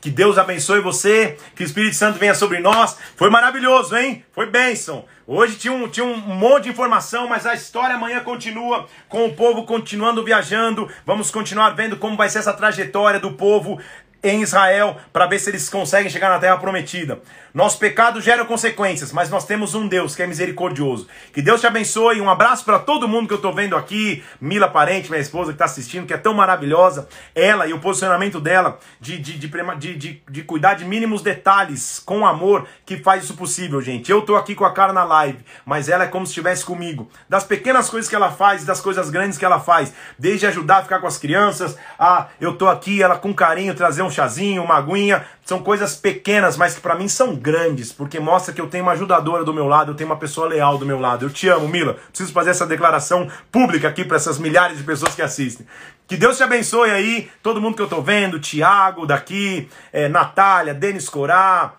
Que 0.00 0.08
Deus 0.08 0.38
abençoe 0.38 0.80
você, 0.80 1.36
que 1.54 1.62
o 1.62 1.66
Espírito 1.66 1.94
Santo 1.94 2.18
venha 2.18 2.34
sobre 2.34 2.58
nós. 2.58 2.96
Foi 3.16 3.28
maravilhoso, 3.28 3.94
hein? 3.94 4.24
Foi 4.32 4.46
bênção. 4.46 5.04
Hoje 5.26 5.56
tinha 5.56 5.72
um, 5.72 5.86
tinha 5.88 6.06
um 6.06 6.16
monte 6.16 6.64
de 6.64 6.70
informação, 6.70 7.28
mas 7.28 7.44
a 7.44 7.54
história 7.54 7.94
amanhã 7.94 8.20
continua, 8.20 8.88
com 9.08 9.26
o 9.26 9.34
povo 9.34 9.64
continuando 9.64 10.24
viajando. 10.24 10.88
Vamos 11.04 11.30
continuar 11.30 11.70
vendo 11.70 11.98
como 11.98 12.16
vai 12.16 12.30
ser 12.30 12.38
essa 12.38 12.54
trajetória 12.54 13.20
do 13.20 13.32
povo 13.32 13.78
em 14.22 14.42
Israel 14.42 14.96
para 15.12 15.26
ver 15.26 15.38
se 15.38 15.50
eles 15.50 15.68
conseguem 15.68 16.10
chegar 16.10 16.28
na 16.28 16.38
terra 16.38 16.58
prometida. 16.58 17.20
Nosso 17.52 17.78
pecado 17.78 18.20
gera 18.20 18.44
consequências, 18.44 19.12
mas 19.12 19.28
nós 19.28 19.44
temos 19.44 19.74
um 19.74 19.88
Deus 19.88 20.14
que 20.14 20.22
é 20.22 20.26
misericordioso. 20.26 21.08
Que 21.32 21.42
Deus 21.42 21.60
te 21.60 21.66
abençoe. 21.66 22.20
Um 22.20 22.30
abraço 22.30 22.64
para 22.64 22.78
todo 22.78 23.08
mundo 23.08 23.26
que 23.26 23.32
eu 23.32 23.38
estou 23.38 23.52
vendo 23.52 23.76
aqui. 23.76 24.22
Mila 24.40 24.68
Parente, 24.68 25.10
minha 25.10 25.20
esposa 25.20 25.50
que 25.50 25.56
está 25.56 25.64
assistindo, 25.64 26.06
que 26.06 26.14
é 26.14 26.18
tão 26.18 26.32
maravilhosa. 26.32 27.08
Ela 27.34 27.66
e 27.66 27.72
o 27.72 27.80
posicionamento 27.80 28.40
dela 28.40 28.78
de, 29.00 29.18
de, 29.18 29.36
de, 29.36 29.96
de, 29.96 30.22
de, 30.28 30.42
cuidar 30.44 30.74
de 30.74 30.84
mínimos 30.84 31.22
detalhes 31.22 31.98
com 31.98 32.24
amor 32.24 32.68
que 32.86 32.98
faz 32.98 33.24
isso 33.24 33.34
possível, 33.34 33.80
gente. 33.80 34.10
Eu 34.12 34.20
estou 34.20 34.36
aqui 34.36 34.54
com 34.54 34.64
a 34.64 34.72
cara 34.72 34.92
na 34.92 35.02
live, 35.02 35.44
mas 35.64 35.88
ela 35.88 36.04
é 36.04 36.06
como 36.06 36.26
se 36.26 36.30
estivesse 36.30 36.64
comigo. 36.64 37.10
Das 37.28 37.42
pequenas 37.42 37.90
coisas 37.90 38.08
que 38.08 38.14
ela 38.14 38.30
faz, 38.30 38.64
das 38.64 38.80
coisas 38.80 39.10
grandes 39.10 39.36
que 39.36 39.44
ela 39.44 39.58
faz, 39.58 39.92
desde 40.18 40.46
ajudar 40.46 40.78
a 40.78 40.82
ficar 40.82 41.00
com 41.00 41.06
as 41.06 41.18
crianças, 41.18 41.76
a 41.98 42.28
eu 42.40 42.52
estou 42.52 42.68
aqui, 42.68 43.02
ela 43.02 43.18
com 43.18 43.34
carinho 43.34 43.74
trazer 43.74 44.02
um 44.02 44.09
chazinho, 44.10 44.62
uma 44.62 44.76
aguinha, 44.76 45.24
são 45.44 45.60
coisas 45.60 45.96
pequenas, 45.96 46.56
mas 46.56 46.74
que 46.74 46.80
para 46.80 46.94
mim 46.94 47.08
são 47.08 47.34
grandes, 47.34 47.92
porque 47.92 48.18
mostra 48.20 48.52
que 48.52 48.60
eu 48.60 48.66
tenho 48.66 48.84
uma 48.84 48.92
ajudadora 48.92 49.44
do 49.44 49.54
meu 49.54 49.66
lado, 49.66 49.92
eu 49.92 49.94
tenho 49.94 50.10
uma 50.10 50.16
pessoa 50.16 50.48
leal 50.48 50.76
do 50.78 50.84
meu 50.86 50.98
lado. 50.98 51.26
Eu 51.26 51.30
te 51.30 51.48
amo, 51.48 51.68
Mila. 51.68 51.94
Preciso 52.08 52.32
fazer 52.32 52.50
essa 52.50 52.66
declaração 52.66 53.28
pública 53.50 53.88
aqui 53.88 54.04
para 54.04 54.16
essas 54.16 54.38
milhares 54.38 54.78
de 54.78 54.84
pessoas 54.84 55.14
que 55.14 55.22
assistem. 55.22 55.66
Que 56.06 56.16
Deus 56.16 56.36
te 56.36 56.42
abençoe 56.42 56.90
aí, 56.90 57.30
todo 57.42 57.60
mundo 57.60 57.76
que 57.76 57.82
eu 57.82 57.88
tô 57.88 58.02
vendo, 58.02 58.40
Tiago 58.40 59.06
daqui, 59.06 59.68
é, 59.92 60.08
Natália, 60.08 60.74
Denis 60.74 61.08
Corá, 61.08 61.74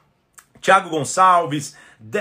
Tiago 0.61 0.89
Gonçalves, 0.89 1.75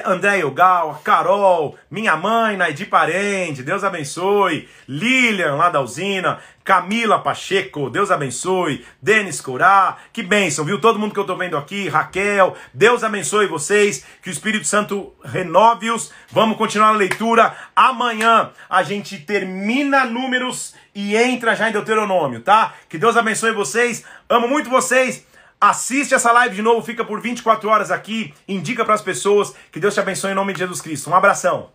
André 0.05 0.41
Yogal, 0.41 1.01
Carol, 1.03 1.77
minha 1.91 2.15
mãe, 2.17 2.57
Naidi 2.57 2.85
Parente, 2.85 3.63
Deus 3.63 3.83
abençoe, 3.83 4.69
Lilian, 4.87 5.55
lá 5.55 5.71
da 5.71 5.81
usina, 5.81 6.39
Camila 6.63 7.19
Pacheco, 7.19 7.89
Deus 7.89 8.11
abençoe, 8.11 8.85
Denis 9.01 9.41
Corá, 9.41 9.97
que 10.13 10.23
bênção, 10.23 10.65
viu? 10.65 10.81
Todo 10.81 10.99
mundo 10.99 11.15
que 11.15 11.19
eu 11.19 11.25
tô 11.25 11.35
vendo 11.35 11.57
aqui, 11.57 11.89
Raquel, 11.89 12.55
Deus 12.75 13.03
abençoe 13.03 13.47
vocês, 13.47 14.05
que 14.23 14.29
o 14.29 14.33
Espírito 14.33 14.67
Santo 14.67 15.15
renove-os. 15.25 16.13
Vamos 16.31 16.59
continuar 16.59 16.89
a 16.89 16.93
leitura. 16.93 17.55
Amanhã 17.75 18.51
a 18.69 18.83
gente 18.83 19.19
termina 19.19 20.05
números 20.05 20.75
e 20.95 21.17
entra 21.17 21.57
já 21.57 21.69
em 21.69 21.73
Deuteronômio, 21.73 22.41
tá? 22.41 22.75
Que 22.89 22.99
Deus 22.99 23.17
abençoe 23.17 23.53
vocês, 23.53 24.05
amo 24.29 24.47
muito 24.47 24.69
vocês. 24.69 25.27
Assiste 25.61 26.15
essa 26.15 26.33
live 26.33 26.57
de 26.57 26.63
novo, 26.63 26.81
fica 26.81 27.05
por 27.05 27.21
24 27.21 27.69
horas 27.69 27.91
aqui, 27.91 28.33
indica 28.49 28.83
para 28.83 28.95
as 28.95 29.03
pessoas. 29.03 29.55
Que 29.71 29.79
Deus 29.79 29.93
te 29.93 30.01
abençoe 30.01 30.31
em 30.31 30.35
nome 30.35 30.55
de 30.55 30.61
Jesus 30.61 30.81
Cristo. 30.81 31.11
Um 31.11 31.15
abração. 31.15 31.69